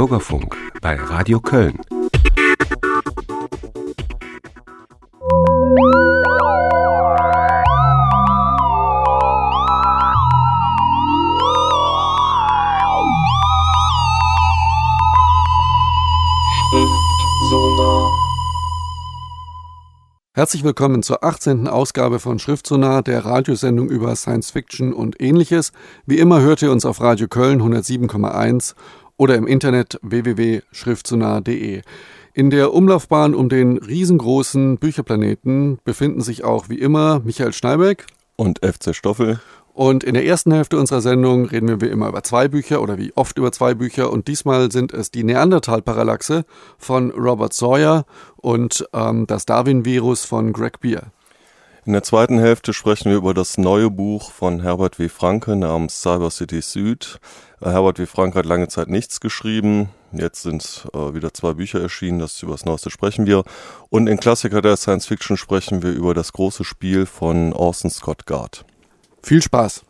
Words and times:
Bürgerfunk 0.00 0.56
bei 0.80 0.94
Radio 0.94 1.40
Köln. 1.40 1.78
Herzlich 20.40 20.64
willkommen 20.64 21.02
zur 21.02 21.22
18. 21.22 21.68
Ausgabe 21.68 22.18
von 22.18 22.38
Schriftsonar, 22.38 23.02
der 23.02 23.26
Radiosendung 23.26 23.90
über 23.90 24.16
Science 24.16 24.50
Fiction 24.50 24.94
und 24.94 25.20
ähnliches. 25.20 25.70
Wie 26.06 26.18
immer 26.18 26.40
hört 26.40 26.62
ihr 26.62 26.72
uns 26.72 26.86
auf 26.86 27.02
Radio 27.02 27.28
Köln 27.28 27.60
107,1 27.60 28.74
oder 29.20 29.34
im 29.34 29.46
Internet 29.46 29.98
www.schriftsonar.de. 30.00 31.82
In 32.32 32.48
der 32.48 32.72
Umlaufbahn 32.72 33.34
um 33.34 33.50
den 33.50 33.76
riesengroßen 33.76 34.78
Bücherplaneten 34.78 35.78
befinden 35.84 36.22
sich 36.22 36.42
auch 36.42 36.70
wie 36.70 36.78
immer 36.78 37.20
Michael 37.22 37.52
Schneibeck 37.52 38.06
und 38.36 38.60
FC 38.64 38.96
Stoffel. 38.96 39.38
Und 39.74 40.04
in 40.04 40.14
der 40.14 40.24
ersten 40.24 40.52
Hälfte 40.52 40.78
unserer 40.78 41.02
Sendung 41.02 41.44
reden 41.44 41.68
wir 41.68 41.82
wie 41.82 41.88
immer 41.92 42.08
über 42.08 42.22
zwei 42.22 42.48
Bücher 42.48 42.80
oder 42.80 42.96
wie 42.96 43.12
oft 43.14 43.36
über 43.36 43.52
zwei 43.52 43.74
Bücher. 43.74 44.10
Und 44.10 44.26
diesmal 44.26 44.72
sind 44.72 44.94
es 44.94 45.10
die 45.10 45.22
Neandertal-Parallaxe 45.22 46.46
von 46.78 47.10
Robert 47.10 47.52
Sawyer 47.52 48.06
und 48.36 48.88
ähm, 48.94 49.26
das 49.26 49.44
Darwin-Virus 49.44 50.24
von 50.24 50.54
Greg 50.54 50.80
Beer. 50.80 51.12
In 51.90 51.94
der 51.94 52.04
zweiten 52.04 52.38
Hälfte 52.38 52.72
sprechen 52.72 53.10
wir 53.10 53.16
über 53.16 53.34
das 53.34 53.58
neue 53.58 53.90
Buch 53.90 54.30
von 54.30 54.62
Herbert 54.62 55.00
W. 55.00 55.08
Franke 55.08 55.56
namens 55.56 56.00
Cyber 56.00 56.30
City 56.30 56.62
Süd. 56.62 57.18
Äh, 57.60 57.70
Herbert 57.70 57.98
W. 57.98 58.06
Franke 58.06 58.38
hat 58.38 58.46
lange 58.46 58.68
Zeit 58.68 58.86
nichts 58.86 59.18
geschrieben. 59.18 59.88
Jetzt 60.12 60.42
sind 60.42 60.86
äh, 60.94 61.14
wieder 61.14 61.34
zwei 61.34 61.54
Bücher 61.54 61.80
erschienen, 61.80 62.20
das 62.20 62.40
über 62.44 62.52
das 62.52 62.64
Neueste 62.64 62.90
sprechen 62.90 63.26
wir. 63.26 63.42
Und 63.88 64.06
in 64.06 64.20
Klassiker 64.20 64.62
der 64.62 64.76
Science 64.76 65.06
Fiction 65.06 65.36
sprechen 65.36 65.82
wir 65.82 65.90
über 65.90 66.14
das 66.14 66.32
große 66.32 66.62
Spiel 66.62 67.06
von 67.06 67.52
Orson 67.54 67.90
Scott 67.90 68.24
Gard. 68.24 68.64
Viel 69.24 69.42
Spaß! 69.42 69.84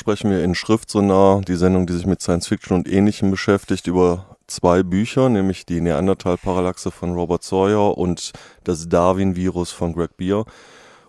Sprechen 0.00 0.30
wir 0.30 0.42
in 0.42 0.54
Schriftsonar, 0.54 1.42
die 1.42 1.56
Sendung, 1.56 1.86
die 1.86 1.92
sich 1.92 2.06
mit 2.06 2.22
Science 2.22 2.46
Fiction 2.48 2.74
und 2.74 2.90
Ähnlichem 2.90 3.30
beschäftigt, 3.30 3.86
über 3.86 4.38
zwei 4.46 4.82
Bücher, 4.82 5.28
nämlich 5.28 5.66
die 5.66 5.82
Neandertal-Parallaxe 5.82 6.90
von 6.90 7.12
Robert 7.12 7.44
Sawyer 7.44 7.98
und 7.98 8.32
das 8.64 8.88
Darwin-Virus 8.88 9.72
von 9.72 9.92
Greg 9.92 10.16
Beer. 10.16 10.46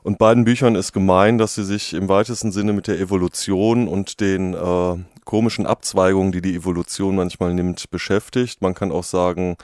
Und 0.03 0.17
beiden 0.17 0.43
Büchern 0.43 0.75
ist 0.75 0.91
gemein, 0.91 1.37
dass 1.37 1.55
sie 1.55 1.63
sich 1.63 1.93
im 1.93 2.09
weitesten 2.09 2.51
Sinne 2.51 2.73
mit 2.73 2.87
der 2.87 2.99
Evolution 2.99 3.87
und 3.87 4.19
den 4.19 4.55
äh, 4.55 4.97
komischen 5.23 5.65
Abzweigungen, 5.65 6.33
die 6.33 6.41
die 6.41 6.55
Evolution 6.55 7.15
manchmal 7.15 7.53
nimmt, 7.53 7.89
beschäftigt. 7.91 8.61
Man 8.61 8.73
kann 8.73 8.91
auch 8.91 9.05
sagen, 9.05 9.55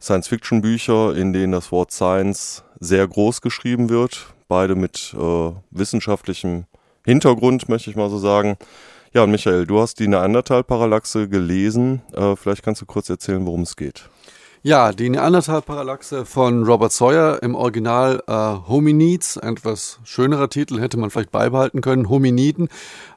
Science-Fiction-Bücher, 0.00 1.16
in 1.16 1.32
denen 1.32 1.52
das 1.52 1.72
Wort 1.72 1.90
Science 1.90 2.62
sehr 2.78 3.08
groß 3.08 3.40
geschrieben 3.40 3.88
wird, 3.88 4.26
beide 4.46 4.76
mit 4.76 5.12
äh, 5.18 5.50
wissenschaftlichem 5.72 6.66
Hintergrund, 7.06 7.68
möchte 7.68 7.88
ich 7.88 7.96
mal 7.96 8.10
so 8.10 8.18
sagen. 8.18 8.56
Ja, 9.14 9.22
und 9.22 9.30
Michael, 9.30 9.64
du 9.64 9.80
hast 9.80 10.00
die 10.00 10.08
Neandertal-Parallaxe 10.08 11.28
gelesen. 11.28 12.02
Äh, 12.12 12.34
vielleicht 12.34 12.64
kannst 12.64 12.82
du 12.82 12.86
kurz 12.86 13.08
erzählen, 13.08 13.46
worum 13.46 13.62
es 13.62 13.76
geht. 13.76 14.10
Ja, 14.64 14.90
die 14.90 15.08
Neandertal-Parallaxe 15.08 16.26
von 16.26 16.64
Robert 16.64 16.90
Sawyer 16.90 17.40
im 17.44 17.54
Original 17.54 18.20
äh, 18.26 18.32
Hominids, 18.68 19.38
ein 19.38 19.52
etwas 19.52 20.00
schönerer 20.02 20.50
Titel 20.50 20.80
hätte 20.80 20.96
man 20.96 21.10
vielleicht 21.10 21.30
beibehalten 21.30 21.80
können, 21.80 22.08
Hominiden. 22.08 22.68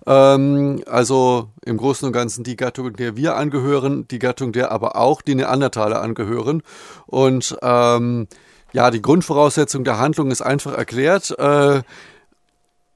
Ähm, 0.05 0.83
also 0.85 1.47
im 1.65 1.77
Großen 1.77 2.05
und 2.05 2.13
Ganzen 2.13 2.43
die 2.43 2.57
Gattung, 2.57 2.93
der 2.93 3.17
wir 3.17 3.35
angehören, 3.37 4.07
die 4.07 4.19
Gattung, 4.19 4.51
der 4.51 4.71
aber 4.71 4.97
auch 4.97 5.23
die 5.23 5.33
Neandertaler 5.33 6.03
angehören. 6.03 6.61
Und 7.07 7.57
ähm, 7.63 8.27
ja, 8.71 8.91
die 8.91 9.01
Grundvoraussetzung 9.01 9.83
der 9.83 9.97
Handlung 9.97 10.29
ist 10.29 10.43
einfach 10.43 10.77
erklärt. 10.77 11.31
Äh, 11.39 11.81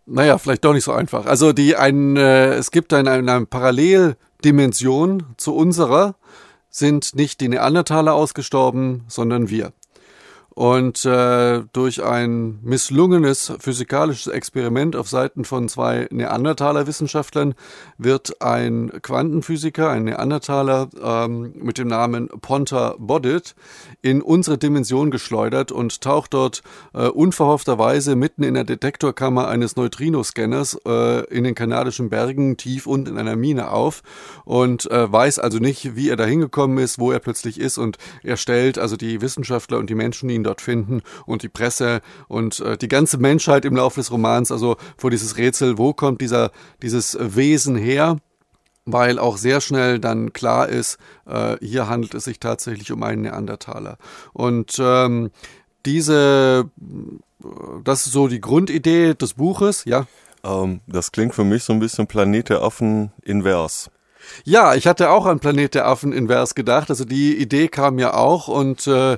naja, 0.05 0.37
vielleicht 0.37 0.65
doch 0.65 0.73
nicht 0.73 0.83
so 0.83 0.91
einfach. 0.91 1.25
Also 1.25 1.53
die 1.53 1.75
ein, 1.75 2.17
äh, 2.17 2.53
es 2.53 2.71
gibt 2.71 2.93
eine, 2.93 3.11
eine 3.11 3.45
Paralleldimension 3.45 5.23
zu 5.37 5.55
unserer, 5.55 6.15
sind 6.69 7.15
nicht 7.15 7.39
die 7.39 7.49
Neandertaler 7.49 8.13
ausgestorben, 8.13 9.03
sondern 9.07 9.49
wir. 9.49 9.71
Und 10.55 11.03
äh, 11.05 11.63
durch 11.73 12.03
ein 12.03 12.59
misslungenes 12.61 13.53
physikalisches 13.59 14.31
Experiment 14.31 14.95
auf 14.95 15.09
Seiten 15.09 15.45
von 15.45 15.67
zwei 15.67 16.07
Neandertaler-Wissenschaftlern 16.11 17.55
wird 17.97 18.39
ein 18.39 18.91
Quantenphysiker, 19.01 19.89
ein 19.89 20.03
Neandertaler 20.03 20.89
ähm, 21.01 21.53
mit 21.55 21.79
dem 21.79 21.87
Namen 21.87 22.27
Ponta 22.27 22.93
Bodit, 22.99 23.55
in 24.03 24.21
unsere 24.21 24.57
Dimension 24.57 25.09
geschleudert 25.09 25.71
und 25.71 26.01
taucht 26.01 26.33
dort 26.33 26.61
äh, 26.93 27.07
unverhoffterweise 27.07 28.15
mitten 28.15 28.43
in 28.43 28.53
der 28.53 28.65
Detektorkammer 28.65 29.47
eines 29.47 29.77
Neutrinoscanners 29.77 30.77
äh, 30.85 31.23
in 31.33 31.45
den 31.45 31.55
kanadischen 31.55 32.09
Bergen 32.09 32.57
tief 32.57 32.85
unten 32.85 33.11
in 33.11 33.17
einer 33.17 33.37
Mine 33.37 33.71
auf 33.71 34.03
und 34.43 34.91
äh, 34.91 35.11
weiß 35.11 35.39
also 35.39 35.57
nicht, 35.57 35.95
wie 35.95 36.09
er 36.09 36.17
da 36.17 36.25
hingekommen 36.25 36.77
ist, 36.79 36.99
wo 36.99 37.11
er 37.11 37.19
plötzlich 37.19 37.59
ist 37.59 37.77
und 37.77 37.97
er 38.23 38.35
stellt 38.35 38.77
also 38.77 38.97
die 38.97 39.21
Wissenschaftler 39.21 39.77
und 39.79 39.89
die 39.89 39.95
Menschen, 39.95 40.27
die 40.27 40.35
ihn 40.35 40.43
dort 40.43 40.59
finden 40.59 41.01
und 41.25 41.41
die 41.41 41.49
Presse 41.49 42.01
und 42.27 42.59
äh, 42.59 42.77
die 42.77 42.89
ganze 42.89 43.17
Menschheit 43.17 43.63
im 43.63 43.77
Laufe 43.77 44.01
des 44.01 44.11
Romans, 44.11 44.51
also 44.51 44.75
vor 44.97 45.11
dieses 45.11 45.37
Rätsel, 45.37 45.77
wo 45.77 45.93
kommt 45.93 46.19
dieser, 46.19 46.51
dieses 46.81 47.17
Wesen 47.19 47.77
her? 47.77 48.17
Weil 48.85 49.19
auch 49.19 49.37
sehr 49.37 49.61
schnell 49.61 49.99
dann 49.99 50.33
klar 50.33 50.69
ist, 50.69 50.97
äh, 51.25 51.57
hier 51.61 51.87
handelt 51.87 52.13
es 52.13 52.25
sich 52.25 52.39
tatsächlich 52.39 52.91
um 52.91 53.03
einen 53.03 53.21
Neandertaler. 53.21 53.97
Und 54.33 54.77
ähm, 54.79 55.31
diese, 55.85 56.69
das 57.83 58.05
ist 58.05 58.13
so 58.13 58.27
die 58.27 58.41
Grundidee 58.41 59.13
des 59.13 59.35
Buches, 59.35 59.85
ja. 59.85 60.05
Ähm, 60.43 60.81
das 60.87 61.11
klingt 61.11 61.33
für 61.33 61.43
mich 61.43 61.63
so 61.63 61.73
ein 61.73 61.79
bisschen 61.79 62.07
Planet 62.07 62.49
der 62.49 62.61
Affen 62.61 63.11
invers. 63.21 63.89
Ja, 64.45 64.73
ich 64.75 64.87
hatte 64.87 65.09
auch 65.09 65.25
an 65.25 65.39
Planet 65.39 65.75
der 65.75 65.87
Affen 65.87 66.13
invers 66.13 66.55
gedacht. 66.55 66.89
Also 66.89 67.05
die 67.05 67.37
Idee 67.37 67.67
kam 67.67 67.99
ja 67.99 68.13
auch 68.13 68.47
und 68.47 68.87
äh, 68.87 69.17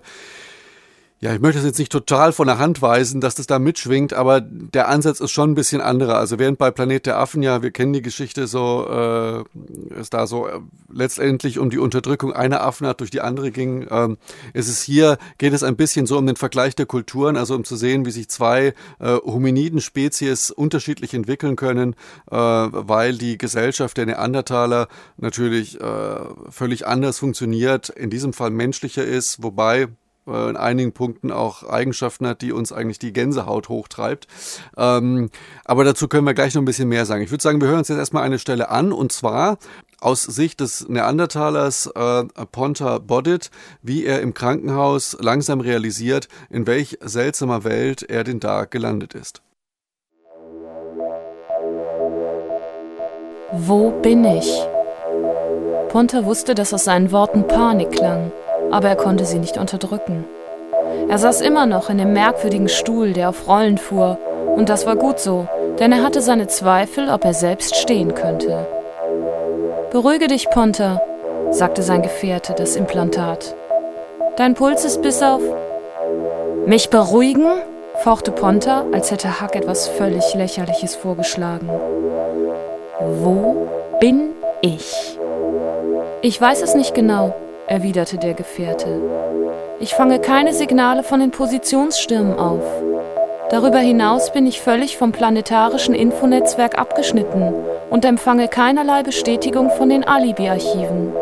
ja, 1.21 1.33
ich 1.33 1.39
möchte 1.39 1.59
das 1.59 1.65
jetzt 1.65 1.79
nicht 1.79 1.91
total 1.91 2.33
von 2.33 2.45
der 2.45 2.59
Hand 2.59 2.81
weisen, 2.81 3.21
dass 3.21 3.35
das 3.35 3.47
da 3.47 3.57
mitschwingt, 3.57 4.13
aber 4.13 4.41
der 4.41 4.89
Ansatz 4.89 5.21
ist 5.21 5.31
schon 5.31 5.51
ein 5.51 5.55
bisschen 5.55 5.79
anderer. 5.79 6.17
Also 6.17 6.39
während 6.39 6.57
bei 6.57 6.71
Planet 6.71 7.05
der 7.05 7.17
Affen 7.17 7.41
ja, 7.41 7.63
wir 7.63 7.71
kennen 7.71 7.93
die 7.93 8.01
Geschichte 8.01 8.47
so, 8.47 8.85
äh, 8.89 9.43
es 9.97 10.09
da 10.09 10.27
so 10.27 10.45
äh, 10.45 10.59
letztendlich 10.91 11.57
um 11.57 11.69
die 11.69 11.77
Unterdrückung 11.77 12.33
einer 12.33 12.61
Affenart 12.61 12.99
durch 12.99 13.11
die 13.11 13.21
andere 13.21 13.51
ging, 13.51 13.87
ähm, 13.89 14.17
ist 14.53 14.67
es 14.67 14.81
hier, 14.81 15.17
geht 15.37 15.53
es 15.53 15.63
ein 15.63 15.77
bisschen 15.77 16.05
so 16.05 16.17
um 16.17 16.27
den 16.27 16.35
Vergleich 16.35 16.75
der 16.75 16.85
Kulturen, 16.85 17.37
also 17.37 17.55
um 17.55 17.63
zu 17.63 17.77
sehen, 17.77 18.05
wie 18.05 18.11
sich 18.11 18.29
zwei 18.29 18.73
äh, 18.99 19.17
Hominiden-Spezies 19.25 20.51
unterschiedlich 20.51 21.13
entwickeln 21.13 21.55
können, 21.55 21.95
äh, 22.29 22.35
weil 22.35 23.17
die 23.17 23.37
Gesellschaft 23.37 23.95
der 23.95 24.05
Neandertaler 24.05 24.89
natürlich 25.15 25.79
äh, 25.79 26.19
völlig 26.49 26.85
anders 26.85 27.19
funktioniert, 27.19 27.87
in 27.87 28.09
diesem 28.09 28.33
Fall 28.33 28.49
menschlicher 28.49 29.05
ist, 29.05 29.41
wobei 29.41 29.87
äh, 30.27 30.49
in 30.49 30.57
einigen 30.57 30.91
Punkten 30.91 31.31
auch 31.31 31.63
Eigenschaften 31.63 32.27
hat, 32.27 32.41
die 32.41 32.51
uns 32.51 32.71
eigentlich 32.71 32.99
die 32.99 33.13
Gänsehaut 33.13 33.69
hochtreibt. 33.69 34.27
Ähm, 34.77 35.29
aber 35.63 35.83
dazu 35.83 36.07
können 36.07 36.25
wir 36.25 36.33
gleich 36.33 36.55
noch 36.55 36.61
ein 36.61 36.65
bisschen 36.65 36.89
mehr 36.89 37.05
sagen. 37.05 37.23
Ich 37.23 37.31
würde 37.31 37.43
sagen, 37.43 37.61
wir 37.61 37.67
hören 37.67 37.79
uns 37.79 37.87
jetzt 37.87 37.97
erstmal 37.97 38.23
eine 38.23 38.39
Stelle 38.39 38.69
an 38.69 38.91
und 38.91 39.11
zwar 39.11 39.57
aus 40.01 40.23
Sicht 40.23 40.59
des 40.59 40.87
Neandertalers 40.87 41.87
äh, 41.87 42.25
Ponta 42.51 42.99
Bodit, 42.99 43.49
wie 43.81 44.05
er 44.05 44.21
im 44.21 44.33
Krankenhaus 44.33 45.17
langsam 45.19 45.61
realisiert, 45.61 46.27
in 46.49 46.67
welch 46.67 46.99
seltsamer 47.01 47.63
Welt 47.63 48.03
er 48.03 48.23
den 48.23 48.39
Tag 48.39 48.71
gelandet 48.71 49.13
ist. 49.13 49.41
Wo 53.51 53.91
bin 54.01 54.25
ich? 54.25 54.51
Ponta 55.89 56.25
wusste, 56.25 56.55
dass 56.55 56.73
aus 56.73 56.83
seinen 56.83 57.11
Worten 57.11 57.47
Panik 57.47 57.91
klang, 57.91 58.31
aber 58.75 58.89
er 58.89 58.97
konnte 58.97 59.23
sie 59.23 59.39
nicht 59.39 59.57
unterdrücken. 59.57 60.25
Er 61.07 61.17
saß 61.17 61.39
immer 61.39 61.65
noch 61.65 61.89
in 61.89 61.97
dem 61.97 62.11
merkwürdigen 62.11 62.67
Stuhl, 62.67 63.13
der 63.13 63.29
auf 63.29 63.47
Rollen 63.47 63.77
fuhr, 63.77 64.17
und 64.53 64.67
das 64.67 64.85
war 64.85 64.97
gut 64.97 65.17
so, 65.17 65.47
denn 65.79 65.93
er 65.93 66.03
hatte 66.03 66.19
seine 66.19 66.47
Zweifel, 66.47 67.09
ob 67.09 67.23
er 67.23 67.33
selbst 67.33 67.77
stehen 67.77 68.13
könnte. 68.13 68.67
Beruhige 69.91 70.27
dich, 70.27 70.49
Ponta, 70.49 71.01
sagte 71.51 71.83
sein 71.83 72.01
Gefährte, 72.01 72.53
das 72.53 72.75
Implantat. 72.75 73.55
Dein 74.35 74.55
Puls 74.55 74.83
ist 74.83 75.01
bis 75.01 75.23
auf. 75.23 75.41
Mich 76.65 76.89
beruhigen? 76.89 77.47
fauchte 78.03 78.33
Ponta, 78.33 78.83
als 78.91 79.09
hätte 79.09 79.41
Huck 79.41 79.55
etwas 79.55 79.87
völlig 79.87 80.33
Lächerliches 80.33 80.95
vorgeschlagen. 80.95 81.69
Wo 82.99 83.69
bin 84.01 84.31
ich? 84.59 85.17
Ich 86.21 86.41
weiß 86.41 86.61
es 86.61 86.75
nicht 86.75 86.93
genau, 86.93 87.33
erwiderte 87.67 88.17
der 88.17 88.33
Gefährte. 88.33 89.01
Ich 89.79 89.93
fange 89.93 90.19
keine 90.19 90.53
Signale 90.53 91.03
von 91.03 91.19
den 91.19 91.31
Positionsstürmen 91.31 92.37
auf. 92.37 92.63
Darüber 93.49 93.79
hinaus 93.79 94.31
bin 94.31 94.47
ich 94.47 94.61
völlig 94.61 94.97
vom 94.97 95.11
planetarischen 95.11 95.93
Infonetzwerk 95.93 96.77
abgeschnitten 96.77 97.53
und 97.89 98.03
empfange 98.03 98.47
keinerlei 98.47 99.03
Bestätigung 99.03 99.69
von 99.69 99.89
den 99.89 100.03
Alibi-Archiven. 100.03 101.13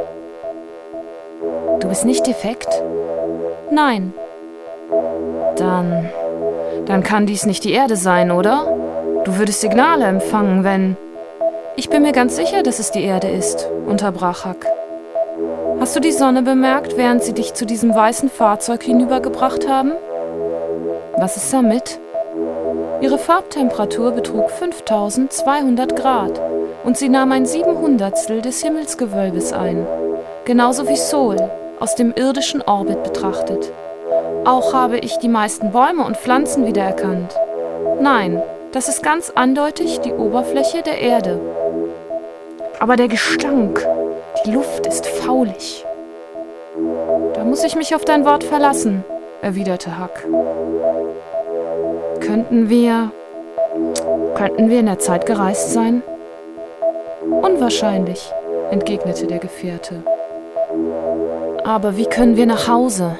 Du 1.79 1.89
bist 1.89 2.05
nicht 2.05 2.25
defekt? 2.25 2.69
Nein. 3.71 4.13
Dann. 5.57 6.09
Dann 6.85 7.03
kann 7.03 7.25
dies 7.25 7.45
nicht 7.45 7.63
die 7.63 7.73
Erde 7.73 7.95
sein, 7.95 8.31
oder? 8.31 8.67
Du 9.25 9.37
würdest 9.37 9.61
Signale 9.61 10.05
empfangen, 10.05 10.63
wenn. 10.63 10.97
Ich 11.75 11.89
bin 11.89 12.03
mir 12.03 12.11
ganz 12.11 12.35
sicher, 12.35 12.63
dass 12.63 12.79
es 12.79 12.91
die 12.91 13.03
Erde 13.03 13.29
ist, 13.29 13.69
unterbrach 13.85 14.45
Hack. 14.45 14.65
Hast 15.83 15.97
du 15.97 15.99
die 15.99 16.13
Sonne 16.13 16.43
bemerkt, 16.43 16.95
während 16.95 17.23
sie 17.23 17.33
dich 17.33 17.55
zu 17.55 17.65
diesem 17.65 17.93
weißen 17.93 18.29
Fahrzeug 18.29 18.83
hinübergebracht 18.83 19.67
haben? 19.67 19.91
Was 21.17 21.35
ist 21.35 21.51
damit? 21.51 21.99
Ihre 23.01 23.17
Farbtemperatur 23.17 24.11
betrug 24.11 24.49
5200 24.49 25.93
Grad 25.93 26.39
und 26.85 26.95
sie 26.95 27.09
nahm 27.09 27.33
ein 27.33 27.45
Siebenhundertstel 27.45 28.41
des 28.41 28.63
Himmelsgewölbes 28.63 29.51
ein, 29.51 29.85
genauso 30.45 30.87
wie 30.87 30.95
Sol 30.95 31.35
aus 31.81 31.95
dem 31.95 32.13
irdischen 32.15 32.61
Orbit 32.61 33.03
betrachtet. 33.03 33.69
Auch 34.45 34.73
habe 34.73 34.99
ich 34.99 35.17
die 35.17 35.27
meisten 35.27 35.73
Bäume 35.73 36.05
und 36.05 36.15
Pflanzen 36.15 36.65
wiedererkannt. 36.65 37.35
Nein, 37.99 38.41
das 38.71 38.87
ist 38.87 39.03
ganz 39.03 39.31
eindeutig 39.31 39.99
die 39.99 40.13
Oberfläche 40.13 40.81
der 40.81 41.01
Erde. 41.01 41.41
Aber 42.79 42.95
der 42.95 43.09
Gestank, 43.09 43.85
die 44.45 44.51
Luft 44.51 44.85
ist 44.87 45.05
faulig. 45.05 45.85
Da 47.33 47.43
muss 47.43 47.63
ich 47.63 47.75
mich 47.75 47.95
auf 47.95 48.03
dein 48.05 48.25
Wort 48.25 48.43
verlassen, 48.43 49.03
erwiderte 49.41 49.99
Huck. 49.99 50.23
Könnten 52.19 52.69
wir. 52.69 53.11
Könnten 54.35 54.69
wir 54.69 54.79
in 54.79 54.87
der 54.87 54.99
Zeit 54.99 55.25
gereist 55.25 55.71
sein? 55.71 56.01
Unwahrscheinlich, 57.21 58.31
entgegnete 58.71 59.27
der 59.27 59.39
Gefährte. 59.39 60.03
Aber 61.63 61.97
wie 61.97 62.05
können 62.05 62.35
wir 62.35 62.45
nach 62.45 62.67
Hause? 62.67 63.17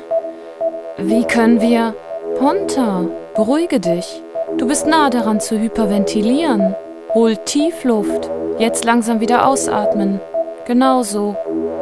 Wie 0.98 1.24
können 1.26 1.62
wir. 1.62 1.96
Ponta, 2.38 3.06
beruhige 3.36 3.80
dich. 3.80 4.22
Du 4.58 4.68
bist 4.68 4.88
nah 4.88 5.10
daran 5.10 5.40
zu 5.40 5.60
hyperventilieren. 5.60 6.76
Hol 7.14 7.38
Tiefluft. 7.38 8.30
Jetzt 8.58 8.86
langsam 8.86 9.20
wieder 9.20 9.48
ausatmen. 9.48 10.20
Genauso. 10.66 11.36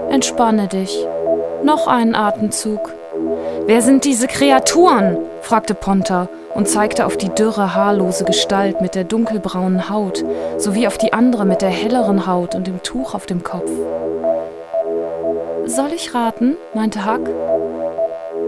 Entspanne 0.10 0.68
dich. 0.68 1.06
Noch 1.64 1.88
einen 1.88 2.16
Atemzug. 2.16 2.94
Wer 3.66 3.82
sind 3.82 4.06
diese 4.06 4.28
Kreaturen? 4.28 5.18
fragte 5.42 5.76
Ponta 5.76 6.28
und 6.56 6.68
zeigte 6.68 7.06
auf 7.06 7.18
die 7.18 7.30
dürre, 7.30 7.76
haarlose 7.76 8.26
Gestalt 8.26 8.82
mit 8.82 8.96
der 8.96 9.04
dunkelbraunen 9.04 9.90
Haut 9.90 10.24
sowie 10.58 10.88
auf 10.88 10.98
die 10.98 11.14
andere 11.14 11.46
mit 11.46 11.62
der 11.62 11.70
helleren 11.70 12.28
Haut 12.28 12.56
und 12.56 12.68
dem 12.68 12.82
Tuch 12.84 13.14
auf 13.14 13.26
dem 13.26 13.44
Kopf. 13.44 13.70
Soll 15.66 15.94
ich 15.94 16.14
raten? 16.16 16.58
meinte 16.74 17.06
Huck. 17.06 17.30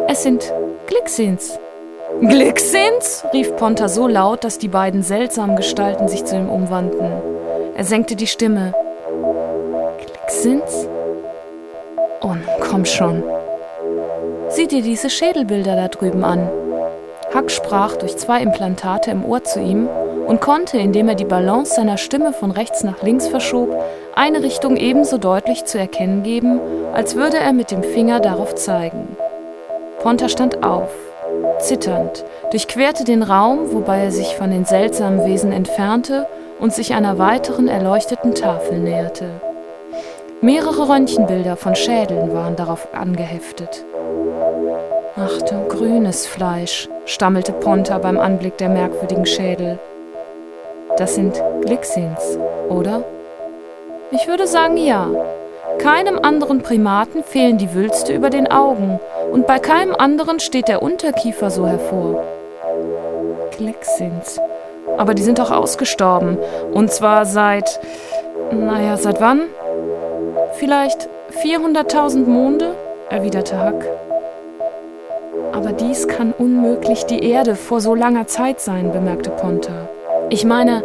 Es 0.07 0.23
sind 0.23 0.51
Glixins. 0.87 1.59
Glixins? 2.21 3.23
rief 3.33 3.55
Ponta 3.55 3.87
so 3.87 4.07
laut, 4.07 4.43
dass 4.43 4.57
die 4.57 4.67
beiden 4.67 5.03
seltsamen 5.03 5.55
Gestalten 5.55 6.07
sich 6.07 6.25
zu 6.25 6.35
ihm 6.35 6.49
umwandten. 6.49 7.11
Er 7.75 7.83
senkte 7.83 8.15
die 8.15 8.27
Stimme. 8.27 8.73
Glixins? 10.33 10.87
Oh, 12.21 12.35
komm 12.59 12.85
schon. 12.85 13.23
Sieh 14.49 14.67
dir 14.67 14.81
diese 14.81 15.11
Schädelbilder 15.11 15.75
da 15.75 15.87
drüben 15.89 16.23
an. 16.23 16.49
Huck 17.35 17.51
sprach 17.51 17.95
durch 17.97 18.17
zwei 18.17 18.41
Implantate 18.41 19.11
im 19.11 19.25
Ohr 19.25 19.43
zu 19.43 19.59
ihm 19.59 19.87
und 20.25 20.41
konnte, 20.41 20.79
indem 20.79 21.07
er 21.07 21.15
die 21.15 21.25
Balance 21.25 21.75
seiner 21.75 21.97
Stimme 21.97 22.33
von 22.33 22.49
rechts 22.49 22.83
nach 22.83 23.03
links 23.03 23.27
verschob, 23.27 23.69
eine 24.15 24.41
Richtung 24.41 24.75
ebenso 24.75 25.19
deutlich 25.19 25.65
zu 25.65 25.77
erkennen 25.77 26.23
geben, 26.23 26.59
als 26.93 27.15
würde 27.15 27.37
er 27.37 27.53
mit 27.53 27.69
dem 27.69 27.83
Finger 27.83 28.19
darauf 28.19 28.55
zeigen. 28.55 29.15
Ponta 29.99 30.29
stand 30.29 30.63
auf, 30.63 30.89
zitternd, 31.59 32.25
durchquerte 32.49 33.03
den 33.03 33.21
Raum, 33.21 33.71
wobei 33.71 33.99
er 33.99 34.11
sich 34.11 34.35
von 34.35 34.49
den 34.49 34.65
seltsamen 34.65 35.25
Wesen 35.25 35.51
entfernte 35.51 36.25
und 36.59 36.73
sich 36.73 36.95
einer 36.95 37.19
weiteren 37.19 37.67
erleuchteten 37.67 38.33
Tafel 38.33 38.79
näherte. 38.79 39.29
Mehrere 40.43 40.89
Röntgenbilder 40.89 41.55
von 41.55 41.73
Schädeln 41.73 42.33
waren 42.33 42.57
darauf 42.57 42.93
angeheftet. 42.93 43.85
Ach 45.15 45.41
du 45.41 45.67
grünes 45.69 46.27
Fleisch, 46.27 46.89
stammelte 47.05 47.53
Ponta 47.53 47.97
beim 47.97 48.19
Anblick 48.19 48.57
der 48.57 48.67
merkwürdigen 48.67 49.25
Schädel. 49.25 49.79
Das 50.97 51.15
sind 51.15 51.41
Glixins, 51.61 52.37
oder? 52.67 53.05
Ich 54.11 54.27
würde 54.27 54.45
sagen 54.45 54.75
ja. 54.75 55.07
Keinem 55.77 56.19
anderen 56.21 56.61
Primaten 56.61 57.23
fehlen 57.23 57.57
die 57.57 57.73
Wülste 57.73 58.11
über 58.11 58.29
den 58.29 58.51
Augen 58.51 58.99
und 59.31 59.47
bei 59.47 59.59
keinem 59.59 59.95
anderen 59.95 60.41
steht 60.41 60.67
der 60.67 60.83
Unterkiefer 60.83 61.51
so 61.51 61.65
hervor. 61.65 62.21
Glixins. 63.57 64.41
Aber 64.97 65.13
die 65.13 65.23
sind 65.23 65.39
doch 65.39 65.51
ausgestorben. 65.51 66.37
Und 66.73 66.91
zwar 66.91 67.25
seit. 67.25 67.79
Naja, 68.51 68.97
seit 68.97 69.21
wann? 69.21 69.43
Vielleicht 70.59 71.09
400.000 71.43 72.25
Monde? 72.25 72.75
erwiderte 73.09 73.63
Huck. 73.63 73.83
Aber 75.51 75.71
dies 75.71 76.07
kann 76.07 76.31
unmöglich 76.31 77.05
die 77.05 77.23
Erde 77.23 77.55
vor 77.55 77.79
so 77.79 77.95
langer 77.95 78.27
Zeit 78.27 78.59
sein, 78.59 78.91
bemerkte 78.91 79.29
Ponta. 79.29 79.89
Ich 80.29 80.45
meine, 80.45 80.83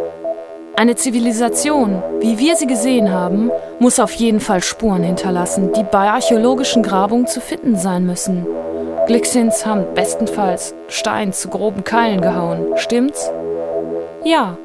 eine 0.76 0.94
Zivilisation, 0.94 2.02
wie 2.20 2.38
wir 2.38 2.56
sie 2.56 2.66
gesehen 2.66 3.12
haben, 3.12 3.50
muss 3.78 3.98
auf 3.98 4.12
jeden 4.12 4.40
Fall 4.40 4.62
Spuren 4.62 5.02
hinterlassen, 5.02 5.72
die 5.72 5.82
bei 5.82 6.08
archäologischen 6.10 6.82
Grabungen 6.82 7.26
zu 7.26 7.40
finden 7.40 7.76
sein 7.76 8.06
müssen. 8.06 8.46
Glixins 9.06 9.64
haben 9.66 9.86
bestenfalls 9.94 10.74
Stein 10.88 11.32
zu 11.32 11.48
groben 11.48 11.82
Keilen 11.82 12.20
gehauen, 12.20 12.76
stimmt's? 12.76 13.30
Ja. 14.24 14.56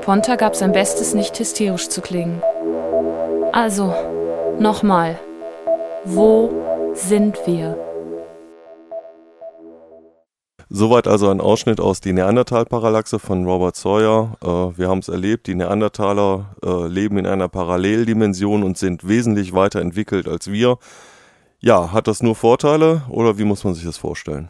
Ponta 0.00 0.36
gab 0.36 0.56
sein 0.56 0.72
Bestes, 0.72 1.14
nicht 1.14 1.38
hysterisch 1.38 1.88
zu 1.88 2.00
klingen. 2.00 2.42
Also, 3.52 3.92
nochmal. 4.60 5.18
Wo 6.04 6.50
sind 6.94 7.36
wir? 7.46 7.76
Soweit 10.68 11.08
also 11.08 11.28
ein 11.30 11.40
Ausschnitt 11.40 11.80
aus 11.80 12.00
die 12.00 12.12
Neandertal-Parallaxe 12.12 13.18
von 13.18 13.44
Robert 13.44 13.74
Sawyer. 13.74 14.36
Äh, 14.40 14.78
wir 14.78 14.88
haben 14.88 15.00
es 15.00 15.08
erlebt, 15.08 15.48
die 15.48 15.56
Neandertaler 15.56 16.54
äh, 16.64 16.86
leben 16.86 17.18
in 17.18 17.26
einer 17.26 17.48
Paralleldimension 17.48 18.62
und 18.62 18.78
sind 18.78 19.08
wesentlich 19.08 19.52
weiterentwickelt 19.52 20.28
als 20.28 20.52
wir. 20.52 20.78
Ja, 21.58 21.92
hat 21.92 22.06
das 22.06 22.22
nur 22.22 22.36
Vorteile 22.36 23.02
oder 23.08 23.36
wie 23.36 23.44
muss 23.44 23.64
man 23.64 23.74
sich 23.74 23.84
das 23.84 23.96
vorstellen? 23.96 24.48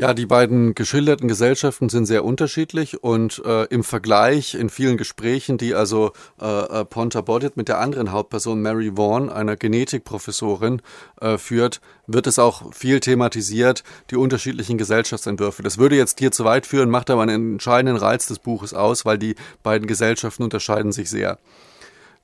Ja, 0.00 0.14
die 0.14 0.24
beiden 0.24 0.74
geschilderten 0.74 1.28
Gesellschaften 1.28 1.90
sind 1.90 2.06
sehr 2.06 2.24
unterschiedlich 2.24 3.04
und 3.04 3.42
äh, 3.44 3.64
im 3.64 3.84
Vergleich 3.84 4.54
in 4.54 4.70
vielen 4.70 4.96
Gesprächen, 4.96 5.58
die 5.58 5.74
also 5.74 6.12
äh, 6.40 6.46
äh, 6.46 6.84
Ponta 6.86 7.20
Bodit 7.20 7.58
mit 7.58 7.68
der 7.68 7.80
anderen 7.80 8.10
Hauptperson 8.10 8.62
Mary 8.62 8.96
Vaughan, 8.96 9.28
einer 9.28 9.56
Genetikprofessorin, 9.56 10.80
äh, 11.20 11.36
führt, 11.36 11.82
wird 12.06 12.26
es 12.26 12.38
auch 12.38 12.72
viel 12.72 13.00
thematisiert, 13.00 13.84
die 14.10 14.16
unterschiedlichen 14.16 14.78
Gesellschaftsentwürfe. 14.78 15.62
Das 15.62 15.76
würde 15.76 15.96
jetzt 15.96 16.18
hier 16.18 16.32
zu 16.32 16.46
weit 16.46 16.64
führen, 16.64 16.88
macht 16.88 17.10
aber 17.10 17.20
einen 17.20 17.52
entscheidenden 17.52 17.98
Reiz 17.98 18.26
des 18.26 18.38
Buches 18.38 18.72
aus, 18.72 19.04
weil 19.04 19.18
die 19.18 19.34
beiden 19.62 19.86
Gesellschaften 19.86 20.44
unterscheiden 20.44 20.92
sich 20.92 21.10
sehr. 21.10 21.36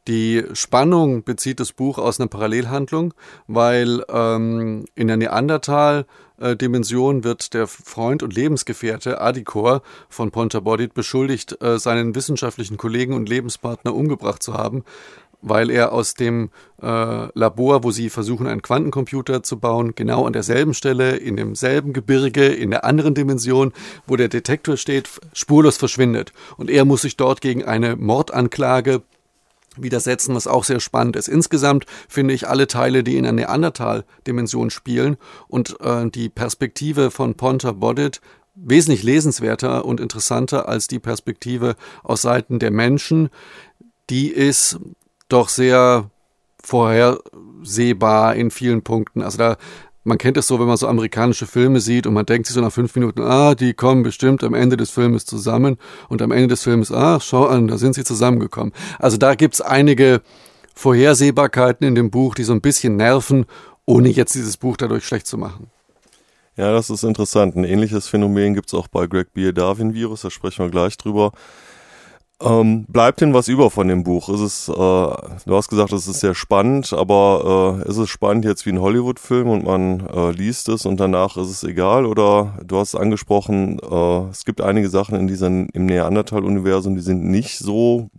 Die 0.08 0.44
Spannung 0.52 1.24
bezieht 1.24 1.58
das 1.58 1.72
Buch 1.72 1.98
aus 1.98 2.20
einer 2.20 2.28
Parallelhandlung, 2.28 3.12
weil 3.48 4.04
ähm, 4.08 4.84
in 4.94 5.08
der 5.08 5.16
Neandertal-Dimension 6.38 7.24
wird 7.24 7.54
der 7.54 7.66
Freund 7.66 8.22
und 8.22 8.34
Lebensgefährte 8.34 9.20
Adikor 9.20 9.82
von 10.08 10.30
Pontabodit 10.30 10.94
beschuldigt, 10.94 11.60
äh, 11.62 11.78
seinen 11.78 12.14
wissenschaftlichen 12.14 12.76
Kollegen 12.76 13.14
und 13.14 13.28
Lebenspartner 13.28 13.94
umgebracht 13.94 14.42
zu 14.42 14.54
haben, 14.54 14.84
weil 15.42 15.70
er 15.70 15.92
aus 15.92 16.14
dem 16.14 16.50
äh, 16.82 17.28
Labor, 17.38 17.84
wo 17.84 17.90
sie 17.90 18.10
versuchen, 18.10 18.46
einen 18.46 18.62
Quantencomputer 18.62 19.42
zu 19.42 19.58
bauen, 19.58 19.94
genau 19.94 20.26
an 20.26 20.32
derselben 20.32 20.74
Stelle, 20.74 21.16
in 21.16 21.36
demselben 21.36 21.92
Gebirge, 21.92 22.46
in 22.46 22.70
der 22.70 22.84
anderen 22.84 23.14
Dimension, 23.14 23.72
wo 24.06 24.16
der 24.16 24.28
Detektor 24.28 24.76
steht, 24.76 25.08
spurlos 25.32 25.76
verschwindet. 25.76 26.32
Und 26.56 26.70
er 26.70 26.84
muss 26.84 27.02
sich 27.02 27.16
dort 27.16 27.40
gegen 27.40 27.64
eine 27.64 27.96
Mordanklage 27.96 29.02
widersetzen, 29.76 30.34
was 30.34 30.46
auch 30.46 30.64
sehr 30.64 30.80
spannend 30.80 31.16
ist. 31.16 31.28
Insgesamt 31.28 31.86
finde 32.08 32.34
ich 32.34 32.48
alle 32.48 32.66
Teile, 32.66 33.04
die 33.04 33.16
in 33.16 33.24
der 33.24 33.32
Neandertal-Dimension 33.32 34.70
spielen 34.70 35.16
und 35.48 35.80
äh, 35.80 36.08
die 36.10 36.28
Perspektive 36.28 37.10
von 37.10 37.34
Ponta 37.34 37.72
Bodit 37.72 38.20
wesentlich 38.54 39.02
lesenswerter 39.02 39.84
und 39.84 40.00
interessanter 40.00 40.68
als 40.68 40.88
die 40.88 40.98
Perspektive 40.98 41.76
aus 42.02 42.22
Seiten 42.22 42.58
der 42.58 42.70
Menschen. 42.70 43.28
Die 44.08 44.28
ist 44.28 44.78
doch 45.28 45.48
sehr 45.48 46.10
vorhersehbar 46.62 48.34
in 48.34 48.50
vielen 48.50 48.82
Punkten. 48.82 49.22
Also 49.22 49.38
da 49.38 49.56
man 50.06 50.18
kennt 50.18 50.36
es 50.36 50.46
so, 50.46 50.60
wenn 50.60 50.66
man 50.66 50.76
so 50.76 50.86
amerikanische 50.86 51.46
Filme 51.46 51.80
sieht 51.80 52.06
und 52.06 52.14
man 52.14 52.24
denkt 52.24 52.46
sich 52.46 52.54
so 52.54 52.60
nach 52.60 52.72
fünf 52.72 52.94
Minuten, 52.94 53.22
ah, 53.22 53.54
die 53.54 53.74
kommen 53.74 54.04
bestimmt 54.04 54.44
am 54.44 54.54
Ende 54.54 54.76
des 54.76 54.90
Filmes 54.90 55.26
zusammen 55.26 55.78
und 56.08 56.22
am 56.22 56.30
Ende 56.30 56.48
des 56.48 56.62
Filmes, 56.62 56.92
ah, 56.92 57.18
schau 57.20 57.46
an, 57.46 57.66
da 57.66 57.76
sind 57.76 57.94
sie 57.94 58.04
zusammengekommen. 58.04 58.72
Also 58.98 59.16
da 59.16 59.34
gibt's 59.34 59.60
einige 59.60 60.22
Vorhersehbarkeiten 60.74 61.86
in 61.86 61.94
dem 61.96 62.10
Buch, 62.10 62.34
die 62.36 62.44
so 62.44 62.52
ein 62.52 62.60
bisschen 62.60 62.96
nerven, 62.96 63.46
ohne 63.84 64.08
jetzt 64.08 64.34
dieses 64.34 64.56
Buch 64.56 64.76
dadurch 64.76 65.04
schlecht 65.04 65.26
zu 65.26 65.38
machen. 65.38 65.70
Ja, 66.56 66.72
das 66.72 66.88
ist 66.88 67.02
interessant. 67.02 67.56
Ein 67.56 67.64
ähnliches 67.64 68.06
Phänomen 68.06 68.54
gibt's 68.54 68.74
auch 68.74 68.88
bei 68.88 69.06
Greg 69.06 69.34
Beer 69.34 69.52
Darwin 69.52 69.92
Virus, 69.92 70.22
da 70.22 70.30
sprechen 70.30 70.64
wir 70.64 70.70
gleich 70.70 70.96
drüber. 70.96 71.32
Ähm, 72.38 72.84
bleibt 72.86 73.22
denn 73.22 73.32
was 73.32 73.48
über 73.48 73.70
von 73.70 73.88
dem 73.88 74.04
Buch? 74.04 74.28
Ist 74.28 74.40
es, 74.40 74.68
äh, 74.68 74.72
du 74.72 75.56
hast 75.56 75.68
gesagt, 75.68 75.92
es 75.92 76.06
ist 76.06 76.20
sehr 76.20 76.34
spannend, 76.34 76.92
aber 76.92 77.82
äh, 77.82 77.88
ist 77.88 77.96
es 77.96 78.10
spannend 78.10 78.44
jetzt 78.44 78.66
wie 78.66 78.70
ein 78.70 78.80
Hollywood-Film 78.80 79.48
und 79.48 79.64
man 79.64 80.06
äh, 80.06 80.32
liest 80.32 80.68
es 80.68 80.84
und 80.84 81.00
danach 81.00 81.38
ist 81.38 81.48
es 81.48 81.64
egal? 81.64 82.04
Oder 82.04 82.58
du 82.62 82.76
hast 82.76 82.94
angesprochen, 82.94 83.78
äh, 83.78 84.28
es 84.30 84.44
gibt 84.44 84.60
einige 84.60 84.90
Sachen 84.90 85.18
in 85.18 85.26
diesem 85.26 85.68
im 85.72 85.86
Neandertal-Universum, 85.86 86.94
die 86.94 87.00
sind 87.00 87.24
nicht 87.24 87.58
so 87.58 88.10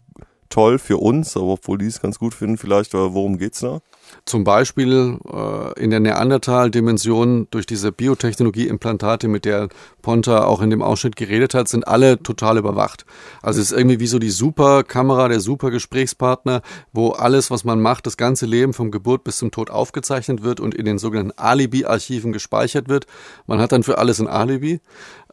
toll 0.49 0.79
für 0.79 0.97
uns, 0.97 1.37
aber 1.37 1.53
obwohl 1.53 1.77
die 1.77 1.85
es 1.85 2.01
ganz 2.01 2.17
gut 2.17 2.33
finden, 2.33 2.57
vielleicht, 2.57 2.95
worum 2.95 3.37
geht's 3.37 3.59
da? 3.59 3.81
Zum 4.27 4.43
Beispiel 4.43 5.19
äh, 5.33 5.81
in 5.81 5.89
der 5.89 6.01
Neandertal-Dimension 6.01 7.47
durch 7.49 7.65
diese 7.65 7.93
Biotechnologie-Implantate, 7.93 9.29
mit 9.29 9.45
der 9.45 9.69
Ponta 10.01 10.43
auch 10.43 10.61
in 10.61 10.69
dem 10.69 10.81
Ausschnitt 10.81 11.15
geredet 11.15 11.53
hat, 11.53 11.69
sind 11.69 11.87
alle 11.87 12.21
total 12.21 12.57
überwacht. 12.57 13.05
Also 13.41 13.61
es 13.61 13.71
ist 13.71 13.77
irgendwie 13.77 14.01
wie 14.01 14.07
so 14.07 14.19
die 14.19 14.29
Superkamera, 14.29 15.29
der 15.29 15.39
Supergesprächspartner, 15.39 16.61
wo 16.91 17.11
alles, 17.11 17.51
was 17.51 17.63
man 17.63 17.79
macht, 17.79 18.05
das 18.05 18.17
ganze 18.17 18.45
Leben 18.45 18.73
vom 18.73 18.91
Geburt 18.91 19.23
bis 19.23 19.37
zum 19.37 19.49
Tod 19.49 19.69
aufgezeichnet 19.69 20.43
wird 20.43 20.59
und 20.59 20.75
in 20.75 20.83
den 20.83 20.97
sogenannten 20.97 21.37
Alibi-Archiven 21.37 22.33
gespeichert 22.33 22.89
wird. 22.89 23.07
Man 23.45 23.59
hat 23.59 23.71
dann 23.71 23.83
für 23.83 23.97
alles 23.97 24.19
ein 24.19 24.27
Alibi. 24.27 24.81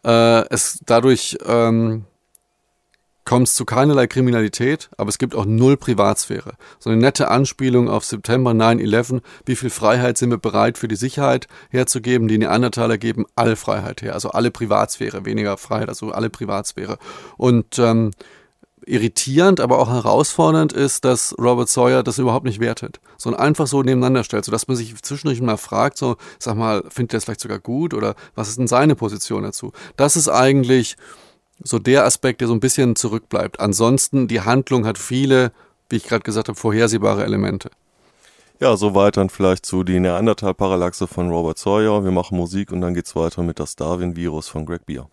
Äh, 0.05 0.49
es 0.51 0.79
dadurch 0.87 1.37
ähm, 1.45 2.05
kommt 3.25 3.49
es 3.49 3.55
zu 3.55 3.65
keinerlei 3.65 4.07
Kriminalität, 4.07 4.91
aber 4.97 5.09
es 5.09 5.19
gibt 5.19 5.35
auch 5.35 5.47
null 5.47 5.77
Privatsphäre. 5.77 6.55
So 6.79 6.91
eine 6.91 7.01
nette 7.01 7.29
Anspielung 7.29 7.89
auf 7.89 8.05
September 8.05 8.51
9-11. 8.51 9.23
Wie 9.47 9.57
viel 9.57 9.71
Freiheit 9.71 10.19
sind 10.19 10.31
wir 10.31 10.39
bereit 10.39 10.79
für 10.79 10.89
die 10.89 10.97
Sicherheit 10.97 11.49
herzugeben? 11.71 12.29
Die 12.29 12.39
Neandertaler 12.39 12.99
geben 12.99 13.25
alle 13.35 13.57
Freiheit 13.57 14.03
her, 14.03 14.15
also 14.15 14.31
alle 14.31 14.51
Privatsphäre, 14.51 15.25
weniger 15.25 15.57
Freiheit, 15.57 15.89
also 15.89 16.13
alle 16.13 16.31
Privatsphäre. 16.31 16.99
Und 17.37 17.79
ähm, 17.79 18.11
irritierend, 18.87 19.61
aber 19.61 19.79
auch 19.79 19.89
herausfordernd 19.89 20.73
ist, 20.73 21.05
dass 21.05 21.35
Robert 21.39 21.69
Sawyer 21.69 22.03
das 22.03 22.19
überhaupt 22.19 22.45
nicht 22.45 22.61
wertet, 22.61 23.01
sondern 23.17 23.41
einfach 23.41 23.67
so 23.67 23.83
nebeneinander 23.83 24.25
stellt, 24.25 24.45
sodass 24.45 24.69
man 24.69 24.77
sich 24.77 24.95
zwischendurch 25.03 25.41
mal 25.41 25.57
fragt, 25.57 25.97
so, 25.97 26.17
sag 26.39 26.57
mal, 26.57 26.85
findet 26.89 27.15
er 27.15 27.17
das 27.17 27.25
vielleicht 27.25 27.41
sogar 27.41 27.59
gut 27.59 27.95
oder 27.95 28.15
was 28.35 28.49
ist 28.49 28.59
denn 28.59 28.67
seine 28.67 28.95
Position 28.95 29.43
dazu? 29.43 29.73
Das 29.97 30.17
ist 30.17 30.29
eigentlich 30.29 30.97
so 31.63 31.79
der 31.79 32.05
Aspekt, 32.05 32.41
der 32.41 32.49
so 32.49 32.55
ein 32.55 32.61
bisschen 32.61 32.97
zurückbleibt. 32.97 33.61
Ansonsten, 33.61 34.29
die 34.29 34.41
Handlung 34.41 34.87
hat 34.87 34.99
viele, 34.99 35.53
wie 35.89 35.97
ich 35.97 36.05
gerade 36.05 36.23
gesagt 36.23 36.49
habe, 36.49 36.59
vorhersehbare 36.59 37.25
Elemente. 37.25 37.71
Ja, 38.61 38.77
soweit 38.77 39.17
dann 39.17 39.31
vielleicht 39.31 39.67
zu 39.67 39.83
die 39.83 39.99
Neandertal-Parallaxe 40.01 41.07
von 41.07 41.29
Robert 41.31 41.59
Sawyer. 41.59 42.05
Wir 42.05 42.13
machen 42.13 42.37
Musik 42.37 42.73
und 42.73 42.81
dann 42.81 42.95
geht's 42.95 43.17
weiter 43.17 43.43
mit 43.43 43.59
das 43.59 43.77
Darwin-Virus 43.77 44.49
von 44.49 44.65
Greg 44.65 44.87
Beer. 44.87 45.09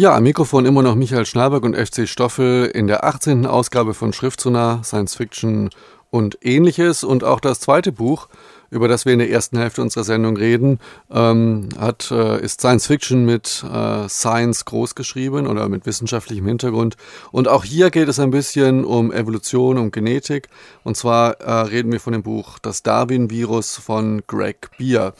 Ja, 0.00 0.14
am 0.14 0.22
Mikrofon 0.22 0.64
immer 0.64 0.84
noch 0.84 0.94
Michael 0.94 1.26
Schnalberg 1.26 1.64
und 1.64 1.74
FC 1.74 2.08
Stoffel 2.08 2.66
in 2.66 2.86
der 2.86 3.02
18. 3.02 3.46
Ausgabe 3.46 3.94
von 3.94 4.12
Schriftsonar, 4.12 4.84
Science 4.84 5.16
Fiction 5.16 5.70
und 6.10 6.38
ähnliches. 6.40 7.02
Und 7.02 7.24
auch 7.24 7.40
das 7.40 7.58
zweite 7.58 7.90
Buch, 7.90 8.28
über 8.70 8.86
das 8.86 9.06
wir 9.06 9.12
in 9.12 9.18
der 9.18 9.28
ersten 9.28 9.58
Hälfte 9.58 9.82
unserer 9.82 10.04
Sendung 10.04 10.36
reden, 10.36 10.78
ähm, 11.10 11.70
hat, 11.76 12.12
äh, 12.12 12.40
ist 12.40 12.60
Science 12.60 12.86
Fiction 12.86 13.24
mit 13.24 13.64
äh, 13.64 14.08
Science 14.08 14.66
groß 14.66 14.94
geschrieben 14.94 15.48
oder 15.48 15.68
mit 15.68 15.84
wissenschaftlichem 15.84 16.46
Hintergrund. 16.46 16.96
Und 17.32 17.48
auch 17.48 17.64
hier 17.64 17.90
geht 17.90 18.06
es 18.06 18.20
ein 18.20 18.30
bisschen 18.30 18.84
um 18.84 19.10
Evolution, 19.10 19.78
um 19.78 19.90
Genetik. 19.90 20.48
Und 20.84 20.96
zwar 20.96 21.40
äh, 21.40 21.50
reden 21.50 21.90
wir 21.90 21.98
von 21.98 22.12
dem 22.12 22.22
Buch 22.22 22.60
Das 22.60 22.84
Darwin-Virus 22.84 23.78
von 23.78 24.22
Greg 24.28 24.70
Beer. 24.78 25.14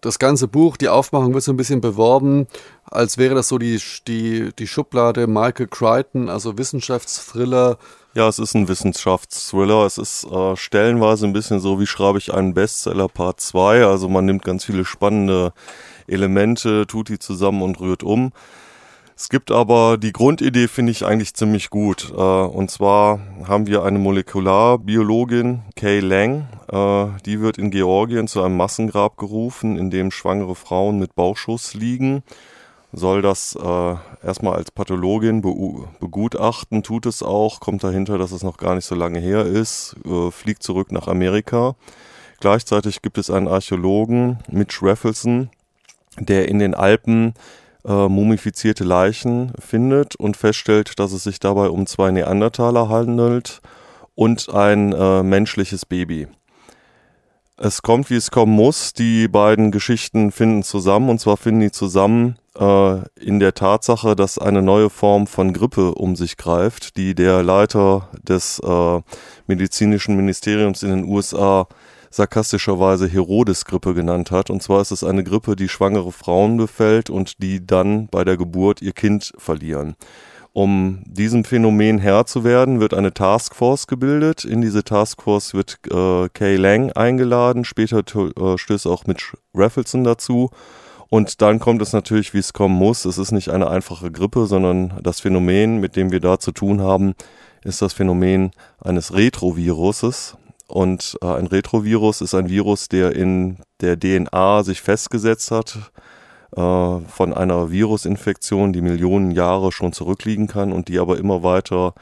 Das 0.00 0.18
ganze 0.18 0.48
Buch, 0.48 0.76
die 0.76 0.88
Aufmachung 0.88 1.32
wird 1.32 1.44
so 1.44 1.52
ein 1.52 1.56
bisschen 1.56 1.80
beworben 1.80 2.46
als 2.90 3.18
wäre 3.18 3.34
das 3.34 3.48
so 3.48 3.58
die, 3.58 3.80
die, 4.06 4.50
die 4.58 4.66
Schublade 4.66 5.26
Michael 5.26 5.68
Crichton, 5.68 6.28
also 6.28 6.58
Wissenschaftsthriller. 6.58 7.78
Ja, 8.14 8.28
es 8.28 8.38
ist 8.38 8.54
ein 8.54 8.68
Wissenschaftsthriller. 8.68 9.86
Es 9.86 9.98
ist 9.98 10.24
äh, 10.24 10.56
stellenweise 10.56 11.26
ein 11.26 11.32
bisschen 11.32 11.60
so, 11.60 11.80
wie 11.80 11.86
schreibe 11.86 12.18
ich 12.18 12.32
einen 12.32 12.54
Bestseller 12.54 13.08
Part 13.08 13.40
2. 13.40 13.84
Also 13.86 14.08
man 14.08 14.24
nimmt 14.24 14.44
ganz 14.44 14.64
viele 14.64 14.84
spannende 14.84 15.52
Elemente, 16.06 16.86
tut 16.86 17.08
die 17.08 17.18
zusammen 17.18 17.62
und 17.62 17.80
rührt 17.80 18.02
um. 18.02 18.32
Es 19.16 19.28
gibt 19.28 19.52
aber 19.52 19.96
die 19.96 20.12
Grundidee, 20.12 20.66
finde 20.66 20.90
ich 20.90 21.04
eigentlich 21.04 21.34
ziemlich 21.34 21.70
gut. 21.70 22.12
Äh, 22.16 22.20
und 22.20 22.70
zwar 22.70 23.20
haben 23.46 23.66
wir 23.66 23.84
eine 23.84 23.98
Molekularbiologin, 23.98 25.62
Kay 25.76 26.00
Lang. 26.00 26.48
Äh, 26.68 27.06
die 27.24 27.40
wird 27.40 27.58
in 27.58 27.70
Georgien 27.70 28.26
zu 28.26 28.42
einem 28.42 28.56
Massengrab 28.56 29.16
gerufen, 29.16 29.78
in 29.78 29.90
dem 29.90 30.10
schwangere 30.10 30.56
Frauen 30.56 30.98
mit 30.98 31.14
Bauchschuss 31.14 31.74
liegen. 31.74 32.22
Soll 32.96 33.22
das 33.22 33.56
äh, 33.56 33.94
erstmal 34.24 34.54
als 34.54 34.70
Pathologin 34.70 35.42
be 35.42 35.52
begutachten, 35.98 36.84
tut 36.84 37.06
es 37.06 37.24
auch, 37.24 37.58
kommt 37.58 37.82
dahinter, 37.82 38.18
dass 38.18 38.30
es 38.30 38.44
noch 38.44 38.56
gar 38.56 38.76
nicht 38.76 38.84
so 38.84 38.94
lange 38.94 39.18
her 39.18 39.44
ist, 39.44 39.96
äh, 40.06 40.30
fliegt 40.30 40.62
zurück 40.62 40.92
nach 40.92 41.08
Amerika. 41.08 41.74
Gleichzeitig 42.38 43.02
gibt 43.02 43.18
es 43.18 43.30
einen 43.30 43.48
Archäologen, 43.48 44.38
Mitch 44.48 44.78
Raffleson, 44.80 45.50
der 46.20 46.48
in 46.48 46.60
den 46.60 46.74
Alpen 46.74 47.34
äh, 47.84 48.08
mumifizierte 48.08 48.84
Leichen 48.84 49.52
findet 49.58 50.14
und 50.14 50.36
feststellt, 50.36 50.98
dass 51.00 51.12
es 51.12 51.24
sich 51.24 51.40
dabei 51.40 51.70
um 51.70 51.86
zwei 51.86 52.12
Neandertaler 52.12 52.88
handelt 52.88 53.60
und 54.14 54.48
ein 54.54 54.92
äh, 54.92 55.22
menschliches 55.24 55.84
Baby. 55.84 56.28
Es 57.56 57.82
kommt, 57.82 58.10
wie 58.10 58.16
es 58.16 58.32
kommen 58.32 58.52
muss. 58.52 58.94
Die 58.94 59.28
beiden 59.28 59.70
Geschichten 59.70 60.32
finden 60.32 60.64
zusammen 60.64 61.08
und 61.08 61.20
zwar 61.20 61.36
finden 61.36 61.60
die 61.60 61.70
zusammen 61.70 62.36
äh, 62.58 62.96
in 63.20 63.38
der 63.38 63.54
Tatsache, 63.54 64.16
dass 64.16 64.38
eine 64.38 64.60
neue 64.60 64.90
Form 64.90 65.28
von 65.28 65.52
Grippe 65.52 65.94
um 65.94 66.16
sich 66.16 66.36
greift, 66.36 66.96
die 66.96 67.14
der 67.14 67.44
Leiter 67.44 68.08
des 68.22 68.58
äh, 68.58 69.00
medizinischen 69.46 70.16
Ministeriums 70.16 70.82
in 70.82 70.90
den 70.90 71.04
USA 71.04 71.68
sarkastischerweise 72.10 73.06
Herodes-Grippe 73.06 73.94
genannt 73.94 74.32
hat. 74.32 74.50
Und 74.50 74.60
zwar 74.60 74.80
ist 74.80 74.90
es 74.90 75.04
eine 75.04 75.22
Grippe, 75.22 75.54
die 75.54 75.68
schwangere 75.68 76.10
Frauen 76.10 76.56
befällt 76.56 77.08
und 77.08 77.40
die 77.40 77.64
dann 77.64 78.08
bei 78.08 78.24
der 78.24 78.36
Geburt 78.36 78.82
ihr 78.82 78.92
Kind 78.92 79.32
verlieren. 79.38 79.94
Um 80.54 81.02
diesem 81.04 81.44
Phänomen 81.44 81.98
Herr 81.98 82.26
zu 82.26 82.44
werden, 82.44 82.78
wird 82.78 82.94
eine 82.94 83.12
Taskforce 83.12 83.88
gebildet. 83.88 84.44
In 84.44 84.60
diese 84.60 84.84
Taskforce 84.84 85.52
wird 85.52 85.80
äh, 85.90 86.28
Kay 86.28 86.54
Lang 86.54 86.92
eingeladen. 86.92 87.64
Später 87.64 88.04
äh, 88.16 88.56
stößt 88.56 88.86
auch 88.86 89.04
Mitch 89.04 89.36
Raffleson 89.52 90.04
dazu. 90.04 90.50
Und 91.08 91.42
dann 91.42 91.58
kommt 91.58 91.82
es 91.82 91.92
natürlich, 91.92 92.34
wie 92.34 92.38
es 92.38 92.52
kommen 92.52 92.76
muss. 92.76 93.04
Es 93.04 93.18
ist 93.18 93.32
nicht 93.32 93.48
eine 93.48 93.68
einfache 93.68 94.12
Grippe, 94.12 94.46
sondern 94.46 95.00
das 95.02 95.18
Phänomen, 95.18 95.80
mit 95.80 95.96
dem 95.96 96.12
wir 96.12 96.20
da 96.20 96.38
zu 96.38 96.52
tun 96.52 96.80
haben, 96.80 97.14
ist 97.64 97.82
das 97.82 97.92
Phänomen 97.92 98.52
eines 98.80 99.12
Retroviruses. 99.12 100.36
Und 100.68 101.18
äh, 101.20 101.26
ein 101.26 101.48
Retrovirus 101.48 102.20
ist 102.20 102.32
ein 102.32 102.48
Virus, 102.48 102.88
der 102.88 103.16
in 103.16 103.56
der 103.80 103.98
DNA 103.98 104.62
sich 104.62 104.82
festgesetzt 104.82 105.50
hat 105.50 105.90
von 106.54 107.34
einer 107.34 107.70
Virusinfektion, 107.70 108.72
die 108.72 108.82
Millionen 108.82 109.32
Jahre 109.32 109.72
schon 109.72 109.92
zurückliegen 109.92 110.46
kann 110.46 110.72
und 110.72 110.88
die 110.88 111.00
aber 111.00 111.18
immer 111.18 111.42
weiter 111.42 111.94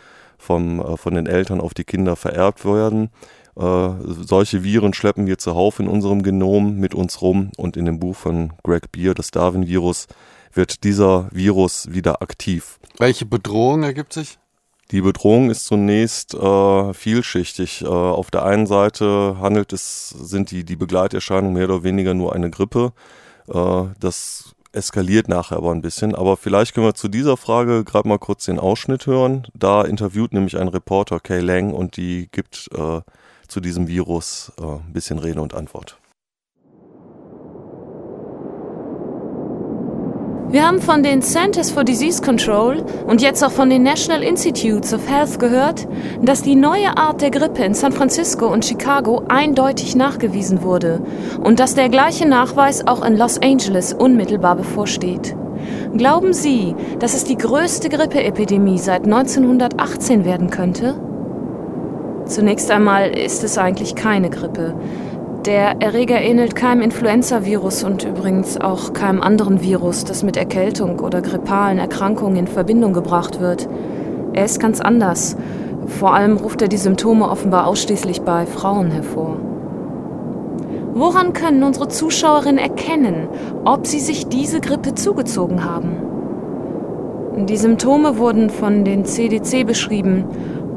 vom, 0.43 0.81
äh, 0.81 0.97
von 0.97 1.15
den 1.15 1.27
Eltern 1.27 1.61
auf 1.61 1.75
die 1.75 1.85
Kinder 1.85 2.17
vererbt 2.17 2.65
werden. 2.65 3.11
Äh, 3.57 3.91
solche 4.07 4.65
Viren 4.65 4.95
schleppen 4.95 5.27
wir 5.27 5.39
zuhauf 5.39 5.79
in 5.79 5.89
unserem 5.89 6.23
Genom 6.23 6.77
mit 6.77 6.95
uns 6.95 7.23
rum 7.23 7.53
und 7.57 7.77
in 7.77 7.85
dem 7.85 7.99
Buch 7.99 8.17
von 8.17 8.53
Greg 8.63 8.93
Beer, 8.93 9.15
das 9.15 9.31
Darwin-Virus, 9.31 10.09
wird 10.53 10.85
dieser 10.85 11.29
Virus 11.33 11.93
wieder 11.93 12.23
aktiv. 12.23 12.79
Welche 12.99 13.25
Bedrohung 13.25 13.85
ergibt 13.85 14.13
sich? 14.13 14.39
Die 14.91 15.01
Bedrohung 15.01 15.49
ist 15.49 15.65
zunächst 15.65 16.35
äh, 16.35 16.93
vielschichtig. 16.93 17.83
Äh, 17.83 17.87
auf 17.87 18.31
der 18.31 18.45
einen 18.45 18.67
Seite 18.67 19.37
handelt 19.41 19.73
es, 19.73 20.11
sind 20.11 20.51
die, 20.51 20.65
die 20.65 20.77
Begleiterscheinungen 20.77 21.55
mehr 21.55 21.65
oder 21.65 21.83
weniger 21.83 22.13
nur 22.13 22.35
eine 22.35 22.51
Grippe. 22.51 22.93
Äh, 23.49 23.85
das 23.99 24.55
eskaliert 24.73 25.29
nachher 25.29 25.59
aber 25.59 25.73
ein 25.73 25.83
bisschen. 25.83 26.15
Aber 26.15 26.37
vielleicht 26.37 26.75
können 26.75 26.87
wir 26.87 26.95
zu 26.95 27.09
dieser 27.09 27.37
Frage 27.37 27.85
gerade 27.85 28.09
mal 28.09 28.19
kurz 28.19 28.47
den 28.47 28.59
Ausschnitt 28.59 29.07
hören. 29.07 29.47
Da 29.55 29.83
interviewt 29.83 30.33
nämlich 30.33 30.59
ein 30.59 30.69
Reporter 30.69 31.21
Kay 31.21 31.41
Lang 31.41 31.73
und 31.73 31.97
die 31.97 32.29
gibt 32.33 32.71
äh, 32.75 33.01
zu 33.49 33.61
diesem 33.61 33.87
Virus 33.87 34.53
äh, 34.59 34.65
ein 34.65 34.93
bisschen 34.93 35.19
Rede 35.19 35.43
und 35.43 35.55
Antwort. 35.55 35.99
Wir 40.51 40.67
haben 40.67 40.81
von 40.83 41.03
den 41.03 41.23
Centers 41.23 41.71
for 41.71 41.83
Disease 41.83 42.21
Control 42.21 42.85
und 43.07 43.23
jetzt 43.23 43.43
auch 43.43 43.51
von 43.51 43.71
den 43.71 43.83
National 43.83 44.23
Institutes 44.23 44.93
of 44.93 45.09
Health 45.09 45.39
gehört, 45.39 45.89
dass 46.21 46.43
die 46.43 46.57
neue 46.57 46.97
Art 46.97 47.23
der 47.23 47.31
Grippe 47.31 47.65
in 47.65 47.73
San 47.73 47.93
Francisco 47.93 48.47
und 48.47 48.65
Chicago 48.65 49.23
eindeutig 49.29 49.97
nachgewiesen 49.97 50.63
wurde 50.63 51.01
und 51.43 51.59
dass 51.59 51.75
der 51.75 51.89
gleiche 51.89 52.29
Nachweis 52.29 52.87
auch 52.87 53.05
in 53.05 53.17
Los 53.17 53.41
Angeles 53.41 53.95
unmittelbar 53.95 54.57
bevorsteht. 54.57 55.35
Glauben 55.97 56.33
Sie, 56.33 56.75
dass 56.99 57.15
es 57.15 57.25
die 57.25 57.37
größte 57.37 57.89
Grippeepidemie 57.89 58.79
seit 58.79 59.05
1918 59.05 60.25
werden 60.25 60.51
könnte? 60.51 60.95
Zunächst 62.27 62.71
einmal 62.71 63.11
ist 63.11 63.43
es 63.43 63.59
eigentlich 63.59 63.95
keine 63.95 64.31
Grippe. 64.31 64.75
Der 65.47 65.83
Erreger 65.83 66.21
ähnelt 66.21 66.55
keinem 66.55 66.83
Influenza-Virus 66.83 67.83
und 67.83 68.05
übrigens 68.05 68.61
auch 68.61 68.93
keinem 68.93 69.21
anderen 69.21 69.61
Virus, 69.61 70.05
das 70.05 70.23
mit 70.23 70.37
Erkältung 70.37 71.01
oder 71.01 71.21
grippalen 71.21 71.79
Erkrankungen 71.79 72.37
in 72.37 72.47
Verbindung 72.47 72.93
gebracht 72.93 73.40
wird. 73.40 73.69
Er 74.35 74.45
ist 74.45 74.61
ganz 74.61 74.81
anders. 74.81 75.37
Vor 75.88 76.14
allem 76.14 76.37
ruft 76.37 76.62
er 76.62 76.69
die 76.69 76.77
Symptome 76.77 77.29
offenbar 77.29 77.66
ausschließlich 77.66 78.23
bei 78.23 78.47
Frauen 78.47 78.93
hervor. 78.93 79.37
Woran 80.95 81.33
können 81.33 81.64
unsere 81.64 81.88
Zuschauerinnen 81.88 82.59
erkennen, 82.59 83.27
ob 83.64 83.88
sie 83.88 83.99
sich 83.99 84.29
diese 84.29 84.61
Grippe 84.61 84.95
zugezogen 84.95 85.64
haben? 85.64 85.97
Die 87.49 87.57
Symptome 87.57 88.16
wurden 88.19 88.49
von 88.49 88.85
den 88.85 89.05
CDC 89.05 89.66
beschrieben 89.66 90.25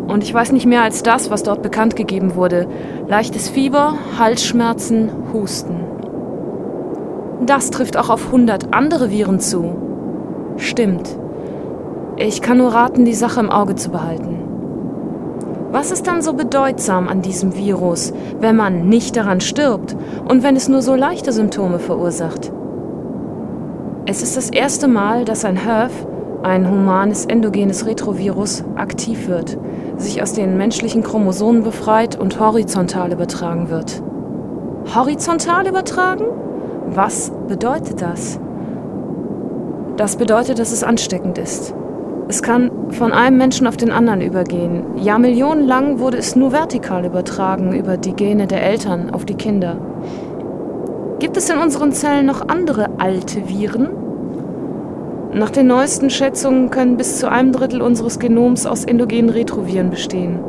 und 0.07 0.23
ich 0.23 0.33
weiß 0.33 0.51
nicht 0.51 0.65
mehr 0.65 0.83
als 0.83 1.03
das, 1.03 1.29
was 1.29 1.43
dort 1.43 1.61
bekannt 1.61 1.95
gegeben 1.95 2.35
wurde. 2.35 2.67
Leichtes 3.07 3.49
Fieber, 3.49 3.95
Halsschmerzen, 4.17 5.09
Husten. 5.33 5.81
Das 7.45 7.69
trifft 7.69 7.97
auch 7.97 8.09
auf 8.09 8.27
100 8.27 8.73
andere 8.73 9.11
Viren 9.11 9.39
zu. 9.39 9.75
Stimmt. 10.57 11.17
Ich 12.17 12.41
kann 12.41 12.57
nur 12.57 12.73
raten, 12.73 13.03
die 13.05 13.13
Sache 13.13 13.39
im 13.41 13.49
Auge 13.49 13.75
zu 13.75 13.91
behalten. 13.91 14.39
Was 15.71 15.91
ist 15.91 16.07
dann 16.07 16.21
so 16.21 16.33
bedeutsam 16.33 17.09
an 17.09 17.21
diesem 17.21 17.57
Virus, 17.57 18.13
wenn 18.39 18.55
man 18.55 18.87
nicht 18.87 19.17
daran 19.17 19.41
stirbt 19.41 19.97
und 20.25 20.41
wenn 20.41 20.55
es 20.55 20.69
nur 20.69 20.81
so 20.81 20.95
leichte 20.95 21.33
Symptome 21.33 21.79
verursacht? 21.79 22.53
Es 24.05 24.21
ist 24.21 24.37
das 24.37 24.49
erste 24.49 24.87
Mal, 24.87 25.25
dass 25.25 25.43
ein 25.43 25.57
HERV, 25.57 25.91
ein 26.45 26.69
humanes 26.69 27.25
endogenes 27.25 27.85
Retrovirus, 27.85 28.63
aktiv 28.75 29.27
wird 29.27 29.57
sich 29.97 30.21
aus 30.21 30.33
den 30.33 30.57
menschlichen 30.57 31.03
Chromosomen 31.03 31.63
befreit 31.63 32.19
und 32.19 32.39
horizontal 32.39 33.13
übertragen 33.13 33.69
wird. 33.69 34.03
Horizontal 34.93 35.67
übertragen? 35.67 36.25
Was 36.87 37.31
bedeutet 37.47 38.01
das? 38.01 38.39
Das 39.97 40.17
bedeutet, 40.17 40.59
dass 40.59 40.71
es 40.71 40.83
ansteckend 40.83 41.37
ist. 41.37 41.73
Es 42.27 42.43
kann 42.43 42.69
von 42.89 43.13
einem 43.13 43.37
Menschen 43.37 43.67
auf 43.67 43.77
den 43.77 43.91
anderen 43.91 44.21
übergehen. 44.21 44.83
Ja, 44.97 45.17
millionenlang 45.17 45.99
wurde 45.99 46.17
es 46.17 46.35
nur 46.35 46.51
vertikal 46.51 47.05
übertragen 47.05 47.73
über 47.73 47.97
die 47.97 48.13
Gene 48.13 48.47
der 48.47 48.63
Eltern 48.63 49.11
auf 49.11 49.25
die 49.25 49.35
Kinder. 49.35 49.77
Gibt 51.19 51.37
es 51.37 51.49
in 51.49 51.57
unseren 51.57 51.93
Zellen 51.93 52.25
noch 52.25 52.47
andere 52.49 52.89
alte 52.97 53.47
Viren, 53.47 53.89
nach 55.35 55.49
den 55.49 55.67
neuesten 55.67 56.09
Schätzungen 56.09 56.69
können 56.69 56.95
bis 56.95 57.19
zu 57.19 57.29
einem 57.29 57.51
Drittel 57.51 57.81
unseres 57.81 58.19
Genoms 58.19 58.65
aus 58.65 58.85
endogenen 58.85 59.29
Retroviren 59.29 59.89
bestehen. 59.89 60.39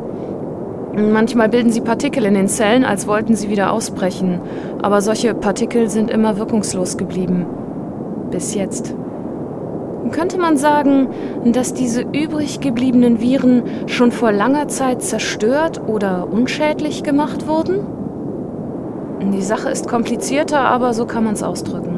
Manchmal 0.95 1.49
bilden 1.49 1.71
sie 1.71 1.81
Partikel 1.81 2.23
in 2.25 2.35
den 2.35 2.47
Zellen, 2.47 2.85
als 2.85 3.05
wollten 3.05 3.35
sie 3.35 3.49
wieder 3.49 3.73
ausbrechen, 3.73 4.39
aber 4.81 5.01
solche 5.01 5.33
Partikel 5.33 5.89
sind 5.89 6.09
immer 6.09 6.37
wirkungslos 6.37 6.97
geblieben. 6.97 7.45
Bis 8.31 8.55
jetzt. 8.55 8.95
Könnte 10.11 10.37
man 10.37 10.55
sagen, 10.55 11.09
dass 11.43 11.73
diese 11.73 12.03
übrig 12.03 12.61
gebliebenen 12.61 13.19
Viren 13.19 13.63
schon 13.87 14.13
vor 14.13 14.31
langer 14.31 14.69
Zeit 14.69 15.03
zerstört 15.03 15.81
oder 15.85 16.29
unschädlich 16.31 17.03
gemacht 17.03 17.45
wurden? 17.45 17.79
Die 19.33 19.41
Sache 19.41 19.69
ist 19.69 19.89
komplizierter, 19.89 20.61
aber 20.61 20.93
so 20.93 21.05
kann 21.05 21.25
man 21.25 21.33
es 21.33 21.43
ausdrücken. 21.43 21.96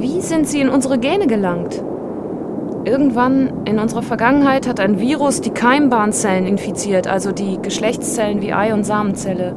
Wie 0.00 0.22
sind 0.22 0.48
sie 0.48 0.62
in 0.62 0.70
unsere 0.70 0.98
Gene 0.98 1.26
gelangt? 1.26 1.84
Irgendwann 2.86 3.66
in 3.66 3.78
unserer 3.78 4.00
Vergangenheit 4.00 4.66
hat 4.66 4.80
ein 4.80 4.98
Virus 4.98 5.42
die 5.42 5.50
Keimbahnzellen 5.50 6.46
infiziert, 6.46 7.06
also 7.06 7.32
die 7.32 7.58
Geschlechtszellen 7.60 8.40
wie 8.40 8.54
Ei- 8.54 8.72
und 8.72 8.84
Samenzelle. 8.84 9.54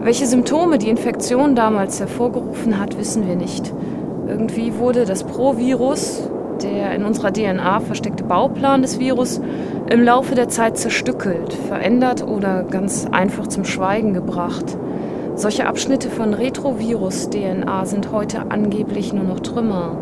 Welche 0.00 0.26
Symptome 0.26 0.78
die 0.78 0.88
Infektion 0.88 1.56
damals 1.56 1.98
hervorgerufen 1.98 2.78
hat, 2.78 2.96
wissen 2.98 3.26
wir 3.26 3.34
nicht. 3.34 3.74
Irgendwie 4.28 4.78
wurde 4.78 5.04
das 5.04 5.24
Pro-Virus, 5.24 6.30
der 6.62 6.94
in 6.94 7.04
unserer 7.04 7.32
DNA 7.32 7.80
versteckte 7.80 8.22
Bauplan 8.22 8.82
des 8.82 9.00
Virus, 9.00 9.40
im 9.90 10.04
Laufe 10.04 10.36
der 10.36 10.48
Zeit 10.48 10.78
zerstückelt, 10.78 11.52
verändert 11.52 12.24
oder 12.24 12.62
ganz 12.62 13.08
einfach 13.10 13.48
zum 13.48 13.64
Schweigen 13.64 14.14
gebracht. 14.14 14.78
Solche 15.38 15.68
Abschnitte 15.68 16.10
von 16.10 16.34
Retrovirus-DNA 16.34 17.86
sind 17.86 18.10
heute 18.10 18.50
angeblich 18.50 19.12
nur 19.12 19.22
noch 19.22 19.38
Trümmer. 19.38 19.96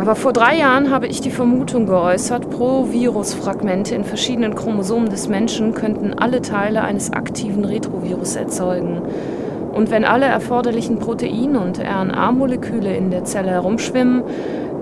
Aber 0.00 0.14
vor 0.14 0.32
drei 0.32 0.56
Jahren 0.56 0.92
habe 0.92 1.08
ich 1.08 1.20
die 1.20 1.32
Vermutung 1.32 1.86
geäußert, 1.86 2.48
Pro-Virus-Fragmente 2.48 3.96
in 3.96 4.04
verschiedenen 4.04 4.54
Chromosomen 4.54 5.08
des 5.08 5.26
Menschen 5.26 5.74
könnten 5.74 6.14
alle 6.14 6.40
Teile 6.40 6.82
eines 6.82 7.12
aktiven 7.12 7.64
Retrovirus 7.64 8.36
erzeugen. 8.36 9.02
Und 9.72 9.90
wenn 9.90 10.04
alle 10.04 10.26
erforderlichen 10.26 11.00
Protein- 11.00 11.56
und 11.56 11.80
RNA-Moleküle 11.80 12.96
in 12.96 13.10
der 13.10 13.24
Zelle 13.24 13.50
herumschwimmen, 13.50 14.22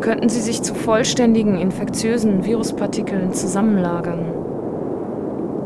könnten 0.02 0.28
sie 0.28 0.42
sich 0.42 0.60
zu 0.60 0.74
vollständigen 0.74 1.58
infektiösen 1.58 2.44
Viruspartikeln 2.44 3.32
zusammenlagern. 3.32 4.26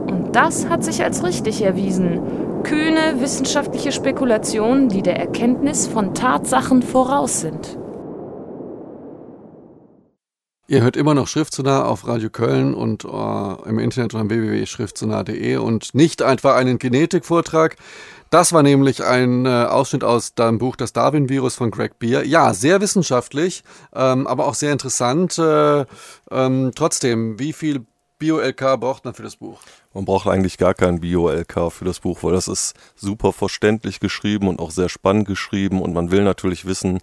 Und 0.08 0.36
das 0.36 0.68
hat 0.68 0.84
sich 0.84 1.02
als 1.02 1.24
richtig 1.24 1.60
erwiesen. 1.64 2.20
Kühne 2.62 3.20
wissenschaftliche 3.20 3.92
Spekulationen, 3.92 4.88
die 4.88 5.02
der 5.02 5.18
Erkenntnis 5.18 5.86
von 5.86 6.14
Tatsachen 6.14 6.82
voraus 6.82 7.40
sind. 7.40 7.78
Ihr 10.70 10.82
hört 10.82 10.98
immer 10.98 11.14
noch 11.14 11.28
Schriftsonar 11.28 11.88
auf 11.88 12.06
Radio 12.06 12.28
Köln 12.28 12.74
und 12.74 13.02
äh, 13.02 13.68
im 13.68 13.78
Internet 13.78 14.12
unter 14.12 14.28
www.schriftsonar.de 14.28 15.56
und 15.56 15.94
nicht 15.94 16.20
einfach 16.20 16.56
einen 16.56 16.78
Genetikvortrag. 16.78 17.76
Das 18.28 18.52
war 18.52 18.62
nämlich 18.62 19.02
ein 19.02 19.46
äh, 19.46 19.48
Ausschnitt 19.48 20.04
aus 20.04 20.34
dem 20.34 20.58
Buch 20.58 20.76
Das 20.76 20.92
Darwin-Virus 20.92 21.54
von 21.54 21.70
Greg 21.70 21.98
Beer. 21.98 22.26
Ja, 22.26 22.52
sehr 22.52 22.82
wissenschaftlich, 22.82 23.64
ähm, 23.94 24.26
aber 24.26 24.46
auch 24.46 24.54
sehr 24.54 24.72
interessant. 24.72 25.38
Äh, 25.38 25.86
ähm, 26.30 26.72
trotzdem, 26.74 27.38
wie 27.38 27.54
viel 27.54 27.86
Bio-LK 28.18 28.78
braucht 28.78 29.06
man 29.06 29.14
für 29.14 29.22
das 29.22 29.36
Buch? 29.36 29.62
Man 29.98 30.04
braucht 30.04 30.28
eigentlich 30.28 30.58
gar 30.58 30.74
kein 30.74 31.00
Bio-LK 31.00 31.72
für 31.72 31.84
das 31.84 31.98
Buch, 31.98 32.22
weil 32.22 32.32
das 32.32 32.46
ist 32.46 32.74
super 32.94 33.32
verständlich 33.32 33.98
geschrieben 33.98 34.46
und 34.46 34.60
auch 34.60 34.70
sehr 34.70 34.88
spannend 34.88 35.26
geschrieben 35.26 35.82
und 35.82 35.92
man 35.92 36.12
will 36.12 36.22
natürlich 36.22 36.66
wissen, 36.66 37.00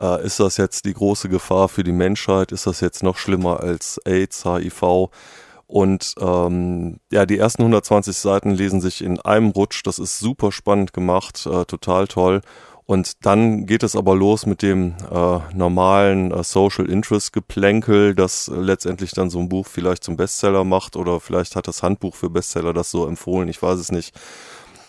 äh, 0.00 0.24
ist 0.24 0.38
das 0.38 0.56
jetzt 0.56 0.84
die 0.84 0.94
große 0.94 1.28
Gefahr 1.28 1.68
für 1.68 1.82
die 1.82 1.90
Menschheit? 1.90 2.52
Ist 2.52 2.68
das 2.68 2.78
jetzt 2.78 3.02
noch 3.02 3.18
schlimmer 3.18 3.58
als 3.58 3.98
AIDS, 4.04 4.44
HIV? 4.44 5.10
Und 5.66 6.14
ähm, 6.20 7.00
ja, 7.10 7.26
die 7.26 7.38
ersten 7.38 7.62
120 7.62 8.16
Seiten 8.16 8.52
lesen 8.52 8.80
sich 8.80 9.02
in 9.02 9.20
einem 9.20 9.50
Rutsch. 9.50 9.82
Das 9.84 9.98
ist 9.98 10.20
super 10.20 10.52
spannend 10.52 10.92
gemacht, 10.92 11.44
äh, 11.46 11.64
total 11.64 12.06
toll. 12.06 12.42
Und 12.90 13.24
dann 13.24 13.66
geht 13.66 13.84
es 13.84 13.94
aber 13.94 14.16
los 14.16 14.46
mit 14.46 14.62
dem 14.62 14.96
äh, 15.12 15.38
normalen 15.54 16.32
äh, 16.32 16.42
Social 16.42 16.90
Interest 16.90 17.32
Geplänkel, 17.32 18.16
das 18.16 18.48
äh, 18.48 18.56
letztendlich 18.56 19.12
dann 19.12 19.30
so 19.30 19.38
ein 19.38 19.48
Buch 19.48 19.68
vielleicht 19.68 20.02
zum 20.02 20.16
Bestseller 20.16 20.64
macht 20.64 20.96
oder 20.96 21.20
vielleicht 21.20 21.54
hat 21.54 21.68
das 21.68 21.84
Handbuch 21.84 22.16
für 22.16 22.30
Bestseller 22.30 22.72
das 22.72 22.90
so 22.90 23.06
empfohlen, 23.06 23.48
ich 23.48 23.62
weiß 23.62 23.78
es 23.78 23.92
nicht. 23.92 24.12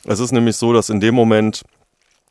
Es 0.06 0.20
ist 0.20 0.32
nämlich 0.32 0.56
so, 0.56 0.74
dass 0.74 0.90
in 0.90 1.00
dem 1.00 1.14
Moment, 1.14 1.62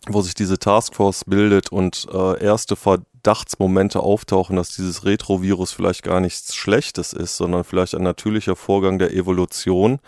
wo 0.08 0.22
sich 0.22 0.34
diese 0.34 0.58
Taskforce 0.58 1.22
bildet 1.26 1.70
und 1.70 2.08
äh, 2.12 2.42
erste 2.42 2.74
Verdachtsmomente 2.74 4.00
auftauchen, 4.00 4.56
dass 4.56 4.74
dieses 4.74 5.04
Retrovirus 5.04 5.70
vielleicht 5.70 6.02
gar 6.02 6.18
nichts 6.18 6.52
Schlechtes 6.56 7.12
ist, 7.12 7.36
sondern 7.36 7.62
vielleicht 7.62 7.94
ein 7.94 8.02
natürlicher 8.02 8.56
Vorgang 8.56 8.98
der 8.98 9.12
Evolution, 9.14 10.00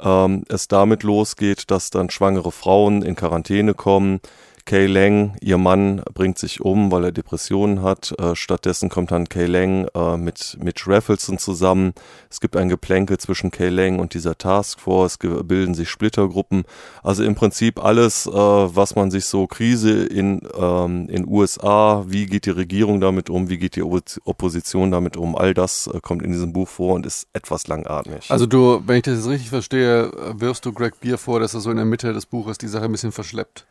ähm, 0.00 0.42
es 0.48 0.66
damit 0.66 1.04
losgeht, 1.04 1.70
dass 1.70 1.90
dann 1.90 2.10
schwangere 2.10 2.50
Frauen 2.50 3.02
in 3.02 3.14
Quarantäne 3.14 3.74
kommen, 3.74 4.20
Kay 4.68 4.84
Lang, 4.84 5.34
ihr 5.40 5.56
Mann, 5.56 6.02
bringt 6.12 6.36
sich 6.36 6.60
um, 6.60 6.92
weil 6.92 7.04
er 7.04 7.12
Depressionen 7.12 7.80
hat. 7.80 8.14
Äh, 8.18 8.36
stattdessen 8.36 8.90
kommt 8.90 9.12
dann 9.12 9.26
Kay 9.26 9.46
Lang 9.46 9.88
äh, 9.94 10.18
mit 10.18 10.58
Mitch 10.62 10.84
Raffleson 10.86 11.38
zusammen. 11.38 11.94
Es 12.28 12.38
gibt 12.38 12.54
ein 12.54 12.68
Geplänkel 12.68 13.16
zwischen 13.16 13.50
Kay 13.50 13.70
Lang 13.70 13.98
und 13.98 14.12
dieser 14.12 14.36
Taskforce, 14.36 15.16
bilden 15.44 15.72
sich 15.72 15.88
Splittergruppen. 15.88 16.64
Also 17.02 17.24
im 17.24 17.34
Prinzip 17.34 17.82
alles, 17.82 18.26
äh, 18.26 18.30
was 18.30 18.94
man 18.94 19.10
sich 19.10 19.24
so 19.24 19.46
Krise 19.46 20.04
in 20.04 20.46
ähm, 20.54 21.08
in 21.08 21.26
USA, 21.26 22.04
wie 22.06 22.26
geht 22.26 22.44
die 22.44 22.50
Regierung 22.50 23.00
damit 23.00 23.30
um, 23.30 23.48
wie 23.48 23.56
geht 23.56 23.74
die 23.74 23.82
Opposition 23.82 24.90
damit 24.90 25.16
um, 25.16 25.34
all 25.34 25.54
das 25.54 25.86
äh, 25.86 25.98
kommt 26.02 26.22
in 26.22 26.32
diesem 26.32 26.52
Buch 26.52 26.68
vor 26.68 26.94
und 26.94 27.06
ist 27.06 27.26
etwas 27.32 27.68
langatmig. 27.68 28.30
Also 28.30 28.44
du, 28.44 28.82
wenn 28.84 28.96
ich 28.96 29.04
das 29.04 29.14
jetzt 29.14 29.28
richtig 29.28 29.48
verstehe, 29.48 30.12
wirfst 30.36 30.66
du 30.66 30.74
Greg 30.74 31.00
Beer 31.00 31.16
vor, 31.16 31.40
dass 31.40 31.54
er 31.54 31.60
so 31.60 31.70
in 31.70 31.78
der 31.78 31.86
Mitte 31.86 32.12
des 32.12 32.26
Buches 32.26 32.58
die 32.58 32.68
Sache 32.68 32.84
ein 32.84 32.92
bisschen 32.92 33.12
verschleppt. 33.12 33.64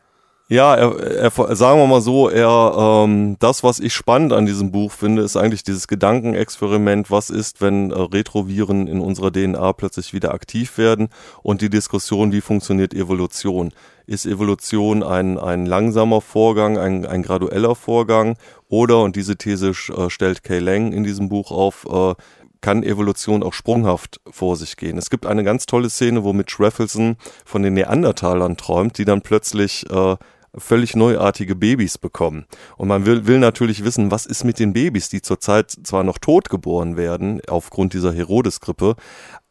Ja, 0.50 0.76
er, 0.76 0.98
er, 0.98 1.56
sagen 1.58 1.78
wir 1.78 1.88
mal 1.88 2.00
so, 2.00 2.30
er 2.30 3.04
ähm, 3.04 3.36
das, 3.40 3.64
was 3.64 3.82
ich 3.82 3.94
spannend 3.94 4.32
an 4.32 4.46
diesem 4.46 4.72
Buch 4.72 4.94
finde, 4.94 5.22
ist 5.22 5.36
eigentlich 5.36 5.64
dieses 5.64 5.90
Gedankenexperiment, 5.90 7.12
was 7.12 7.30
ist, 7.30 7.60
wenn 7.60 7.92
äh, 7.92 8.00
Retroviren 8.00 8.88
in 8.88 9.02
unserer 9.02 9.30
DNA 9.30 9.74
plötzlich 9.74 10.14
wieder 10.14 10.34
aktiv 10.34 10.78
werden 10.78 11.10
und 11.44 11.62
die 11.62 11.70
Diskussion, 11.70 12.32
wie 12.32 12.40
funktioniert 12.40 12.94
Evolution. 12.94 13.74
Ist 14.06 14.26
Evolution 14.26 15.04
ein, 15.04 15.38
ein 15.38 15.66
langsamer 15.66 16.22
Vorgang, 16.22 16.78
ein, 16.78 17.06
ein 17.06 17.24
gradueller 17.24 17.76
Vorgang 17.76 18.38
oder, 18.70 19.02
und 19.02 19.18
diese 19.18 19.36
These 19.36 19.72
äh, 19.72 20.10
stellt 20.10 20.44
Kay 20.44 20.60
Lang 20.60 20.94
in 20.94 21.04
diesem 21.04 21.28
Buch 21.28 21.52
auf, 21.52 21.86
äh, 21.92 22.16
kann 22.62 22.84
Evolution 22.84 23.44
auch 23.44 23.54
sprunghaft 23.54 24.22
vor 24.32 24.56
sich 24.56 24.78
gehen. 24.78 24.98
Es 24.98 25.10
gibt 25.10 25.26
eine 25.26 25.44
ganz 25.44 25.66
tolle 25.66 25.90
Szene, 25.90 26.24
wo 26.24 26.32
Mitch 26.32 26.56
Raffleson 26.64 27.18
von 27.44 27.64
den 27.64 27.74
Neandertalern 27.74 28.56
träumt, 28.56 28.98
die 28.98 29.06
dann 29.06 29.22
plötzlich 29.22 29.86
äh, 29.92 30.16
völlig 30.56 30.96
neuartige 30.96 31.56
Babys 31.56 31.98
bekommen. 31.98 32.46
Und 32.78 32.88
man 32.88 33.06
will, 33.06 33.28
will 33.28 33.40
natürlich 33.40 33.84
wissen, 33.84 34.12
was 34.12 34.26
ist 34.26 34.44
mit 34.44 34.60
den 34.60 34.74
Babys, 34.74 35.10
die 35.10 35.22
zurzeit 35.22 35.72
zwar 35.72 36.04
noch 36.04 36.18
tot 36.18 36.50
geboren 36.50 36.98
werden, 36.98 37.42
aufgrund 37.48 37.94
dieser 37.94 38.14
Herodes-Grippe, 38.14 38.96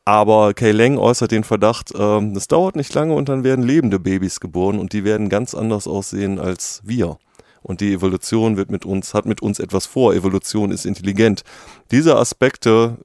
aber 0.07 0.55
Kay 0.55 0.71
Lang 0.71 0.99
äußert 0.99 1.33
den 1.33 1.43
Verdacht, 1.43 1.93
äh, 1.93 2.33
das 2.33 2.47
dauert 2.47 2.77
nicht 2.77 2.95
lange 2.95 3.15
und 3.15 3.29
dann 3.29 3.43
werden 3.43 3.65
lebende 3.65 3.99
Babys 3.99 4.39
geboren 4.39 4.79
und 4.79 4.93
die 4.93 5.03
werden 5.03 5.29
ganz 5.29 5.53
anders 5.53 5.89
aussehen 5.89 6.39
als 6.39 6.81
wir. 6.85 7.19
Und 7.61 7.81
die 7.81 7.93
Evolution 7.93 8.57
wird 8.57 8.71
mit 8.71 8.87
uns, 8.87 9.15
hat 9.15 9.27
mit 9.27 9.43
uns 9.43 9.59
etwas 9.59 9.87
vor. 9.87 10.15
Evolution 10.15 10.71
ist 10.71 10.87
intelligent. 10.87 11.43
Diese 11.91 12.17
Aspekte 12.17 12.99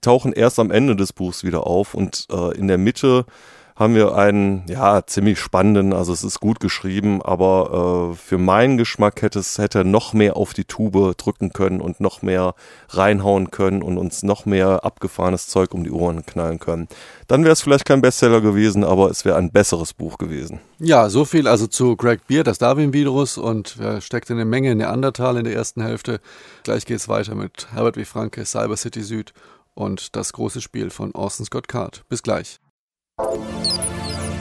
tauchen 0.00 0.32
erst 0.32 0.60
am 0.60 0.70
Ende 0.70 0.94
des 0.94 1.12
Buchs 1.12 1.42
wieder 1.42 1.66
auf 1.66 1.94
und 1.94 2.28
äh, 2.30 2.56
in 2.56 2.68
der 2.68 2.78
Mitte 2.78 3.26
haben 3.76 3.94
wir 3.94 4.16
einen, 4.16 4.64
ja, 4.68 5.04
ziemlich 5.06 5.38
spannenden, 5.38 5.92
also 5.92 6.10
es 6.12 6.24
ist 6.24 6.40
gut 6.40 6.60
geschrieben, 6.60 7.20
aber 7.20 8.12
äh, 8.12 8.16
für 8.16 8.38
meinen 8.38 8.78
Geschmack 8.78 9.20
hätte 9.20 9.38
es 9.38 9.58
hätte 9.58 9.84
noch 9.84 10.14
mehr 10.14 10.38
auf 10.38 10.54
die 10.54 10.64
Tube 10.64 11.14
drücken 11.18 11.52
können 11.52 11.82
und 11.82 12.00
noch 12.00 12.22
mehr 12.22 12.54
reinhauen 12.88 13.50
können 13.50 13.82
und 13.82 13.98
uns 13.98 14.22
noch 14.22 14.46
mehr 14.46 14.82
abgefahrenes 14.84 15.48
Zeug 15.48 15.74
um 15.74 15.84
die 15.84 15.90
Ohren 15.90 16.24
knallen 16.24 16.58
können. 16.58 16.88
Dann 17.28 17.44
wäre 17.44 17.52
es 17.52 17.60
vielleicht 17.60 17.84
kein 17.84 18.00
Bestseller 18.00 18.40
gewesen, 18.40 18.82
aber 18.82 19.10
es 19.10 19.26
wäre 19.26 19.36
ein 19.36 19.50
besseres 19.50 19.92
Buch 19.92 20.16
gewesen. 20.16 20.58
Ja, 20.78 21.10
so 21.10 21.26
viel 21.26 21.46
also 21.46 21.66
zu 21.66 21.96
Greg 21.96 22.26
Beer, 22.26 22.44
das 22.44 22.56
Darwin-Virus 22.56 23.36
und 23.36 23.76
er 23.78 24.00
steckt 24.00 24.30
eine 24.30 24.46
Menge 24.46 24.74
Neandertal 24.74 25.36
in 25.36 25.44
der 25.44 25.54
ersten 25.54 25.82
Hälfte. 25.82 26.20
Gleich 26.62 26.86
geht 26.86 26.96
es 26.96 27.08
weiter 27.10 27.34
mit 27.34 27.68
Herbert 27.72 27.96
W. 27.98 28.06
Franke, 28.06 28.46
Cyber 28.46 28.78
City 28.78 29.02
Süd 29.02 29.34
und 29.74 30.16
das 30.16 30.32
große 30.32 30.62
Spiel 30.62 30.88
von 30.88 31.12
Orson 31.12 31.44
Scott 31.44 31.68
Card. 31.68 32.04
Bis 32.08 32.22
gleich. 32.22 32.58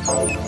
Oh. 0.07 0.45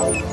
Wow. 0.00 0.29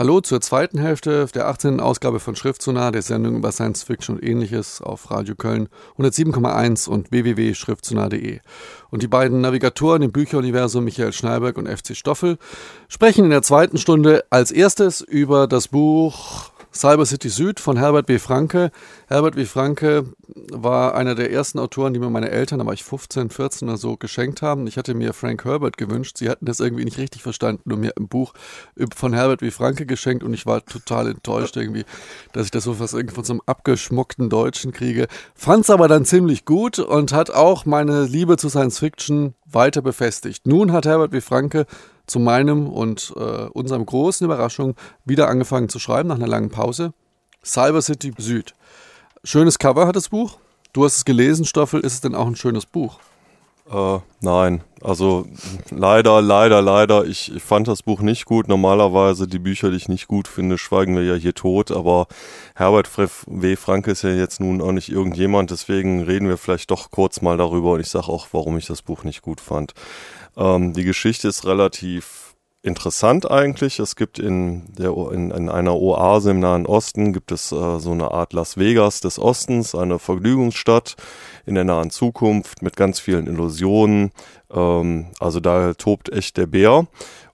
Hallo 0.00 0.22
zur 0.22 0.40
zweiten 0.40 0.78
Hälfte 0.78 1.26
der 1.34 1.46
18. 1.48 1.78
Ausgabe 1.78 2.20
von 2.20 2.34
Schriftsonar, 2.34 2.90
der 2.90 3.02
Sendung 3.02 3.36
über 3.36 3.52
Science 3.52 3.82
Fiction 3.82 4.16
und 4.16 4.24
ähnliches 4.24 4.80
auf 4.80 5.10
Radio 5.10 5.34
Köln 5.34 5.68
107,1 5.98 6.88
und 6.88 7.10
www.schriftsonar.de. 7.10 8.40
Und 8.88 9.02
die 9.02 9.08
beiden 9.08 9.42
Navigatoren 9.42 10.00
im 10.00 10.10
Bücheruniversum 10.10 10.84
Michael 10.84 11.12
Schneiberg 11.12 11.58
und 11.58 11.68
FC 11.68 11.94
Stoffel 11.94 12.38
sprechen 12.88 13.26
in 13.26 13.30
der 13.30 13.42
zweiten 13.42 13.76
Stunde 13.76 14.24
als 14.30 14.52
erstes 14.52 15.02
über 15.02 15.46
das 15.46 15.68
Buch 15.68 16.50
Cyber 16.72 17.04
City 17.04 17.28
Süd 17.28 17.58
von 17.58 17.76
Herbert 17.76 18.08
W. 18.08 18.18
Franke. 18.18 18.70
Herbert 19.08 19.34
W. 19.34 19.44
Franke 19.44 20.04
war 20.52 20.94
einer 20.94 21.16
der 21.16 21.32
ersten 21.32 21.58
Autoren, 21.58 21.92
die 21.92 21.98
mir 21.98 22.10
meine 22.10 22.30
Eltern, 22.30 22.60
da 22.60 22.66
war 22.66 22.72
ich 22.72 22.84
15, 22.84 23.30
14 23.30 23.68
oder 23.68 23.76
so, 23.76 23.96
geschenkt 23.96 24.40
haben. 24.40 24.66
Ich 24.68 24.76
hatte 24.76 24.94
mir 24.94 25.12
Frank 25.12 25.44
Herbert 25.44 25.76
gewünscht. 25.76 26.18
Sie 26.18 26.30
hatten 26.30 26.46
das 26.46 26.60
irgendwie 26.60 26.84
nicht 26.84 26.98
richtig 26.98 27.22
verstanden 27.22 27.72
und 27.72 27.80
mir 27.80 27.92
ein 27.98 28.06
Buch 28.06 28.34
von 28.94 29.12
Herbert 29.12 29.42
W. 29.42 29.50
Franke 29.50 29.84
geschenkt 29.84 30.22
und 30.22 30.32
ich 30.32 30.46
war 30.46 30.64
total 30.64 31.08
enttäuscht 31.08 31.56
irgendwie, 31.56 31.84
dass 32.32 32.44
ich 32.44 32.50
das 32.52 32.64
so 32.64 32.78
was 32.78 32.92
irgendwie 32.92 33.16
von 33.16 33.24
so 33.24 33.32
einem 33.32 33.42
abgeschmuckten 33.46 34.30
Deutschen 34.30 34.72
kriege. 34.72 35.08
Fand 35.34 35.64
es 35.64 35.70
aber 35.70 35.88
dann 35.88 36.04
ziemlich 36.04 36.44
gut 36.44 36.78
und 36.78 37.12
hat 37.12 37.30
auch 37.30 37.66
meine 37.66 38.04
Liebe 38.04 38.36
zu 38.36 38.48
Science 38.48 38.78
Fiction 38.78 39.34
weiter 39.44 39.82
befestigt. 39.82 40.46
Nun 40.46 40.72
hat 40.72 40.86
Herbert 40.86 41.10
W. 41.10 41.20
Franke 41.20 41.66
zu 42.10 42.18
meinem 42.18 42.68
und 42.68 43.12
äh, 43.16 43.46
unserem 43.52 43.86
großen 43.86 44.24
Überraschung 44.24 44.74
wieder 45.04 45.28
angefangen 45.28 45.68
zu 45.68 45.78
schreiben 45.78 46.08
nach 46.08 46.16
einer 46.16 46.26
langen 46.26 46.50
Pause. 46.50 46.92
Cyber 47.44 47.80
City 47.80 48.12
Süd. 48.18 48.54
Schönes 49.24 49.58
Cover 49.58 49.86
hat 49.86 49.96
das 49.96 50.08
Buch. 50.08 50.38
Du 50.72 50.84
hast 50.84 50.96
es 50.96 51.04
gelesen, 51.04 51.44
Stoffel. 51.44 51.80
Ist 51.80 51.94
es 51.94 52.00
denn 52.00 52.14
auch 52.14 52.26
ein 52.26 52.36
schönes 52.36 52.66
Buch? 52.66 52.98
Äh, 53.72 54.00
nein, 54.20 54.62
also 54.80 55.26
leider, 55.70 56.20
leider, 56.20 56.60
leider. 56.60 57.04
Ich, 57.04 57.32
ich, 57.34 57.42
fand 57.42 57.68
das 57.68 57.84
Buch 57.84 58.00
nicht 58.00 58.24
gut. 58.24 58.48
Normalerweise 58.48 59.28
die 59.28 59.38
Bücher, 59.38 59.70
die 59.70 59.76
ich 59.76 59.88
nicht 59.88 60.08
gut 60.08 60.26
finde, 60.26 60.58
schweigen 60.58 60.96
wir 60.96 61.04
ja 61.04 61.14
hier 61.14 61.34
tot. 61.34 61.70
Aber 61.70 62.08
Herbert 62.56 62.88
W. 62.98 63.56
Franke 63.56 63.92
ist 63.92 64.02
ja 64.02 64.10
jetzt 64.10 64.40
nun 64.40 64.60
auch 64.60 64.72
nicht 64.72 64.90
irgendjemand. 64.90 65.52
Deswegen 65.52 66.02
reden 66.02 66.28
wir 66.28 66.36
vielleicht 66.36 66.70
doch 66.72 66.90
kurz 66.90 67.22
mal 67.22 67.36
darüber. 67.36 67.72
Und 67.72 67.80
ich 67.80 67.90
sage 67.90 68.08
auch, 68.08 68.26
warum 68.32 68.58
ich 68.58 68.66
das 68.66 68.82
Buch 68.82 69.04
nicht 69.04 69.22
gut 69.22 69.40
fand. 69.40 69.74
Ähm, 70.36 70.72
die 70.72 70.84
Geschichte 70.84 71.28
ist 71.28 71.46
relativ 71.46 72.30
interessant 72.62 73.30
eigentlich. 73.30 73.78
Es 73.78 73.96
gibt 73.96 74.18
in, 74.18 74.64
der, 74.74 74.90
in, 75.12 75.30
in 75.30 75.48
einer 75.48 75.74
Oase 75.76 76.32
im 76.32 76.40
Nahen 76.40 76.66
Osten 76.66 77.12
gibt 77.12 77.32
es 77.32 77.52
äh, 77.52 77.78
so 77.78 77.92
eine 77.92 78.10
Art 78.10 78.32
Las 78.32 78.58
Vegas 78.58 79.00
des 79.00 79.18
Ostens, 79.18 79.74
eine 79.74 79.98
Vergnügungsstadt 79.98 80.96
in 81.46 81.54
der 81.54 81.64
nahen 81.64 81.90
Zukunft 81.90 82.62
mit 82.62 82.76
ganz 82.76 83.00
vielen 83.00 83.26
Illusionen. 83.26 84.10
Ähm, 84.50 85.06
also 85.18 85.40
da 85.40 85.72
tobt 85.74 86.12
echt 86.12 86.36
der 86.36 86.46
Bär. 86.46 86.86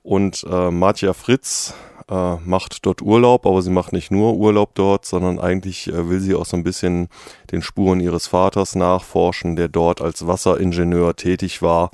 Und 0.02 0.46
äh, 0.48 0.70
Matja 0.70 1.12
Fritz 1.12 1.74
äh, 2.08 2.36
macht 2.44 2.86
dort 2.86 3.02
Urlaub, 3.02 3.46
aber 3.46 3.62
sie 3.62 3.70
macht 3.70 3.92
nicht 3.92 4.12
nur 4.12 4.36
Urlaub 4.36 4.76
dort, 4.76 5.04
sondern 5.04 5.40
eigentlich 5.40 5.88
äh, 5.88 6.08
will 6.08 6.20
sie 6.20 6.36
auch 6.36 6.46
so 6.46 6.56
ein 6.56 6.62
bisschen 6.62 7.08
den 7.50 7.62
Spuren 7.62 7.98
ihres 7.98 8.28
Vaters 8.28 8.76
nachforschen, 8.76 9.56
der 9.56 9.66
dort 9.66 10.00
als 10.00 10.24
Wasseringenieur 10.24 11.16
tätig 11.16 11.62
war 11.62 11.90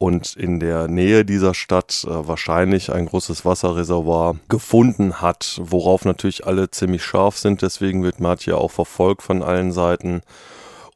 und 0.00 0.34
in 0.34 0.60
der 0.60 0.88
Nähe 0.88 1.26
dieser 1.26 1.52
Stadt 1.52 2.06
äh, 2.08 2.26
wahrscheinlich 2.26 2.90
ein 2.90 3.04
großes 3.04 3.44
Wasserreservoir 3.44 4.36
gefunden 4.48 5.20
hat, 5.20 5.60
worauf 5.62 6.06
natürlich 6.06 6.46
alle 6.46 6.70
ziemlich 6.70 7.04
scharf 7.04 7.36
sind. 7.36 7.60
Deswegen 7.60 8.02
wird 8.02 8.18
Matja 8.18 8.54
auch 8.54 8.70
verfolgt 8.70 9.20
von 9.20 9.42
allen 9.42 9.72
Seiten 9.72 10.22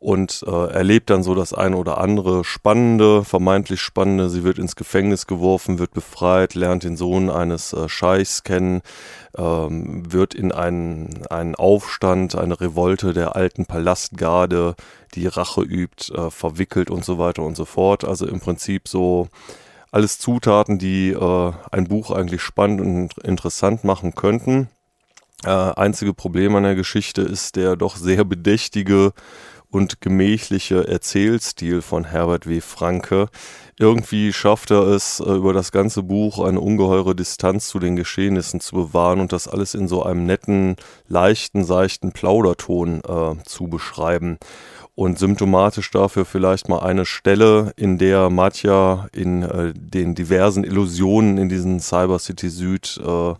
und 0.04 0.44
äh, 0.46 0.70
erlebt 0.70 1.08
dann 1.08 1.22
so 1.22 1.34
das 1.34 1.54
eine 1.54 1.78
oder 1.78 1.96
andere 1.96 2.44
Spannende, 2.44 3.24
vermeintlich 3.24 3.80
Spannende. 3.80 4.28
Sie 4.28 4.44
wird 4.44 4.58
ins 4.58 4.76
Gefängnis 4.76 5.26
geworfen, 5.26 5.78
wird 5.78 5.94
befreit, 5.94 6.54
lernt 6.54 6.84
den 6.84 6.98
Sohn 6.98 7.30
eines 7.30 7.72
äh, 7.72 7.88
Scheichs 7.88 8.44
kennen, 8.44 8.82
ähm, 9.34 10.12
wird 10.12 10.34
in 10.34 10.52
einen, 10.52 11.26
einen 11.30 11.54
Aufstand, 11.54 12.34
eine 12.34 12.60
Revolte 12.60 13.14
der 13.14 13.34
alten 13.34 13.64
Palastgarde, 13.64 14.74
die 15.14 15.26
Rache 15.26 15.62
übt, 15.62 16.12
äh, 16.12 16.30
verwickelt 16.30 16.90
und 16.90 17.02
so 17.02 17.18
weiter 17.18 17.42
und 17.42 17.56
so 17.56 17.64
fort. 17.64 18.04
Also 18.04 18.26
im 18.26 18.40
Prinzip 18.40 18.88
so 18.88 19.28
alles 19.90 20.18
Zutaten, 20.18 20.78
die 20.78 21.12
äh, 21.12 21.52
ein 21.72 21.84
Buch 21.88 22.10
eigentlich 22.10 22.42
spannend 22.42 22.82
und 22.82 23.24
interessant 23.24 23.84
machen 23.84 24.14
könnten. 24.14 24.68
Äh, 25.44 25.48
einzige 25.48 26.12
Problem 26.12 26.54
an 26.56 26.62
der 26.62 26.74
Geschichte 26.74 27.22
ist 27.22 27.56
der 27.56 27.76
doch 27.76 27.96
sehr 27.96 28.24
bedächtige 28.24 29.14
und 29.74 30.00
gemächliche 30.00 30.86
Erzählstil 30.86 31.82
von 31.82 32.04
Herbert 32.04 32.48
W. 32.48 32.60
Franke. 32.60 33.26
Irgendwie 33.76 34.32
schafft 34.32 34.70
er 34.70 34.86
es, 34.86 35.18
äh, 35.18 35.32
über 35.32 35.52
das 35.52 35.72
ganze 35.72 36.04
Buch 36.04 36.38
eine 36.38 36.60
ungeheure 36.60 37.16
Distanz 37.16 37.66
zu 37.66 37.80
den 37.80 37.96
Geschehnissen 37.96 38.60
zu 38.60 38.76
bewahren 38.76 39.18
und 39.18 39.32
das 39.32 39.48
alles 39.48 39.74
in 39.74 39.88
so 39.88 40.04
einem 40.04 40.26
netten, 40.26 40.76
leichten, 41.08 41.64
seichten 41.64 42.12
Plauderton 42.12 43.00
äh, 43.00 43.42
zu 43.44 43.66
beschreiben. 43.66 44.38
Und 44.94 45.18
symptomatisch 45.18 45.90
dafür 45.90 46.24
vielleicht 46.24 46.68
mal 46.68 46.78
eine 46.78 47.04
Stelle, 47.04 47.72
in 47.74 47.98
der 47.98 48.30
Matja 48.30 49.08
in 49.12 49.42
äh, 49.42 49.72
den 49.74 50.14
diversen 50.14 50.62
Illusionen 50.62 51.36
in 51.36 51.48
diesen 51.48 51.80
Cyber 51.80 52.20
City 52.20 52.48
Süd 52.48 53.00
äh, 53.04 53.34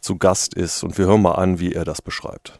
zu 0.00 0.18
Gast 0.18 0.54
ist. 0.54 0.82
Und 0.82 0.98
wir 0.98 1.06
hören 1.06 1.22
mal 1.22 1.36
an, 1.36 1.60
wie 1.60 1.72
er 1.72 1.84
das 1.84 2.02
beschreibt. 2.02 2.58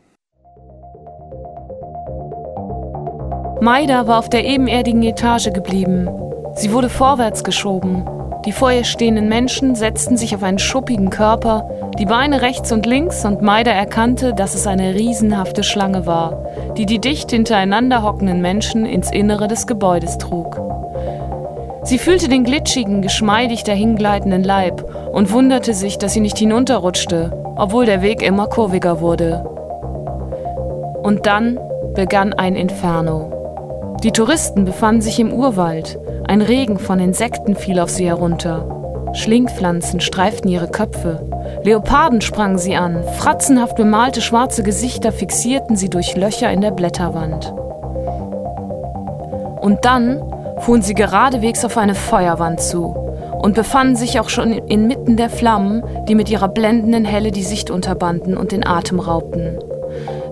Maida 3.61 4.07
war 4.07 4.21
auf 4.21 4.29
der 4.29 4.45
ebenerdigen 4.45 5.03
Etage 5.03 5.53
geblieben. 5.53 6.09
Sie 6.55 6.73
wurde 6.73 6.89
vorwärts 6.89 7.43
geschoben. 7.43 8.05
Die 8.45 8.53
vor 8.53 8.71
ihr 8.71 8.85
stehenden 8.85 9.29
Menschen 9.29 9.75
setzten 9.75 10.17
sich 10.17 10.33
auf 10.37 10.45
einen 10.45 10.61
schuppigen 10.61 11.11
Körper, 11.11 11.69
die 11.99 12.07
Beine 12.07 12.41
rechts 12.41 12.71
und 12.71 12.87
links 12.87 13.25
und 13.25 13.43
Maida 13.43 13.73
erkannte, 13.73 14.33
dass 14.33 14.55
es 14.55 14.69
eine 14.69 14.95
riesenhafte 14.95 15.65
Schlange 15.65 16.07
war, 16.07 16.47
die 16.77 16.87
die 16.87 17.01
dicht 17.01 17.33
hintereinander 17.33 18.05
hockenden 18.05 18.41
Menschen 18.41 18.87
ins 18.87 19.11
Innere 19.11 19.49
des 19.49 19.67
Gebäudes 19.67 20.19
trug. 20.19 20.61
Sie 21.83 21.99
fühlte 21.99 22.29
den 22.29 22.45
glitschigen, 22.45 23.03
geschmeidig 23.03 23.65
dahingleitenden 23.65 24.45
Leib 24.45 24.85
und 25.13 25.33
wunderte 25.33 25.75
sich, 25.75 25.99
dass 25.99 26.13
sie 26.13 26.21
nicht 26.21 26.39
hinunterrutschte, 26.39 27.33
obwohl 27.57 27.87
der 27.87 28.03
Weg 28.03 28.23
immer 28.23 28.47
kurviger 28.47 29.01
wurde. 29.01 29.45
Und 31.03 31.27
dann 31.27 31.59
begann 31.95 32.33
ein 32.35 32.55
Inferno. 32.55 33.38
Die 34.05 34.13
Touristen 34.13 34.65
befanden 34.65 35.03
sich 35.03 35.19
im 35.19 35.33
Urwald. 35.33 35.99
Ein 36.29 36.41
Regen 36.41 36.79
von 36.79 37.01
Insekten 37.01 37.57
fiel 37.57 37.81
auf 37.81 37.91
sie 37.91 38.07
herunter. 38.07 39.11
Schlingpflanzen 39.13 40.01
streiften 40.01 40.49
ihre 40.49 40.69
Köpfe. 40.69 41.27
Leoparden 41.65 42.21
sprangen 42.21 42.59
sie 42.59 42.77
an. 42.77 43.03
Fratzenhaft 43.17 43.75
bemalte 43.75 44.21
schwarze 44.21 44.63
Gesichter 44.63 45.11
fixierten 45.11 45.75
sie 45.75 45.91
durch 45.91 46.15
Löcher 46.17 46.53
in 46.53 46.61
der 46.61 46.71
Blätterwand. 46.71 47.53
Und 49.61 49.85
dann 49.85 50.23
fuhren 50.59 50.83
sie 50.83 50.95
geradewegs 50.95 51.65
auf 51.65 51.77
eine 51.77 51.97
Feuerwand 51.97 52.61
zu 52.61 52.95
und 53.43 53.57
befanden 53.57 53.97
sich 53.97 54.21
auch 54.21 54.29
schon 54.29 54.53
inmitten 54.53 55.17
der 55.17 55.29
Flammen, 55.29 55.83
die 56.07 56.15
mit 56.15 56.31
ihrer 56.31 56.49
blendenden 56.49 57.05
Helle 57.05 57.33
die 57.33 57.43
Sicht 57.43 57.69
unterbanden 57.69 58.37
und 58.37 58.53
den 58.53 58.65
Atem 58.65 59.01
raubten. 59.01 59.59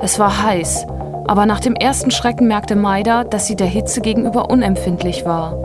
Es 0.00 0.20
war 0.20 0.44
heiß 0.44 0.86
aber 1.26 1.46
nach 1.46 1.60
dem 1.60 1.74
ersten 1.74 2.10
Schrecken 2.10 2.46
merkte 2.46 2.76
Maida, 2.76 3.24
dass 3.24 3.46
sie 3.46 3.56
der 3.56 3.66
Hitze 3.66 4.00
gegenüber 4.00 4.50
unempfindlich 4.50 5.24
war 5.24 5.56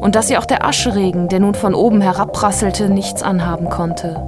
und 0.00 0.14
dass 0.14 0.28
sie 0.28 0.38
auch 0.38 0.46
der 0.46 0.64
Ascheregen, 0.64 1.28
der 1.28 1.40
nun 1.40 1.54
von 1.54 1.74
oben 1.74 2.00
herabprasselte, 2.00 2.88
nichts 2.88 3.22
anhaben 3.22 3.68
konnte. 3.68 4.22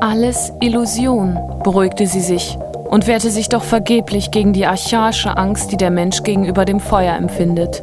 Alles 0.00 0.52
Illusion, 0.60 1.38
beruhigte 1.62 2.06
sie 2.06 2.20
sich 2.20 2.58
und 2.88 3.06
wehrte 3.06 3.30
sich 3.30 3.48
doch 3.48 3.62
vergeblich 3.62 4.30
gegen 4.30 4.52
die 4.52 4.66
archaische 4.66 5.36
Angst, 5.36 5.72
die 5.72 5.76
der 5.76 5.90
Mensch 5.90 6.22
gegenüber 6.22 6.64
dem 6.64 6.80
Feuer 6.80 7.14
empfindet. 7.14 7.82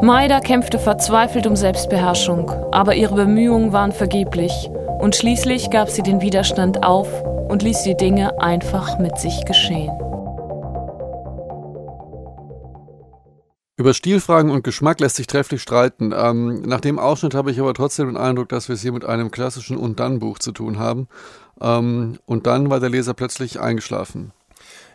Maida 0.00 0.40
kämpfte 0.40 0.78
verzweifelt 0.78 1.46
um 1.46 1.56
Selbstbeherrschung, 1.56 2.50
aber 2.72 2.94
ihre 2.94 3.16
Bemühungen 3.16 3.72
waren 3.72 3.92
vergeblich 3.92 4.70
und 4.98 5.14
schließlich 5.14 5.70
gab 5.70 5.90
sie 5.90 6.02
den 6.02 6.22
Widerstand 6.22 6.84
auf 6.84 7.08
und 7.48 7.62
ließ 7.62 7.82
die 7.82 7.96
Dinge 7.96 8.40
einfach 8.40 8.98
mit 8.98 9.18
sich 9.18 9.44
geschehen. 9.44 9.90
Über 13.80 13.94
Stilfragen 13.94 14.50
und 14.50 14.62
Geschmack 14.62 15.00
lässt 15.00 15.16
sich 15.16 15.26
trefflich 15.26 15.62
streiten. 15.62 16.12
Ähm, 16.14 16.60
nach 16.60 16.82
dem 16.82 16.98
Ausschnitt 16.98 17.32
habe 17.32 17.50
ich 17.50 17.58
aber 17.58 17.72
trotzdem 17.72 18.08
den 18.08 18.18
Eindruck, 18.18 18.50
dass 18.50 18.68
wir 18.68 18.74
es 18.74 18.82
hier 18.82 18.92
mit 18.92 19.06
einem 19.06 19.30
klassischen 19.30 19.78
Und-Dann-Buch 19.78 20.38
zu 20.38 20.52
tun 20.52 20.78
haben. 20.78 21.08
Ähm, 21.62 22.18
und 22.26 22.46
dann 22.46 22.68
war 22.68 22.78
der 22.78 22.90
Leser 22.90 23.14
plötzlich 23.14 23.58
eingeschlafen. 23.58 24.32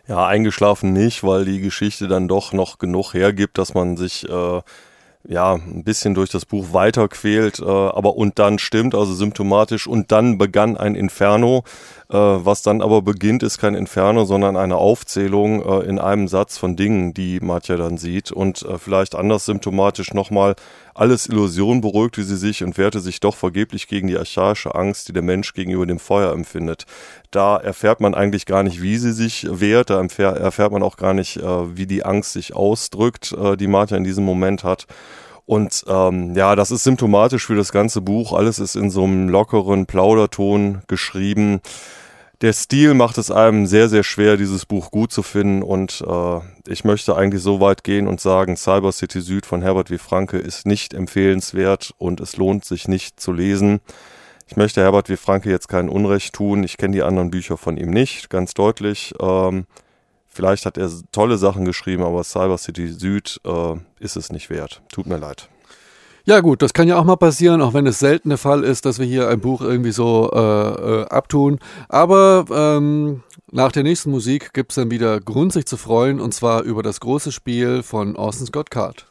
Ja, 0.06 0.24
eingeschlafen 0.24 0.92
nicht, 0.92 1.24
weil 1.24 1.44
die 1.44 1.58
Geschichte 1.58 2.06
dann 2.06 2.28
doch 2.28 2.52
noch 2.52 2.78
genug 2.78 3.12
hergibt, 3.12 3.58
dass 3.58 3.74
man 3.74 3.96
sich 3.96 4.28
äh, 4.28 4.62
ja, 5.28 5.54
ein 5.54 5.84
bisschen 5.84 6.14
durch 6.14 6.30
das 6.30 6.44
Buch 6.44 6.72
weiterquält, 6.72 7.58
äh, 7.60 7.64
aber 7.64 8.16
und 8.16 8.38
dann 8.38 8.58
stimmt, 8.58 8.94
also 8.94 9.12
symptomatisch, 9.14 9.86
und 9.86 10.12
dann 10.12 10.38
begann 10.38 10.76
ein 10.76 10.94
Inferno. 10.94 11.64
Äh, 12.08 12.16
was 12.16 12.62
dann 12.62 12.82
aber 12.82 13.02
beginnt, 13.02 13.42
ist 13.42 13.58
kein 13.58 13.74
Inferno, 13.74 14.24
sondern 14.24 14.56
eine 14.56 14.76
Aufzählung 14.76 15.62
äh, 15.62 15.84
in 15.86 15.98
einem 15.98 16.28
Satz 16.28 16.56
von 16.56 16.76
Dingen, 16.76 17.14
die 17.14 17.40
Matja 17.40 17.76
dann 17.76 17.98
sieht. 17.98 18.30
Und 18.30 18.62
äh, 18.62 18.78
vielleicht 18.78 19.16
anders 19.16 19.46
symptomatisch 19.46 20.14
nochmal, 20.14 20.54
alles 20.98 21.28
Illusion 21.28 21.80
beruhigte 21.80 22.24
sie 22.24 22.36
sich 22.36 22.64
und 22.64 22.78
wehrte 22.78 23.00
sich 23.00 23.20
doch 23.20 23.36
vergeblich 23.36 23.86
gegen 23.86 24.08
die 24.08 24.16
archaische 24.16 24.74
Angst, 24.74 25.08
die 25.08 25.12
der 25.12 25.22
Mensch 25.22 25.52
gegenüber 25.52 25.86
dem 25.86 25.98
Feuer 25.98 26.32
empfindet. 26.32 26.86
Da 27.30 27.56
erfährt 27.56 28.00
man 28.00 28.14
eigentlich 28.14 28.46
gar 28.46 28.62
nicht, 28.62 28.82
wie 28.82 28.96
sie 28.96 29.12
sich 29.12 29.46
wehrt, 29.48 29.90
da 29.90 30.00
erfährt 30.00 30.72
man 30.72 30.82
auch 30.82 30.96
gar 30.96 31.14
nicht, 31.14 31.36
äh, 31.36 31.76
wie 31.76 31.86
die 31.86 32.04
Angst 32.04 32.32
sich 32.32 32.54
ausdrückt, 32.54 33.32
äh, 33.32 33.56
die 33.56 33.66
Matja 33.66 33.96
in 33.96 34.04
diesem 34.04 34.24
Moment 34.24 34.64
hat. 34.64 34.86
Und 35.44 35.84
ähm, 35.86 36.34
ja, 36.34 36.56
das 36.56 36.72
ist 36.72 36.82
symptomatisch 36.82 37.46
für 37.46 37.54
das 37.54 37.70
ganze 37.70 38.00
Buch. 38.00 38.32
Alles 38.32 38.58
ist 38.58 38.74
in 38.74 38.90
so 38.90 39.04
einem 39.04 39.28
lockeren 39.28 39.86
Plauderton 39.86 40.82
geschrieben. 40.88 41.60
Der 42.42 42.52
Stil 42.52 42.94
macht 42.94 43.18
es 43.18 43.30
einem 43.30 43.66
sehr, 43.66 43.88
sehr 43.88 44.02
schwer, 44.02 44.36
dieses 44.36 44.66
Buch 44.66 44.90
gut 44.90 45.12
zu 45.12 45.22
finden. 45.22 45.62
Und 45.62 46.04
äh, 46.06 46.40
ich 46.68 46.84
möchte 46.84 47.16
eigentlich 47.16 47.42
so 47.42 47.60
weit 47.60 47.82
gehen 47.82 48.06
und 48.06 48.20
sagen, 48.20 48.56
Cyber 48.56 48.92
City 48.92 49.20
Süd 49.20 49.46
von 49.46 49.62
Herbert 49.62 49.90
W. 49.90 49.98
Franke 49.98 50.38
ist 50.38 50.66
nicht 50.66 50.92
empfehlenswert 50.92 51.94
und 51.98 52.20
es 52.20 52.36
lohnt 52.36 52.64
sich 52.64 52.88
nicht 52.88 53.20
zu 53.20 53.32
lesen. 53.32 53.80
Ich 54.48 54.56
möchte 54.56 54.82
Herbert 54.82 55.08
W. 55.08 55.16
Franke 55.16 55.50
jetzt 55.50 55.68
kein 55.68 55.88
Unrecht 55.88 56.34
tun. 56.34 56.62
Ich 56.62 56.76
kenne 56.76 56.94
die 56.94 57.02
anderen 57.02 57.30
Bücher 57.30 57.56
von 57.56 57.76
ihm 57.76 57.90
nicht, 57.90 58.30
ganz 58.30 58.54
deutlich. 58.54 59.14
Ähm, 59.20 59.66
vielleicht 60.28 60.66
hat 60.66 60.76
er 60.78 60.90
tolle 61.12 61.38
Sachen 61.38 61.64
geschrieben, 61.64 62.04
aber 62.04 62.22
Cyber 62.22 62.58
City 62.58 62.88
Süd 62.88 63.40
äh, 63.44 63.74
ist 63.98 64.16
es 64.16 64.30
nicht 64.30 64.50
wert. 64.50 64.82
Tut 64.92 65.06
mir 65.06 65.16
leid. 65.16 65.48
Ja 66.28 66.40
gut, 66.40 66.60
das 66.60 66.72
kann 66.72 66.88
ja 66.88 66.98
auch 66.98 67.04
mal 67.04 67.14
passieren, 67.14 67.62
auch 67.62 67.72
wenn 67.72 67.86
es 67.86 68.00
selten 68.00 68.30
der 68.30 68.38
Fall 68.38 68.64
ist, 68.64 68.84
dass 68.84 68.98
wir 68.98 69.06
hier 69.06 69.28
ein 69.28 69.38
Buch 69.38 69.60
irgendwie 69.60 69.92
so 69.92 70.28
äh, 70.34 70.38
äh, 70.38 71.04
abtun. 71.04 71.60
Aber 71.88 72.46
ähm, 72.50 73.22
nach 73.52 73.70
der 73.70 73.84
nächsten 73.84 74.10
Musik 74.10 74.52
gibt 74.52 74.72
es 74.72 74.74
dann 74.74 74.90
wieder 74.90 75.20
Grund, 75.20 75.52
sich 75.52 75.66
zu 75.66 75.76
freuen, 75.76 76.18
und 76.18 76.34
zwar 76.34 76.62
über 76.62 76.82
das 76.82 76.98
große 76.98 77.30
Spiel 77.30 77.84
von 77.84 78.16
Orson 78.16 78.48
Scott 78.48 78.72
Card. 78.72 79.06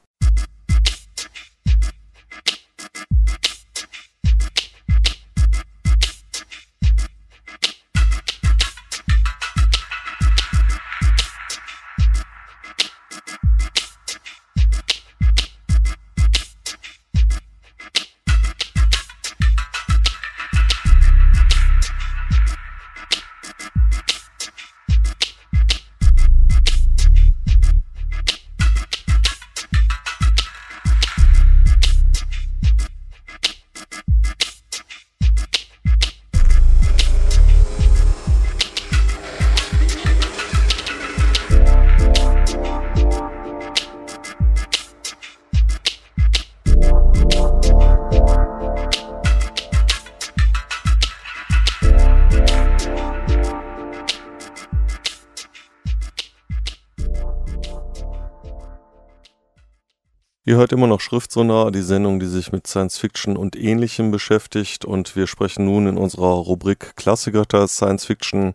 Ihr 60.55 60.59
hört 60.59 60.71
immer 60.71 60.87
noch 60.87 61.01
Schriftsonar, 61.01 61.69
die 61.69 61.81
Sendung, 61.81 62.17
die 62.17 62.27
sich 62.27 62.53
mit 62.53 62.65
Science 62.65 62.97
Fiction 62.97 63.35
und 63.35 63.57
Ähnlichem 63.57 64.09
beschäftigt. 64.09 64.85
Und 64.85 65.17
wir 65.17 65.27
sprechen 65.27 65.65
nun 65.65 65.85
in 65.85 65.97
unserer 65.97 66.31
Rubrik 66.31 66.95
Klassiker 66.95 67.43
Science 67.67 68.05
Fiction 68.05 68.53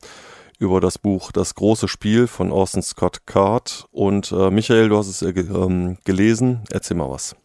über 0.59 0.81
das 0.81 0.97
Buch 0.97 1.31
Das 1.31 1.55
große 1.55 1.89
Spiel 1.89 2.27
von 2.27 2.53
Orson 2.53 2.81
Scott 2.81 3.27
Card. 3.27 3.85
Und 3.93 4.33
äh, 4.33 4.51
Michael, 4.51 4.89
du 4.89 4.97
hast 4.97 5.09
es 5.09 5.21
äh, 5.21 5.29
ähm, 5.29 5.99
gelesen. 6.05 6.61
Erzähl 6.71 6.97
mal 6.97 7.11
was. 7.11 7.37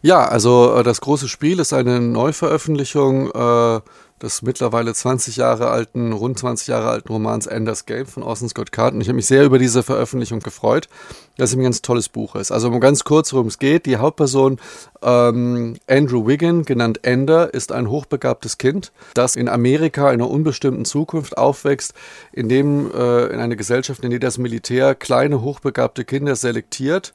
Ja, 0.00 0.24
also 0.24 0.74
äh, 0.74 0.82
das 0.82 1.00
große 1.00 1.28
Spiel 1.28 1.60
ist 1.60 1.72
eine 1.72 2.00
Neuveröffentlichung 2.00 3.30
äh, 3.30 3.80
des 4.22 4.42
mittlerweile 4.42 4.94
20 4.94 5.36
Jahre 5.36 5.70
alten, 5.70 6.12
rund 6.12 6.38
20 6.38 6.68
Jahre 6.68 6.88
alten 6.88 7.08
Romans 7.08 7.46
Ender's 7.46 7.86
Game 7.86 8.06
von 8.06 8.22
Orson 8.22 8.48
Scott 8.48 8.72
Card. 8.72 8.94
Und 8.94 9.00
ich 9.00 9.08
habe 9.08 9.16
mich 9.16 9.26
sehr 9.26 9.44
über 9.44 9.58
diese 9.58 9.82
Veröffentlichung 9.82 10.40
gefreut, 10.40 10.88
dass 11.36 11.50
es 11.50 11.56
ein 11.56 11.62
ganz 11.62 11.82
tolles 11.82 12.08
Buch 12.08 12.36
ist. 12.36 12.52
Also 12.52 12.70
ganz 12.78 13.04
kurz, 13.04 13.32
worum 13.32 13.48
es 13.48 13.58
geht. 13.58 13.86
Die 13.86 13.96
Hauptperson 13.96 14.58
ähm, 15.02 15.76
Andrew 15.88 16.26
Wiggin, 16.26 16.64
genannt 16.64 17.00
Ender, 17.02 17.52
ist 17.52 17.72
ein 17.72 17.90
hochbegabtes 17.90 18.58
Kind, 18.58 18.92
das 19.14 19.36
in 19.36 19.48
Amerika 19.48 20.12
in 20.12 20.20
einer 20.20 20.30
unbestimmten 20.30 20.84
Zukunft 20.84 21.36
aufwächst, 21.36 21.94
in 22.32 22.48
dem 22.48 22.90
äh, 22.92 23.26
in 23.26 23.40
einer 23.40 23.56
Gesellschaft, 23.56 24.04
in 24.04 24.10
der 24.10 24.20
das 24.20 24.38
Militär 24.38 24.94
kleine 24.94 25.42
hochbegabte 25.42 26.04
Kinder 26.04 26.36
selektiert 26.36 27.12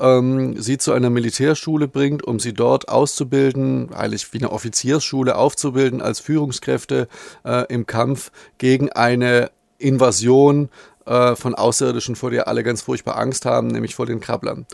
ähm, 0.00 0.60
sie 0.60 0.78
zu 0.78 0.92
einer 0.92 1.10
Militärschule 1.10 1.88
bringt, 1.88 2.24
um 2.24 2.38
sie 2.38 2.52
dort 2.52 2.88
auszubilden, 2.88 3.92
eigentlich 3.92 4.32
wie 4.32 4.38
eine 4.38 4.52
Offiziersschule 4.52 5.36
aufzubilden 5.36 6.00
als 6.02 6.20
Führungskräfte 6.44 7.08
äh, 7.44 7.66
im 7.72 7.86
Kampf 7.86 8.30
gegen 8.58 8.92
eine 8.92 9.50
Invasion 9.78 10.68
äh, 11.06 11.34
von 11.34 11.54
Außerirdischen, 11.54 12.16
vor 12.16 12.30
der 12.30 12.48
alle 12.48 12.62
ganz 12.62 12.82
furchtbar 12.82 13.16
Angst 13.16 13.46
haben, 13.46 13.68
nämlich 13.68 13.94
vor 13.94 14.06
den 14.06 14.20
Krabblern. 14.20 14.66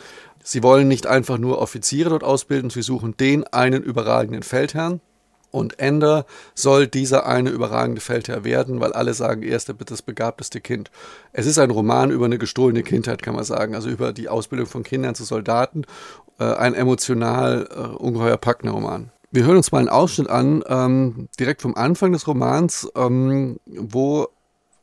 Sie 0.42 0.62
wollen 0.62 0.88
nicht 0.88 1.06
einfach 1.06 1.38
nur 1.38 1.58
Offiziere 1.58 2.10
dort 2.10 2.24
ausbilden, 2.24 2.70
sie 2.70 2.82
suchen 2.82 3.16
den 3.16 3.44
einen 3.44 3.82
überragenden 3.82 4.42
Feldherrn 4.42 5.00
und 5.50 5.78
Ender 5.78 6.26
soll 6.54 6.86
dieser 6.86 7.26
eine 7.26 7.50
überragende 7.50 8.00
Feldherr 8.00 8.44
werden, 8.44 8.80
weil 8.80 8.92
alle 8.92 9.14
sagen, 9.14 9.42
er 9.42 9.56
ist 9.56 9.72
das 9.86 10.02
begabteste 10.02 10.60
Kind. 10.60 10.90
Es 11.32 11.46
ist 11.46 11.58
ein 11.58 11.70
Roman 11.70 12.10
über 12.10 12.24
eine 12.24 12.38
gestohlene 12.38 12.82
Kindheit, 12.82 13.22
kann 13.22 13.34
man 13.34 13.44
sagen, 13.44 13.74
also 13.74 13.88
über 13.88 14.12
die 14.12 14.28
Ausbildung 14.28 14.66
von 14.66 14.82
Kindern 14.82 15.14
zu 15.14 15.24
Soldaten. 15.24 15.84
Äh, 16.38 16.44
ein 16.44 16.74
emotional 16.74 17.68
äh, 17.70 17.96
ungeheuer 17.96 18.38
packender 18.38 18.72
Roman. 18.72 19.10
Wir 19.32 19.44
hören 19.44 19.58
uns 19.58 19.70
mal 19.70 19.78
einen 19.78 19.88
Ausschnitt 19.88 20.28
an, 20.28 20.64
ähm, 20.66 21.28
direkt 21.38 21.62
vom 21.62 21.76
Anfang 21.76 22.10
des 22.10 22.26
Romans, 22.26 22.90
ähm, 22.96 23.60
wo 23.64 24.26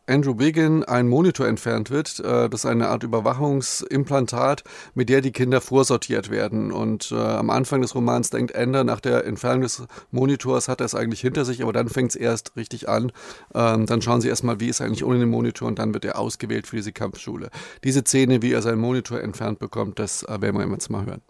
Andrew 0.06 0.36
Begin 0.36 0.86
ein 0.86 1.10
Monitor 1.10 1.50
entfernt 1.50 1.92
wird. 1.92 2.22
Äh, 2.22 2.50
das 2.50 2.62
ist 2.62 2.66
eine 2.66 2.88
Art 2.88 3.04
Überwachungsimplantat, 3.04 4.64
mit 4.94 5.10
der 5.10 5.20
die 5.20 5.34
Kinder 5.34 5.60
vorsortiert 5.60 6.32
werden. 6.32 6.72
Und 6.72 7.12
äh, 7.12 7.16
am 7.16 7.50
Anfang 7.50 7.82
des 7.82 7.94
Romans 7.94 8.30
denkt 8.30 8.54
Ender, 8.54 8.86
nach 8.86 9.02
der 9.02 9.26
Entfernung 9.26 9.64
des 9.64 9.84
Monitors 10.12 10.70
hat 10.70 10.80
er 10.80 10.86
es 10.86 10.96
eigentlich 10.96 11.20
hinter 11.20 11.44
sich, 11.44 11.62
aber 11.62 11.74
dann 11.74 11.90
fängt 11.90 12.12
es 12.12 12.16
erst 12.16 12.56
richtig 12.56 12.88
an. 12.88 13.12
Ähm, 13.54 13.86
dann 13.86 14.02
schauen 14.02 14.22
sie 14.22 14.30
erstmal, 14.30 14.62
wie 14.62 14.70
ist 14.70 14.80
eigentlich 14.80 15.04
ohne 15.04 15.20
den 15.20 15.30
Monitor 15.30 15.68
und 15.68 15.78
dann 15.78 15.94
wird 15.94 16.06
er 16.06 16.18
ausgewählt 16.18 16.68
für 16.68 16.78
diese 16.78 16.94
Kampfschule. 16.94 17.50
Diese 17.84 18.00
Szene, 18.00 18.42
wie 18.42 18.54
er 18.54 18.62
seinen 18.62 18.80
Monitor 18.80 19.20
entfernt 19.20 19.60
bekommt, 19.60 20.00
das 20.00 20.24
äh, 20.24 20.40
werden 20.40 20.58
wir 20.58 20.66
jetzt 20.70 20.90
mal 20.90 21.06
hören. 21.06 21.22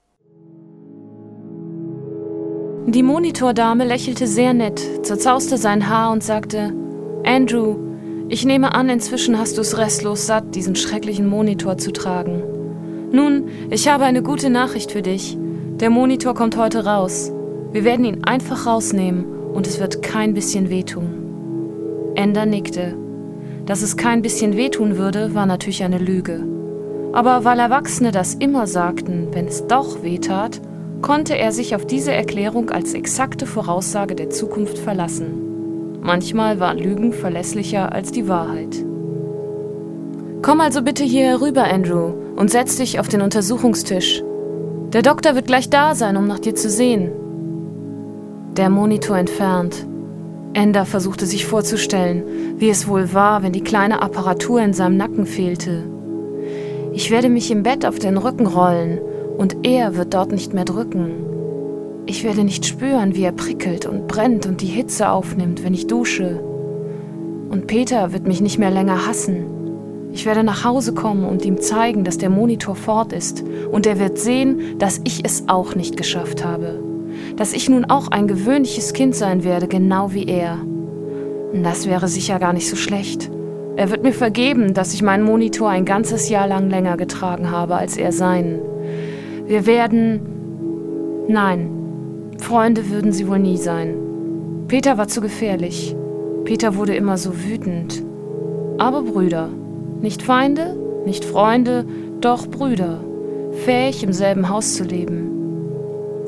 Die 2.90 3.04
Monitordame 3.04 3.84
lächelte 3.84 4.28
sehr 4.28 4.54
nett, 4.54 4.82
zerzauste 5.06 5.58
sein 5.58 5.90
Haar 5.90 6.14
und 6.14 6.24
sagte, 6.24 6.74
Andrew, 7.26 7.76
ich 8.30 8.46
nehme 8.46 8.74
an, 8.74 8.88
inzwischen 8.88 9.38
hast 9.38 9.58
du 9.58 9.62
es 9.62 9.78
restlos 9.78 10.26
satt, 10.26 10.56
diesen 10.56 10.78
schrecklichen 10.78 11.28
Monitor 11.28 11.78
zu 11.78 11.92
tragen. 11.92 12.44
Nun, 13.12 13.50
ich 13.70 13.90
habe 13.90 14.06
eine 14.06 14.24
gute 14.24 14.50
Nachricht 14.50 14.94
für 14.94 15.02
dich. 15.02 15.38
Der 15.82 15.90
Monitor 15.90 16.34
kommt 16.34 16.56
heute 16.56 16.86
raus. 16.86 17.30
Wir 17.74 17.84
werden 17.84 18.06
ihn 18.06 18.24
einfach 18.24 18.66
rausnehmen 18.66 19.26
und 19.54 19.68
es 19.68 19.82
wird 19.82 20.02
kein 20.02 20.34
bisschen 20.34 20.70
wehtun. 20.70 22.14
Ender 22.16 22.46
nickte. 22.46 22.96
Dass 23.66 23.82
es 23.82 23.98
kein 23.98 24.22
bisschen 24.22 24.56
wehtun 24.56 24.96
würde, 24.96 25.36
war 25.36 25.46
natürlich 25.46 25.84
eine 25.84 25.98
Lüge. 25.98 26.42
Aber 27.12 27.44
weil 27.44 27.60
Erwachsene 27.60 28.14
das 28.14 28.36
immer 28.36 28.66
sagten, 28.66 29.28
wenn 29.34 29.48
es 29.48 29.68
doch 29.68 30.04
wehtat, 30.04 30.62
konnte 31.02 31.38
er 31.38 31.52
sich 31.52 31.76
auf 31.76 31.86
diese 31.86 32.12
Erklärung 32.12 32.70
als 32.70 32.94
exakte 32.94 33.46
Voraussage 33.46 34.16
der 34.16 34.30
Zukunft 34.30 34.78
verlassen. 34.78 36.00
Manchmal 36.02 36.60
waren 36.60 36.78
Lügen 36.78 37.14
verlässlicher 37.14 37.92
als 37.92 38.12
die 38.12 38.28
Wahrheit. 38.28 38.84
Komm 40.42 40.62
also 40.62 40.82
bitte 40.82 41.04
hier 41.04 41.26
herüber, 41.26 41.64
Andrew, 41.64 42.14
und 42.36 42.50
setz 42.50 42.78
dich 42.78 43.00
auf 43.00 43.08
den 43.08 43.22
Untersuchungstisch. 43.22 44.24
Der 44.94 45.02
Doktor 45.02 45.36
wird 45.36 45.48
gleich 45.48 45.70
da 45.70 45.96
sein, 45.96 46.16
um 46.16 46.28
nach 46.28 46.40
dir 46.40 46.56
zu 46.56 46.70
sehen. 46.70 47.12
Der 48.56 48.70
Monitor 48.70 49.18
entfernt. 49.18 49.86
Ender 50.54 50.86
versuchte 50.86 51.26
sich 51.26 51.46
vorzustellen, 51.46 52.24
wie 52.58 52.70
es 52.70 52.88
wohl 52.88 53.14
war, 53.14 53.44
wenn 53.44 53.52
die 53.52 53.64
kleine 53.64 54.02
Apparatur 54.02 54.62
in 54.62 54.74
seinem 54.74 54.98
Nacken 54.98 55.26
fehlte. 55.26 55.84
Ich 56.94 57.12
werde 57.12 57.30
mich 57.30 57.52
im 57.52 57.64
Bett 57.64 57.86
auf 57.86 58.00
den 58.00 58.18
Rücken 58.18 58.48
rollen 58.48 59.00
und 59.38 59.66
er 59.66 59.96
wird 59.96 60.14
dort 60.14 60.32
nicht 60.32 60.54
mehr 60.54 60.66
drücken. 60.66 61.12
Ich 62.06 62.24
werde 62.24 62.44
nicht 62.44 62.66
spüren, 62.66 63.16
wie 63.16 63.24
er 63.24 63.32
prickelt 63.32 63.86
und 63.86 64.08
brennt 64.08 64.46
und 64.46 64.62
die 64.62 64.68
Hitze 64.68 65.10
aufnimmt, 65.10 65.64
wenn 65.64 65.74
ich 65.74 65.88
dusche. 65.88 66.40
Und 67.50 67.68
Peter 67.68 68.14
wird 68.14 68.28
mich 68.28 68.42
nicht 68.42 68.58
mehr 68.58 68.72
länger 68.72 69.08
hassen. 69.08 69.46
Ich 70.14 70.26
werde 70.26 70.44
nach 70.44 70.64
Hause 70.64 70.94
kommen 70.94 71.26
und 71.26 71.46
ihm 71.46 71.60
zeigen, 71.60 72.04
dass 72.04 72.18
der 72.18 72.30
Monitor 72.30 72.76
fort 72.76 73.14
ist. 73.14 73.44
Und 73.72 73.86
er 73.86 74.00
wird 74.00 74.18
sehen, 74.18 74.80
dass 74.80 75.02
ich 75.04 75.26
es 75.26 75.44
auch 75.48 75.76
nicht 75.76 75.98
geschafft 75.98 76.44
habe. 76.44 76.80
Dass 77.36 77.54
ich 77.54 77.70
nun 77.70 77.86
auch 77.86 78.08
ein 78.08 78.28
gewöhnliches 78.28 78.94
Kind 78.94 79.16
sein 79.16 79.44
werde, 79.44 79.68
genau 79.68 80.14
wie 80.14 80.26
er. 80.26 80.60
Das 81.54 81.88
wäre 81.88 82.08
sicher 82.08 82.40
gar 82.40 82.54
nicht 82.54 82.70
so 82.70 82.76
schlecht. 82.76 83.30
Er 83.76 83.92
wird 83.92 84.04
mir 84.04 84.14
vergeben, 84.14 84.74
dass 84.74 84.94
ich 84.94 85.04
meinen 85.04 85.24
Monitor 85.24 85.70
ein 85.70 85.86
ganzes 85.86 86.30
Jahr 86.30 86.48
lang 86.48 86.70
länger 86.70 86.98
getragen 86.98 87.52
habe 87.52 87.76
als 87.76 87.96
er 87.96 88.12
seinen. 88.12 88.60
Wir 89.48 89.66
werden. 89.66 90.20
Nein, 91.30 91.70
Freunde 92.38 92.90
würden 92.90 93.14
sie 93.14 93.28
wohl 93.28 93.40
nie 93.40 93.58
sein. 93.58 93.96
Peter 94.68 94.98
war 94.98 95.08
zu 95.08 95.22
gefährlich. 95.22 95.96
Peter 96.44 96.76
wurde 96.76 96.96
immer 96.96 97.18
so 97.18 97.32
wütend. 97.46 98.04
aber 98.78 99.02
Brüder. 99.02 99.50
Nicht 100.02 100.22
Feinde, 100.22 100.78
nicht 101.06 101.26
Freunde, 101.26 101.86
doch 102.22 102.48
Brüder, 102.48 103.00
fähig 103.66 104.04
im 104.04 104.14
selben 104.14 104.50
Haus 104.50 104.76
zu 104.76 104.84
leben. 104.84 105.32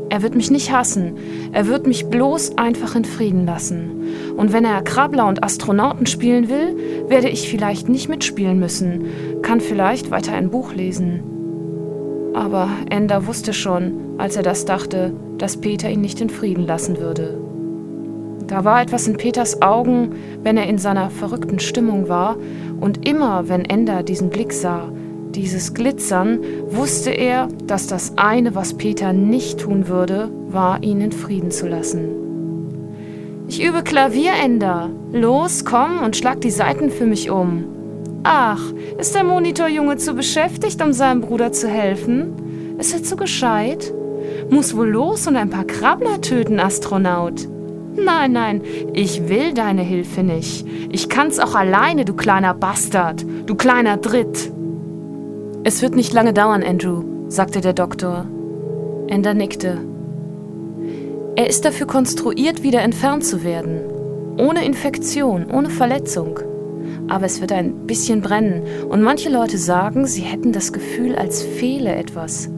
Er 0.10 0.24
wird 0.24 0.34
mich 0.34 0.50
nicht 0.50 0.72
hassen, 0.72 1.18
er 1.52 1.68
wird 1.68 1.86
mich 1.86 2.08
bloß 2.08 2.58
einfach 2.58 2.96
in 2.96 3.06
Frieden 3.06 3.46
lassen. 3.46 4.08
Und 4.36 4.52
wenn 4.54 4.66
er 4.66 4.82
Krabbler 4.82 5.28
und 5.28 5.44
Astronauten 5.44 6.08
spielen 6.08 6.50
will, 6.50 6.76
werde 7.08 7.30
ich 7.30 7.48
vielleicht 7.48 7.90
nicht 7.90 8.10
mitspielen 8.10 8.60
müssen, 8.60 9.06
kann 9.44 9.62
vielleicht 9.62 10.10
weiter 10.10 10.34
ein 10.34 10.50
Buch 10.50 10.74
lesen. 10.74 11.29
Aber 12.40 12.70
Ender 12.90 13.28
wusste 13.28 13.52
schon, 13.52 14.16
als 14.18 14.38
er 14.38 14.44
das 14.44 14.64
dachte, 14.64 15.12
dass 15.38 15.58
Peter 15.58 15.90
ihn 15.90 16.00
nicht 16.00 16.22
in 16.22 16.30
Frieden 16.30 16.66
lassen 16.66 16.98
würde. 16.98 17.38
Da 18.48 18.64
war 18.64 18.82
etwas 18.82 19.10
in 19.10 19.18
Peters 19.18 19.62
Augen, 19.62 20.16
wenn 20.42 20.56
er 20.56 20.66
in 20.66 20.78
seiner 20.78 21.10
verrückten 21.10 21.60
Stimmung 21.60 22.08
war, 22.08 22.38
und 22.80 23.06
immer, 23.06 23.50
wenn 23.50 23.66
Ender 23.66 24.04
diesen 24.04 24.30
Blick 24.30 24.54
sah, 24.54 24.90
dieses 25.36 25.74
Glitzern, 25.74 26.40
wusste 26.70 27.10
er, 27.10 27.50
dass 27.68 27.88
das 27.88 28.18
eine, 28.18 28.56
was 28.56 28.74
Peter 28.74 29.12
nicht 29.12 29.60
tun 29.60 29.90
würde, 29.90 30.32
war, 30.48 30.82
ihn 30.82 31.02
in 31.02 31.12
Frieden 31.12 31.52
zu 31.52 31.68
lassen. 31.68 32.08
Ich 33.50 33.62
übe 33.62 33.84
Klavier, 33.84 34.32
Ender. 34.42 34.90
Los, 35.12 35.66
komm 35.66 36.02
und 36.06 36.16
schlag 36.16 36.40
die 36.40 36.52
Saiten 36.52 36.90
für 36.90 37.06
mich 37.06 37.30
um. 37.30 37.66
Ach, 38.24 38.62
ist 38.98 39.16
der 39.16 39.24
Monitorjunge 39.24 39.98
zu 39.98 40.14
beschäftigt, 40.14 40.82
um 40.82 40.94
seinem 40.94 41.22
Bruder 41.22 41.52
zu 41.52 41.68
helfen? 41.68 42.78
Ist 42.78 42.94
er 42.94 43.04
zu 43.04 43.16
gescheit? 43.16 43.94
Muss 44.50 44.76
wohl 44.76 44.90
los 44.90 45.28
und 45.28 45.36
ein 45.36 45.50
paar 45.50 45.64
Krabbler 45.64 46.22
töten, 46.22 46.60
Astronaut. 46.60 47.48
Nein, 47.96 48.32
nein, 48.34 48.62
ich 48.94 49.30
will 49.30 49.54
deine 49.54 49.82
Hilfe 49.82 50.24
nicht. 50.24 50.66
Ich 50.92 51.10
kann's 51.10 51.40
auch 51.40 51.56
alleine, 51.56 52.06
du 52.06 52.14
kleiner 52.14 52.54
Bastard, 52.54 53.26
du 53.46 53.56
kleiner 53.56 53.98
Dritt. 53.98 54.52
Es 55.64 55.82
wird 55.82 55.96
nicht 55.96 56.14
lange 56.14 56.34
dauern, 56.34 56.64
Andrew, 56.64 57.04
sagte 57.28 57.62
der 57.62 57.74
Doktor. 57.74 58.26
Ender 59.08 59.34
nickte. 59.34 59.80
Er 61.36 61.50
ist 61.50 61.66
dafür 61.66 61.88
konstruiert, 61.88 62.64
wieder 62.64 62.82
entfernt 62.82 63.26
zu 63.26 63.44
werden. 63.44 63.82
Ohne 64.38 64.66
Infektion, 64.66 65.50
ohne 65.52 65.70
Verletzung. 65.70 66.40
Aber 67.10 67.26
es 67.26 67.42
wird 67.42 67.52
ein 67.52 67.88
bisschen 67.88 68.22
brennen 68.22 68.64
und 68.88 69.02
manche 69.02 69.30
Leute 69.30 69.58
sagen, 69.58 70.06
sie 70.06 70.22
hätten 70.22 70.52
das 70.52 70.72
Gefühl, 70.72 71.16
als 71.16 71.42
fehle 71.42 71.96
etwas. 71.96 72.50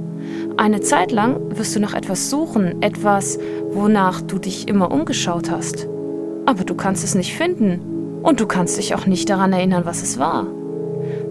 Eine 0.57 0.81
Zeit 0.81 1.11
lang 1.11 1.39
wirst 1.57 1.75
du 1.75 1.79
nach 1.79 1.93
etwas 1.93 2.29
suchen, 2.29 2.81
etwas, 2.81 3.39
wonach 3.71 4.21
du 4.21 4.37
dich 4.37 4.67
immer 4.67 4.91
umgeschaut 4.91 5.49
hast. 5.49 5.87
Aber 6.45 6.63
du 6.63 6.75
kannst 6.75 7.03
es 7.03 7.15
nicht 7.15 7.33
finden 7.35 8.19
und 8.21 8.39
du 8.39 8.45
kannst 8.45 8.77
dich 8.77 8.93
auch 8.93 9.05
nicht 9.05 9.29
daran 9.29 9.53
erinnern, 9.53 9.85
was 9.85 10.03
es 10.03 10.19
war. 10.19 10.45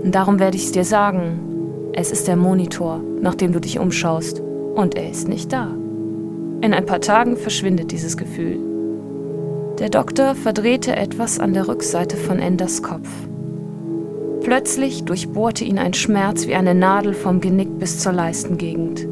Und 0.03 0.15
darum 0.15 0.39
werde 0.39 0.57
ich 0.57 0.65
es 0.65 0.73
dir 0.73 0.85
sagen. 0.85 1.91
Es 1.93 2.11
ist 2.11 2.29
der 2.29 2.37
Monitor, 2.37 3.01
nach 3.21 3.35
dem 3.35 3.53
du 3.53 3.61
dich 3.61 3.79
umschaust, 3.79 4.41
und 4.75 4.95
er 4.95 5.11
ist 5.11 5.29
nicht 5.29 5.53
da. 5.53 5.69
In 6.63 6.73
ein 6.73 6.87
paar 6.87 7.01
Tagen 7.01 7.37
verschwindet 7.37 7.91
dieses 7.91 8.17
Gefühl. 8.17 8.70
Der 9.81 9.89
Doktor 9.89 10.35
verdrehte 10.35 10.95
etwas 10.95 11.39
an 11.39 11.55
der 11.55 11.67
Rückseite 11.67 12.19
von 12.19 12.39
Enders 12.39 12.83
Kopf. 12.83 13.09
Plötzlich 14.43 15.05
durchbohrte 15.05 15.65
ihn 15.65 15.79
ein 15.79 15.95
Schmerz 15.95 16.47
wie 16.47 16.55
eine 16.55 16.75
Nadel 16.75 17.15
vom 17.15 17.41
Genick 17.41 17.79
bis 17.79 17.99
zur 17.99 18.13
Leistengegend. 18.13 19.09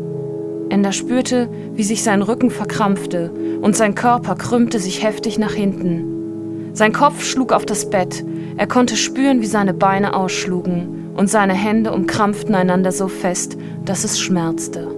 Ender 0.68 0.92
spürte, 0.92 1.48
wie 1.72 1.84
sich 1.84 2.02
sein 2.02 2.20
Rücken 2.20 2.50
verkrampfte 2.50 3.30
und 3.62 3.76
sein 3.76 3.94
Körper 3.94 4.34
krümmte 4.34 4.78
sich 4.78 5.02
heftig 5.02 5.38
nach 5.38 5.54
hinten. 5.54 6.74
Sein 6.74 6.92
Kopf 6.92 7.24
schlug 7.24 7.54
auf 7.54 7.64
das 7.64 7.88
Bett, 7.88 8.22
er 8.58 8.66
konnte 8.66 8.96
spüren, 8.96 9.40
wie 9.40 9.46
seine 9.46 9.72
Beine 9.72 10.14
ausschlugen 10.14 11.14
und 11.16 11.30
seine 11.30 11.54
Hände 11.54 11.92
umkrampften 11.92 12.54
einander 12.54 12.92
so 12.92 13.08
fest, 13.08 13.56
dass 13.86 14.04
es 14.04 14.20
schmerzte. 14.20 14.97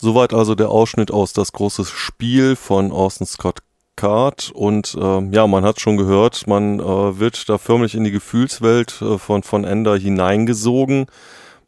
Soweit 0.00 0.32
also 0.32 0.54
der 0.54 0.70
Ausschnitt 0.70 1.10
aus 1.10 1.32
Das 1.32 1.52
große 1.52 1.84
Spiel 1.84 2.56
von 2.56 2.90
Orson 2.90 3.26
Scott 3.26 3.58
Card 3.96 4.50
und 4.54 4.96
äh, 4.98 5.20
ja, 5.30 5.46
man 5.46 5.62
hat 5.64 5.78
schon 5.78 5.98
gehört, 5.98 6.46
man 6.46 6.80
äh, 6.80 7.18
wird 7.18 7.48
da 7.50 7.58
förmlich 7.58 7.94
in 7.94 8.04
die 8.04 8.10
Gefühlswelt 8.10 9.02
äh, 9.02 9.18
von, 9.18 9.42
von 9.42 9.64
Ender 9.64 9.96
hineingesogen 9.96 11.06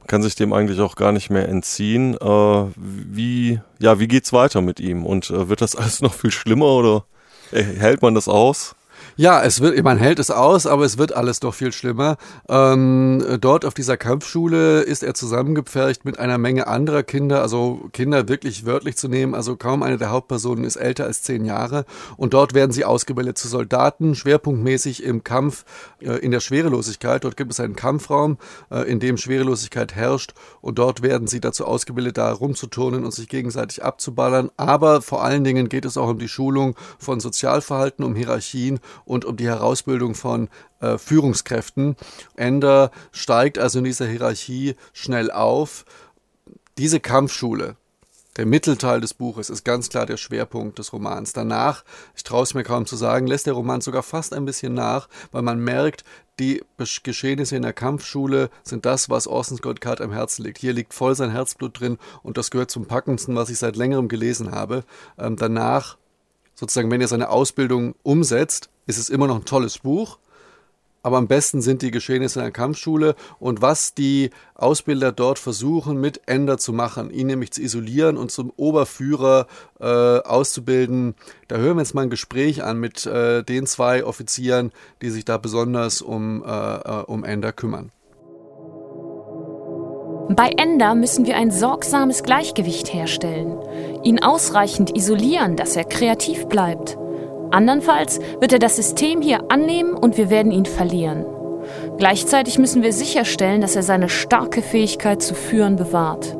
kann 0.07 0.23
sich 0.23 0.35
dem 0.35 0.53
eigentlich 0.53 0.81
auch 0.81 0.97
gar 0.97 1.13
nicht 1.13 1.31
mehr 1.31 1.49
entziehen. 1.49 2.17
Äh, 2.21 2.65
wie, 2.77 3.61
ja, 3.79 3.99
wie 3.99 4.09
geht's 4.09 4.33
weiter 4.33 4.61
mit 4.61 4.81
ihm? 4.81 5.07
Und 5.07 5.31
äh, 5.31 5.49
wird 5.49 5.61
das 5.61 5.77
alles 5.77 6.01
noch 6.01 6.15
viel 6.15 6.31
schlimmer 6.31 6.67
oder 6.67 7.05
äh, 7.51 7.63
hält 7.63 8.03
man 8.03 8.15
das 8.15 8.29
aus? 8.29 8.75
Ja, 9.17 9.43
es 9.43 9.61
wird, 9.61 9.83
man 9.83 9.99
hält 9.99 10.19
es 10.19 10.31
aus, 10.31 10.67
aber 10.67 10.85
es 10.87 10.97
wird 10.97 11.13
alles 11.13 11.39
doch 11.41 11.53
viel 11.53 11.71
schlimmer. 11.73 12.17
Ähm, 12.49 13.23
dort 13.41 13.67
auf 13.67 13.75
dieser 13.75 13.99
Kampfschule 13.99 14.81
ist 14.81 15.03
er 15.03 15.13
zusammengepfercht 15.13 16.07
mit 16.07 16.19
einer 16.19 16.39
Menge 16.39 16.67
anderer 16.67 17.03
Kinder, 17.03 17.43
also 17.43 17.91
Kinder 17.93 18.29
wirklich 18.29 18.65
wörtlich 18.65 18.97
zu 18.97 19.09
nehmen. 19.09 19.35
Also 19.35 19.57
kaum 19.57 19.83
eine 19.83 19.99
der 19.99 20.11
Hauptpersonen 20.11 20.65
ist 20.65 20.77
älter 20.77 21.05
als 21.05 21.23
zehn 21.23 21.45
Jahre. 21.45 21.85
Und 22.17 22.33
dort 22.33 22.55
werden 22.55 22.73
sie 22.73 22.87
ausgebildet 22.87 23.37
zu 23.37 23.49
Soldaten, 23.49 24.15
schwerpunktmäßig 24.15 25.03
im 25.03 25.23
Kampf 25.23 25.67
äh, 26.01 26.13
in 26.21 26.31
der 26.31 26.41
Schwerelosigkeit. 26.41 27.25
Dort 27.25 27.37
gibt 27.37 27.53
es 27.53 27.61
einen 27.61 27.77
Kampfraum, 27.77 28.39
äh, 28.71 28.91
in 28.91 28.99
dem 28.99 29.19
Schwerelosigkeit 29.19 29.95
herrscht. 29.95 30.33
Und 30.63 30.79
dort 30.79 31.03
werden 31.03 31.27
sie 31.27 31.41
dazu 31.41 31.67
ausgebildet, 31.67 32.17
da 32.17 32.33
rumzuturnen 32.33 33.05
und 33.05 33.13
sich 33.13 33.29
gegenseitig 33.29 33.85
abzuballern. 33.85 34.51
Aber 34.57 35.03
vor 35.03 35.23
allen 35.23 35.45
Dingen 35.45 35.69
geht 35.69 35.85
es 35.85 35.99
auch 35.99 36.09
um 36.09 36.19
die 36.19 36.29
Schulung 36.29 36.77
von 36.99 37.21
Sozialverhalten, 37.21 38.05
um 38.07 38.17
Hierarchien 38.17 38.81
und 39.05 39.25
um 39.25 39.37
die 39.37 39.47
Herausbildung 39.47 40.15
von 40.15 40.49
äh, 40.81 40.99
Führungskräften. 40.99 41.97
Ender 42.37 42.91
steigt 43.13 43.59
also 43.59 43.79
in 43.79 43.85
dieser 43.85 44.07
Hierarchie 44.07 44.77
schnell 44.93 45.31
auf. 45.31 45.85
Diese 46.79 47.01
Kampfschule, 47.01 47.77
der 48.37 48.47
Mittelteil 48.47 49.03
des 49.03 49.13
Buches 49.13 49.51
ist 49.51 49.63
ganz 49.63 49.91
klar 49.91 50.07
der 50.07 50.17
Schwerpunkt 50.17 50.79
des 50.79 50.95
Romans. 50.95 51.35
Danach, 51.35 51.85
ich 52.17 52.25
traue 52.25 52.45
es 52.45 52.55
mir 52.55 52.63
kaum 52.63 52.87
zu 52.87 52.97
sagen, 52.97 53.27
lässt 53.27 53.47
der 53.47 53.53
Roman 53.53 53.83
sogar 53.83 54.03
fast 54.03 54.33
ein 54.33 54.47
bisschen 54.47 54.73
nach, 54.73 55.09
weil 55.33 55.43
man 55.43 55.59
merkt, 55.59 56.03
die 56.39 56.63
Geschehnisse 57.03 57.57
in 57.57 57.63
der 57.63 57.75
Kampfschule 57.75 58.49
sind 58.63 58.87
das, 58.87 59.11
was 59.11 59.27
Orson 59.27 59.59
Scott 59.59 59.83
Card 59.83 60.01
am 60.01 60.13
Herzen 60.13 60.45
liegt. 60.45 60.59
Hier 60.59 60.73
liegt 60.73 60.95
voll 60.95 61.15
sein 61.15 61.31
Herzblut 61.31 61.79
drin 61.79 61.99
und 62.23 62.39
das 62.39 62.51
gehört 62.51 62.71
zum 62.71 62.87
Packendsten, 62.87 63.37
was 63.37 63.51
ich 63.51 63.59
seit 63.59 63.77
längerem 63.77 64.09
gelesen 64.09 64.51
habe. 64.51 64.85
Ähm, 65.19 65.37
danach, 65.37 65.99
sozusagen, 66.55 66.91
wenn 66.91 67.03
er 67.03 67.09
seine 67.09 67.29
Ausbildung 67.29 67.95
umsetzt, 68.03 68.71
ist 68.87 68.99
es 68.99 69.09
immer 69.09 69.27
noch 69.27 69.37
ein 69.37 69.45
tolles 69.45 69.79
Buch. 69.79 70.19
Aber 71.05 71.17
am 71.17 71.27
besten 71.27 71.63
sind 71.63 71.83
die 71.83 71.91
Geschehnisse 71.91 72.39
in 72.39 72.45
der 72.45 72.53
Kampfschule 72.53 73.17
und 73.41 73.61
was 73.61 73.95
die 73.95 74.31
Ausbilder 74.55 75.11
dort 75.11 75.39
versuchen 75.41 76.01
mit 76.01 76.21
Ender 76.27 76.59
zu 76.59 76.73
machen, 76.73 77.11
ihn 77.11 77.27
nämlich 77.27 77.51
zu 77.51 77.61
isolieren 77.61 78.17
und 78.17 78.31
zum 78.31 78.53
Oberführer 78.57 79.49
äh, 79.81 79.85
auszubilden. 79.85 81.17
Da 81.49 81.57
hören 81.57 81.77
wir 81.77 81.83
jetzt 81.83 81.95
mal 81.95 82.03
ein 82.03 82.11
Gespräch 82.11 82.63
an 82.63 82.79
mit 82.79 83.05
äh, 83.05 83.43
den 83.43 83.67
zwei 83.67 84.05
Offizieren, 84.05 84.71
die 85.03 85.11
sich 85.11 85.25
da 85.25 85.39
besonders 85.39 86.03
um, 86.03 86.45
äh, 86.45 86.77
äh 86.77 87.03
um 87.07 87.25
Ender 87.25 87.53
kümmern. 87.53 87.91
Bei 90.29 90.51
Ender 90.57 90.95
müssen 90.95 91.27
wir 91.27 91.37
ein 91.37 91.51
sorgsames 91.51 92.23
Gleichgewicht 92.23 92.95
herstellen, 92.95 93.59
ihn 94.05 94.23
ausreichend 94.23 94.97
isolieren, 94.97 95.57
dass 95.57 95.75
er 95.75 95.85
kreativ 95.85 96.47
bleibt. 96.47 96.97
Andernfalls 97.53 98.21
wird 98.41 98.53
er 98.53 98.59
das 98.59 98.77
System 98.77 99.21
hier 99.21 99.41
annehmen 99.51 99.95
und 99.95 100.17
wir 100.17 100.31
werden 100.31 100.53
ihn 100.53 100.67
verlieren. 100.67 101.25
Gleichzeitig 101.99 102.59
müssen 102.59 102.83
wir 102.83 102.93
sicherstellen, 102.93 103.61
dass 103.61 103.77
er 103.77 103.83
seine 103.83 104.09
starke 104.09 104.63
Fähigkeit 104.63 105.23
zu 105.23 105.35
führen 105.35 105.77
bewahrt. 105.77 106.37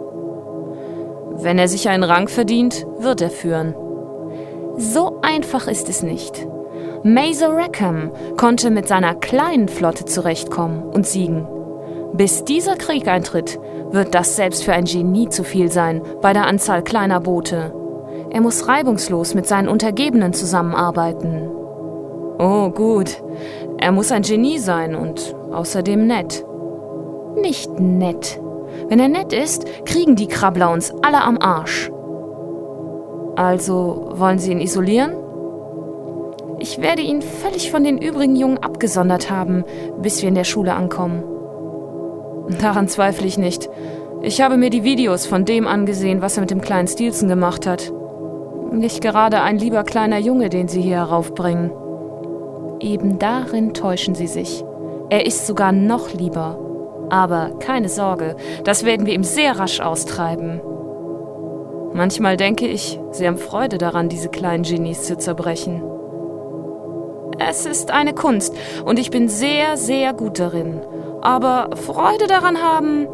Wenn 1.35 1.59
er 1.59 1.69
sich 1.69 1.89
einen 1.89 2.05
Rang 2.05 2.29
verdient, 2.29 2.87
wird 2.99 3.21
er 3.21 3.31
führen. 3.31 3.75
So 4.77 5.19
einfach 5.23 5.69
ist 5.69 5.89
es 5.89 6.03
nicht. 6.03 6.47
Mazer 7.05 7.57
Rackham 7.57 8.11
konnte 8.37 8.71
mit 8.71 8.89
seiner 8.89 9.15
kleinen 9.15 9.69
Flotte 9.69 10.05
zurechtkommen 10.05 10.83
und 10.83 11.07
siegen. 11.07 11.47
Bis 12.15 12.45
dieser 12.45 12.77
Krieg 12.77 13.09
eintritt, 13.09 13.59
wird 13.91 14.15
das 14.15 14.37
selbst 14.37 14.65
für 14.65 14.73
ein 14.73 14.85
Genie 14.85 15.29
zu 15.29 15.45
viel 15.45 15.71
sein 15.71 16.03
bei 16.23 16.33
der 16.33 16.47
Anzahl 16.47 16.83
kleiner 16.83 17.21
Boote. 17.21 17.82
Er 18.33 18.41
muss 18.41 18.67
reibungslos 18.67 19.35
mit 19.35 19.47
seinen 19.47 19.69
Untergebenen 19.69 20.33
zusammenarbeiten. 20.33 21.51
Oh, 22.39 22.71
gut. 22.71 23.23
Er 23.77 23.93
muss 23.93 24.11
ein 24.11 24.23
Genie 24.23 24.59
sein 24.59 24.97
und 24.97 25.37
außerdem 25.53 26.07
nett. 26.07 26.43
Nicht 27.37 27.79
nett. 27.79 28.41
Wenn 28.89 29.01
er 29.01 29.09
nett 29.09 29.35
ist, 29.35 29.67
kriegen 29.85 30.17
die 30.17 30.29
Krabbler 30.29 30.71
uns 30.71 30.95
alle 31.03 31.23
am 31.23 31.37
Arsch. 31.39 31.91
Also 33.37 34.13
wollen 34.15 34.39
Sie 34.39 34.53
ihn 34.53 34.61
isolieren? 34.61 35.13
Ich 36.59 36.81
werde 36.81 37.03
ihn 37.03 37.21
völlig 37.21 37.71
von 37.71 37.85
den 37.85 37.99
übrigen 37.99 38.37
Jungen 38.37 38.59
abgesondert 38.59 39.31
haben, 39.31 39.65
bis 40.01 40.23
wir 40.23 40.31
in 40.31 40.35
der 40.35 40.45
Schule 40.45 40.73
ankommen. 40.73 41.23
Daran 42.63 42.89
zweifle 42.89 43.27
ich 43.27 43.37
nicht. 43.37 43.69
Ich 44.23 44.41
habe 44.41 44.57
mir 44.57 44.71
die 44.71 44.85
Videos 44.85 45.27
von 45.27 45.45
dem 45.45 45.67
angesehen, 45.67 46.23
was 46.23 46.39
er 46.39 46.43
mit 46.43 46.51
dem 46.51 46.63
kleinen 46.63 46.89
Stilson 46.89 47.29
gemacht 47.29 47.67
hat. 47.67 47.93
Nicht 48.73 49.03
gerade 49.03 49.43
ein 49.43 49.59
lieber 49.59 49.85
kleiner 49.85 50.19
Junge, 50.19 50.49
den 50.49 50.69
Sie 50.69 50.81
hier 50.81 50.97
heraufbringen. 50.97 51.71
eben 52.83 53.19
darin 53.19 53.75
täuschen 53.75 54.15
sie 54.15 54.27
sich. 54.27 54.65
Er 55.09 55.25
ist 55.27 55.47
sogar 55.47 55.73
noch 55.73 56.13
lieber. 56.13 56.59
Aber 57.11 57.51
keine 57.61 57.89
Sorge, 57.89 58.37
das 58.65 58.85
werden 58.85 59.07
wir 59.07 59.15
ihm 59.15 59.25
sehr 59.25 59.59
rasch 59.59 59.81
austreiben. 59.81 60.61
Manchmal 61.93 62.37
denke 62.37 62.67
ich, 62.67 62.99
sie 63.11 63.27
haben 63.27 63.37
Freude 63.37 63.79
daran, 63.79 64.09
diese 64.09 64.29
kleinen 64.29 64.65
Genies 64.65 65.05
zu 65.05 65.17
zerbrechen. 65.17 65.83
Es 67.39 67.67
ist 67.67 67.91
eine 67.91 68.15
Kunst 68.15 68.55
und 68.85 68.99
ich 68.99 69.11
bin 69.11 69.29
sehr, 69.29 69.77
sehr 69.77 70.15
gut 70.15 70.39
darin. 70.39 70.81
Aber 71.21 71.71
Freude 71.77 72.27
daran 72.27 72.63
haben, 72.63 73.07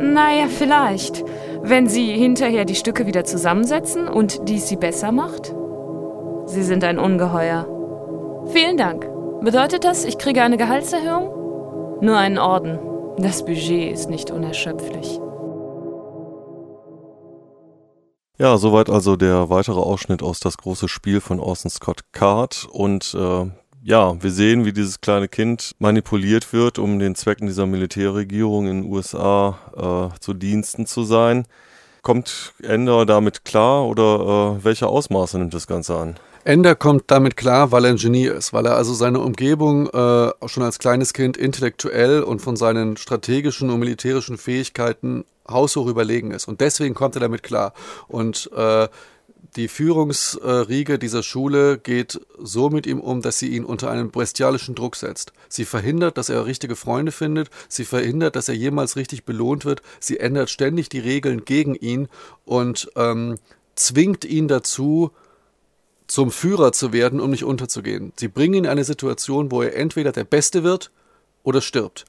naja, 0.00 0.46
vielleicht. 0.48 1.24
Wenn 1.62 1.88
Sie 1.88 2.12
hinterher 2.12 2.64
die 2.64 2.74
Stücke 2.74 3.06
wieder 3.06 3.24
zusammensetzen 3.24 4.08
und 4.08 4.48
dies 4.48 4.68
Sie 4.68 4.76
besser 4.76 5.12
macht? 5.12 5.54
Sie 6.46 6.62
sind 6.62 6.84
ein 6.84 6.98
Ungeheuer. 6.98 7.66
Vielen 8.46 8.76
Dank. 8.76 9.08
Bedeutet 9.42 9.84
das, 9.84 10.04
ich 10.04 10.18
kriege 10.18 10.42
eine 10.42 10.56
Gehaltserhöhung? 10.56 11.98
Nur 12.00 12.16
einen 12.16 12.38
Orden. 12.38 12.78
Das 13.18 13.44
Budget 13.44 13.92
ist 13.92 14.08
nicht 14.08 14.30
unerschöpflich. 14.30 15.20
Ja, 18.38 18.56
soweit 18.56 18.88
also 18.88 19.16
der 19.16 19.50
weitere 19.50 19.80
Ausschnitt 19.80 20.22
aus 20.22 20.38
das 20.38 20.56
große 20.58 20.88
Spiel 20.88 21.20
von 21.20 21.40
Orson 21.40 21.70
Scott 21.70 22.12
Card. 22.12 22.68
Und 22.70 23.14
äh, 23.18 23.50
ja, 23.82 24.20
wir 24.22 24.30
sehen, 24.30 24.64
wie 24.64 24.72
dieses 24.72 25.00
kleine 25.00 25.28
Kind 25.28 25.74
manipuliert 25.78 26.52
wird, 26.52 26.78
um 26.78 26.98
den 26.98 27.14
Zwecken 27.14 27.46
dieser 27.46 27.66
Militärregierung 27.66 28.68
in 28.68 28.82
den 28.82 28.92
USA 28.92 30.10
äh, 30.12 30.18
zu 30.20 30.34
Diensten 30.34 30.86
zu 30.86 31.04
sein. 31.04 31.46
Kommt 32.02 32.54
Ender 32.62 33.06
damit 33.06 33.44
klar 33.44 33.86
oder 33.86 34.58
äh, 34.60 34.64
welche 34.64 34.86
Ausmaße 34.86 35.38
nimmt 35.38 35.54
das 35.54 35.66
Ganze 35.66 35.96
an? 35.96 36.16
Ender 36.44 36.74
kommt 36.74 37.04
damit 37.08 37.36
klar, 37.36 37.72
weil 37.72 37.84
er 37.84 37.90
ein 37.90 37.96
Genie 37.96 38.26
ist, 38.26 38.52
weil 38.52 38.64
er 38.64 38.76
also 38.76 38.94
seine 38.94 39.20
Umgebung 39.20 39.88
äh, 39.88 40.30
schon 40.46 40.62
als 40.62 40.78
kleines 40.78 41.12
Kind 41.12 41.36
intellektuell 41.36 42.22
und 42.22 42.40
von 42.40 42.56
seinen 42.56 42.96
strategischen 42.96 43.68
und 43.68 43.80
militärischen 43.80 44.38
Fähigkeiten 44.38 45.24
haushoch 45.50 45.86
überlegen 45.86 46.30
ist. 46.30 46.48
Und 46.48 46.60
deswegen 46.60 46.94
kommt 46.94 47.16
er 47.16 47.20
damit 47.20 47.42
klar. 47.42 47.74
Und 48.06 48.50
äh, 48.56 48.88
die 49.56 49.68
Führungsriege 49.68 50.98
dieser 50.98 51.22
Schule 51.22 51.78
geht 51.78 52.20
so 52.38 52.70
mit 52.70 52.86
ihm 52.86 53.00
um, 53.00 53.22
dass 53.22 53.38
sie 53.38 53.48
ihn 53.48 53.64
unter 53.64 53.90
einen 53.90 54.10
bestialischen 54.10 54.74
Druck 54.74 54.96
setzt. 54.96 55.32
Sie 55.48 55.64
verhindert, 55.64 56.18
dass 56.18 56.28
er 56.28 56.46
richtige 56.46 56.76
Freunde 56.76 57.12
findet, 57.12 57.50
sie 57.68 57.84
verhindert, 57.84 58.36
dass 58.36 58.48
er 58.48 58.54
jemals 58.54 58.96
richtig 58.96 59.24
belohnt 59.24 59.64
wird, 59.64 59.82
sie 60.00 60.20
ändert 60.20 60.50
ständig 60.50 60.88
die 60.88 61.00
Regeln 61.00 61.44
gegen 61.44 61.74
ihn 61.74 62.08
und 62.44 62.90
ähm, 62.96 63.36
zwingt 63.74 64.24
ihn 64.24 64.48
dazu, 64.48 65.10
zum 66.06 66.30
Führer 66.30 66.72
zu 66.72 66.92
werden, 66.92 67.20
um 67.20 67.30
nicht 67.30 67.44
unterzugehen. 67.44 68.12
Sie 68.16 68.28
bringen 68.28 68.54
ihn 68.54 68.64
in 68.64 68.70
eine 68.70 68.84
Situation, 68.84 69.50
wo 69.50 69.62
er 69.62 69.76
entweder 69.76 70.10
der 70.10 70.24
Beste 70.24 70.64
wird 70.64 70.90
oder 71.42 71.60
stirbt, 71.60 72.06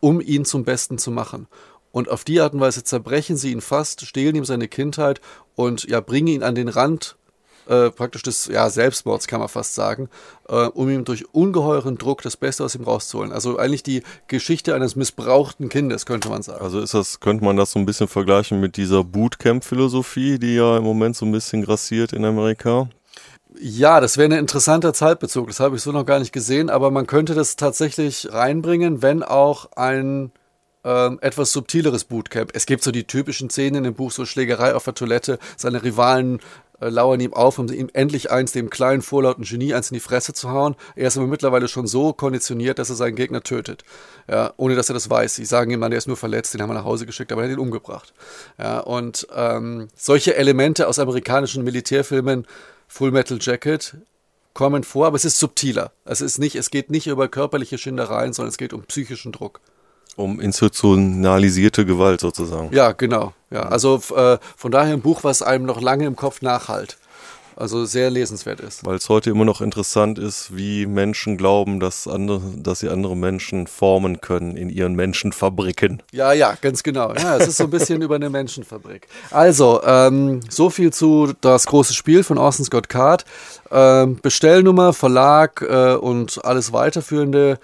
um 0.00 0.20
ihn 0.20 0.44
zum 0.44 0.64
Besten 0.64 0.96
zu 0.96 1.10
machen. 1.10 1.48
Und 1.92 2.08
auf 2.08 2.24
die 2.24 2.40
Art 2.40 2.54
und 2.54 2.60
Weise 2.60 2.82
zerbrechen 2.82 3.36
sie 3.36 3.52
ihn 3.52 3.60
fast, 3.60 4.06
stehlen 4.06 4.34
ihm 4.34 4.44
seine 4.44 4.66
Kindheit 4.66 5.20
und 5.54 5.84
ja, 5.84 6.00
bringen 6.00 6.28
ihn 6.28 6.42
an 6.42 6.54
den 6.54 6.68
Rand 6.68 7.16
äh, 7.68 7.90
praktisch 7.90 8.22
des 8.22 8.46
ja, 8.46 8.68
Selbstmords, 8.70 9.26
kann 9.26 9.40
man 9.40 9.48
fast 9.48 9.74
sagen, 9.74 10.08
äh, 10.48 10.66
um 10.66 10.88
ihm 10.88 11.04
durch 11.04 11.32
ungeheuren 11.32 11.96
Druck 11.96 12.22
das 12.22 12.36
Beste 12.36 12.64
aus 12.64 12.74
ihm 12.74 12.84
rauszuholen. 12.84 13.32
Also 13.32 13.56
eigentlich 13.56 13.82
die 13.82 14.02
Geschichte 14.26 14.74
eines 14.74 14.96
missbrauchten 14.96 15.68
Kindes, 15.68 16.06
könnte 16.06 16.28
man 16.28 16.42
sagen. 16.42 16.64
Also 16.64 16.80
ist 16.80 16.94
das, 16.94 17.20
könnte 17.20 17.44
man 17.44 17.56
das 17.56 17.72
so 17.72 17.78
ein 17.78 17.86
bisschen 17.86 18.08
vergleichen 18.08 18.60
mit 18.60 18.76
dieser 18.76 19.04
Bootcamp-Philosophie, 19.04 20.38
die 20.38 20.56
ja 20.56 20.76
im 20.76 20.84
Moment 20.84 21.16
so 21.16 21.24
ein 21.24 21.32
bisschen 21.32 21.62
grassiert 21.62 22.12
in 22.12 22.24
Amerika? 22.24 22.88
Ja, 23.60 24.00
das 24.00 24.16
wäre 24.16 24.32
ein 24.32 24.38
interessanter 24.38 24.94
Zeitbezug. 24.94 25.46
Das 25.46 25.60
habe 25.60 25.76
ich 25.76 25.82
so 25.82 25.92
noch 25.92 26.06
gar 26.06 26.18
nicht 26.18 26.32
gesehen, 26.32 26.70
aber 26.70 26.90
man 26.90 27.06
könnte 27.06 27.34
das 27.34 27.56
tatsächlich 27.56 28.32
reinbringen, 28.32 29.02
wenn 29.02 29.22
auch 29.22 29.72
ein 29.76 30.32
ähm, 30.84 31.18
etwas 31.20 31.52
subtileres 31.52 32.04
Bootcamp. 32.04 32.50
Es 32.54 32.66
gibt 32.66 32.82
so 32.82 32.90
die 32.90 33.04
typischen 33.04 33.50
Szenen 33.50 33.76
in 33.76 33.84
dem 33.84 33.94
Buch, 33.94 34.12
so 34.12 34.26
Schlägerei 34.26 34.74
auf 34.74 34.84
der 34.84 34.94
Toilette, 34.94 35.38
seine 35.56 35.82
Rivalen 35.82 36.40
äh, 36.80 36.88
lauern 36.88 37.20
ihm 37.20 37.32
auf, 37.32 37.58
um 37.58 37.68
ihm 37.68 37.88
endlich 37.92 38.30
eins, 38.30 38.52
dem 38.52 38.68
kleinen, 38.68 39.02
vorlauten 39.02 39.44
Genie, 39.44 39.74
eins 39.74 39.90
in 39.90 39.94
die 39.94 40.00
Fresse 40.00 40.32
zu 40.34 40.50
hauen. 40.50 40.74
Er 40.96 41.08
ist 41.08 41.16
aber 41.16 41.26
mittlerweile 41.26 41.68
schon 41.68 41.86
so 41.86 42.12
konditioniert, 42.12 42.78
dass 42.78 42.90
er 42.90 42.96
seinen 42.96 43.14
Gegner 43.14 43.42
tötet. 43.42 43.84
Ja, 44.28 44.52
ohne 44.56 44.74
dass 44.74 44.90
er 44.90 44.94
das 44.94 45.08
weiß. 45.08 45.36
Sie 45.36 45.44
sagen 45.44 45.70
ihm 45.70 45.80
dann, 45.80 45.90
der 45.90 45.98
ist 45.98 46.08
nur 46.08 46.16
verletzt, 46.16 46.54
den 46.54 46.62
haben 46.62 46.70
wir 46.70 46.74
nach 46.74 46.84
Hause 46.84 47.06
geschickt, 47.06 47.30
aber 47.30 47.42
er 47.42 47.48
hat 47.48 47.56
ihn 47.56 47.60
umgebracht. 47.60 48.12
Ja, 48.58 48.80
und 48.80 49.28
ähm, 49.34 49.88
solche 49.96 50.34
Elemente 50.36 50.88
aus 50.88 50.98
amerikanischen 50.98 51.62
Militärfilmen, 51.62 52.46
Full 52.88 53.12
Metal 53.12 53.38
Jacket, 53.40 53.96
kommen 54.54 54.84
vor, 54.84 55.06
aber 55.06 55.16
es 55.16 55.24
ist 55.24 55.38
subtiler. 55.38 55.92
Es 56.04 56.20
ist 56.20 56.38
nicht, 56.38 56.56
es 56.56 56.70
geht 56.70 56.90
nicht 56.90 57.06
über 57.06 57.28
körperliche 57.28 57.78
Schindereien, 57.78 58.32
sondern 58.32 58.50
es 58.50 58.58
geht 58.58 58.72
um 58.72 58.82
psychischen 58.82 59.32
Druck. 59.32 59.60
Um 60.16 60.40
institutionalisierte 60.40 61.86
Gewalt 61.86 62.20
sozusagen. 62.20 62.70
Ja, 62.72 62.92
genau. 62.92 63.32
Ja, 63.50 63.62
also 63.62 64.00
äh, 64.14 64.38
von 64.56 64.72
daher 64.72 64.94
ein 64.94 65.00
Buch, 65.00 65.24
was 65.24 65.42
einem 65.42 65.64
noch 65.64 65.80
lange 65.80 66.06
im 66.06 66.16
Kopf 66.16 66.42
nachhalt. 66.42 66.98
Also 67.54 67.84
sehr 67.84 68.10
lesenswert 68.10 68.60
ist. 68.60 68.84
Weil 68.86 68.96
es 68.96 69.08
heute 69.08 69.30
immer 69.30 69.44
noch 69.44 69.60
interessant 69.60 70.18
ist, 70.18 70.56
wie 70.56 70.86
Menschen 70.86 71.36
glauben, 71.36 71.80
dass, 71.80 72.08
andere, 72.08 72.40
dass 72.56 72.80
sie 72.80 72.88
andere 72.88 73.16
Menschen 73.16 73.66
formen 73.66 74.20
können 74.20 74.56
in 74.56 74.70
ihren 74.70 74.94
Menschenfabriken. 74.94 76.02
Ja, 76.12 76.32
ja, 76.32 76.54
ganz 76.60 76.82
genau. 76.82 77.12
Ja, 77.14 77.36
es 77.36 77.48
ist 77.48 77.58
so 77.58 77.64
ein 77.64 77.70
bisschen 77.70 78.00
über 78.00 78.14
eine 78.14 78.30
Menschenfabrik. 78.30 79.06
Also, 79.30 79.82
ähm, 79.84 80.40
so 80.48 80.70
viel 80.70 80.92
zu 80.92 81.34
das 81.40 81.66
große 81.66 81.94
Spiel 81.94 82.24
von 82.24 82.38
Orson 82.38 82.64
Scott 82.64 82.88
Card. 82.88 83.24
Ähm, 83.70 84.18
Bestellnummer, 84.20 84.92
Verlag 84.92 85.62
äh, 85.62 85.94
und 85.94 86.44
alles 86.44 86.72
weiterführende 86.72 87.58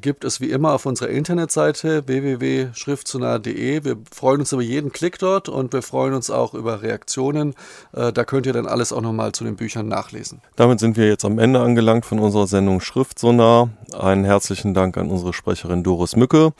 gibt 0.00 0.24
es 0.24 0.40
wie 0.40 0.50
immer 0.50 0.72
auf 0.72 0.84
unserer 0.84 1.08
Internetseite 1.08 2.06
www.schriftzunah.de. 2.06 3.84
Wir 3.84 3.96
freuen 4.12 4.40
uns 4.40 4.52
über 4.52 4.62
jeden 4.62 4.92
Klick 4.92 5.18
dort 5.18 5.48
und 5.48 5.72
wir 5.72 5.82
freuen 5.82 6.14
uns 6.14 6.30
auch 6.30 6.54
über 6.54 6.82
Reaktionen. 6.82 7.54
Äh, 7.92 8.12
da 8.12 8.24
könnt 8.24 8.46
ihr 8.46 8.52
dann 8.52 8.66
alles 8.66 8.92
auch 8.92 9.00
nochmal 9.00 9.32
zu 9.32 9.44
den 9.44 9.56
Büchern 9.56 9.88
nachlesen. 9.88 10.42
Damit 10.56 10.80
sind 10.80 10.96
wir 10.96 11.08
jetzt 11.08 11.24
am 11.24 11.38
Ende 11.38 11.60
angelangt 11.60 12.04
von 12.04 12.18
unserer 12.18 12.46
Sendung 12.46 12.80
Schrift. 12.80 13.24
Einen 13.24 14.24
herzlichen 14.24 14.74
Dank 14.74 14.96
an 14.96 15.10
unsere 15.10 15.32
Sprecherin 15.32 15.82
Doris 15.82 16.16
Mücke. 16.16 16.52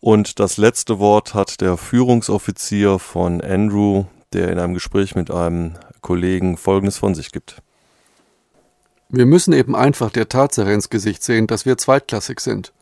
Und 0.00 0.38
das 0.38 0.56
letzte 0.56 0.98
Wort 0.98 1.34
hat 1.34 1.60
der 1.60 1.76
Führungsoffizier 1.76 2.98
von 2.98 3.40
Andrew, 3.40 4.04
der 4.32 4.50
in 4.50 4.58
einem 4.58 4.74
Gespräch 4.74 5.14
mit 5.14 5.30
einem 5.30 5.74
Kollegen 6.00 6.56
Folgendes 6.56 6.98
von 6.98 7.14
sich 7.14 7.32
gibt. 7.32 7.62
Wir 9.12 9.26
müssen 9.26 9.52
eben 9.52 9.74
einfach 9.74 10.10
der 10.10 10.28
Tatsache 10.28 10.72
ins 10.72 10.88
Gesicht 10.88 11.24
sehen, 11.24 11.48
dass 11.48 11.66
wir 11.66 11.76
zweitklassig 11.76 12.38
sind. 12.40 12.72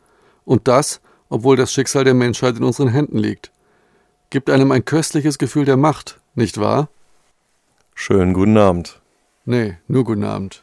Und 0.45 0.67
das, 0.67 1.01
obwohl 1.27 1.55
das 1.55 1.73
Schicksal 1.73 2.03
der 2.03 2.13
Menschheit 2.13 2.57
in 2.57 2.63
unseren 2.63 2.89
Händen 2.89 3.17
liegt. 3.17 3.51
Gibt 4.29 4.49
einem 4.51 4.71
ein 4.71 4.85
köstliches 4.85 5.39
Gefühl 5.39 5.65
der 5.65 5.77
Macht, 5.77 6.19
nicht 6.35 6.59
wahr? 6.59 6.89
Schönen 7.95 8.33
guten 8.33 8.57
Abend. 8.57 9.01
Nee, 9.45 9.77
nur 9.87 10.03
guten 10.03 10.23
Abend. 10.23 10.61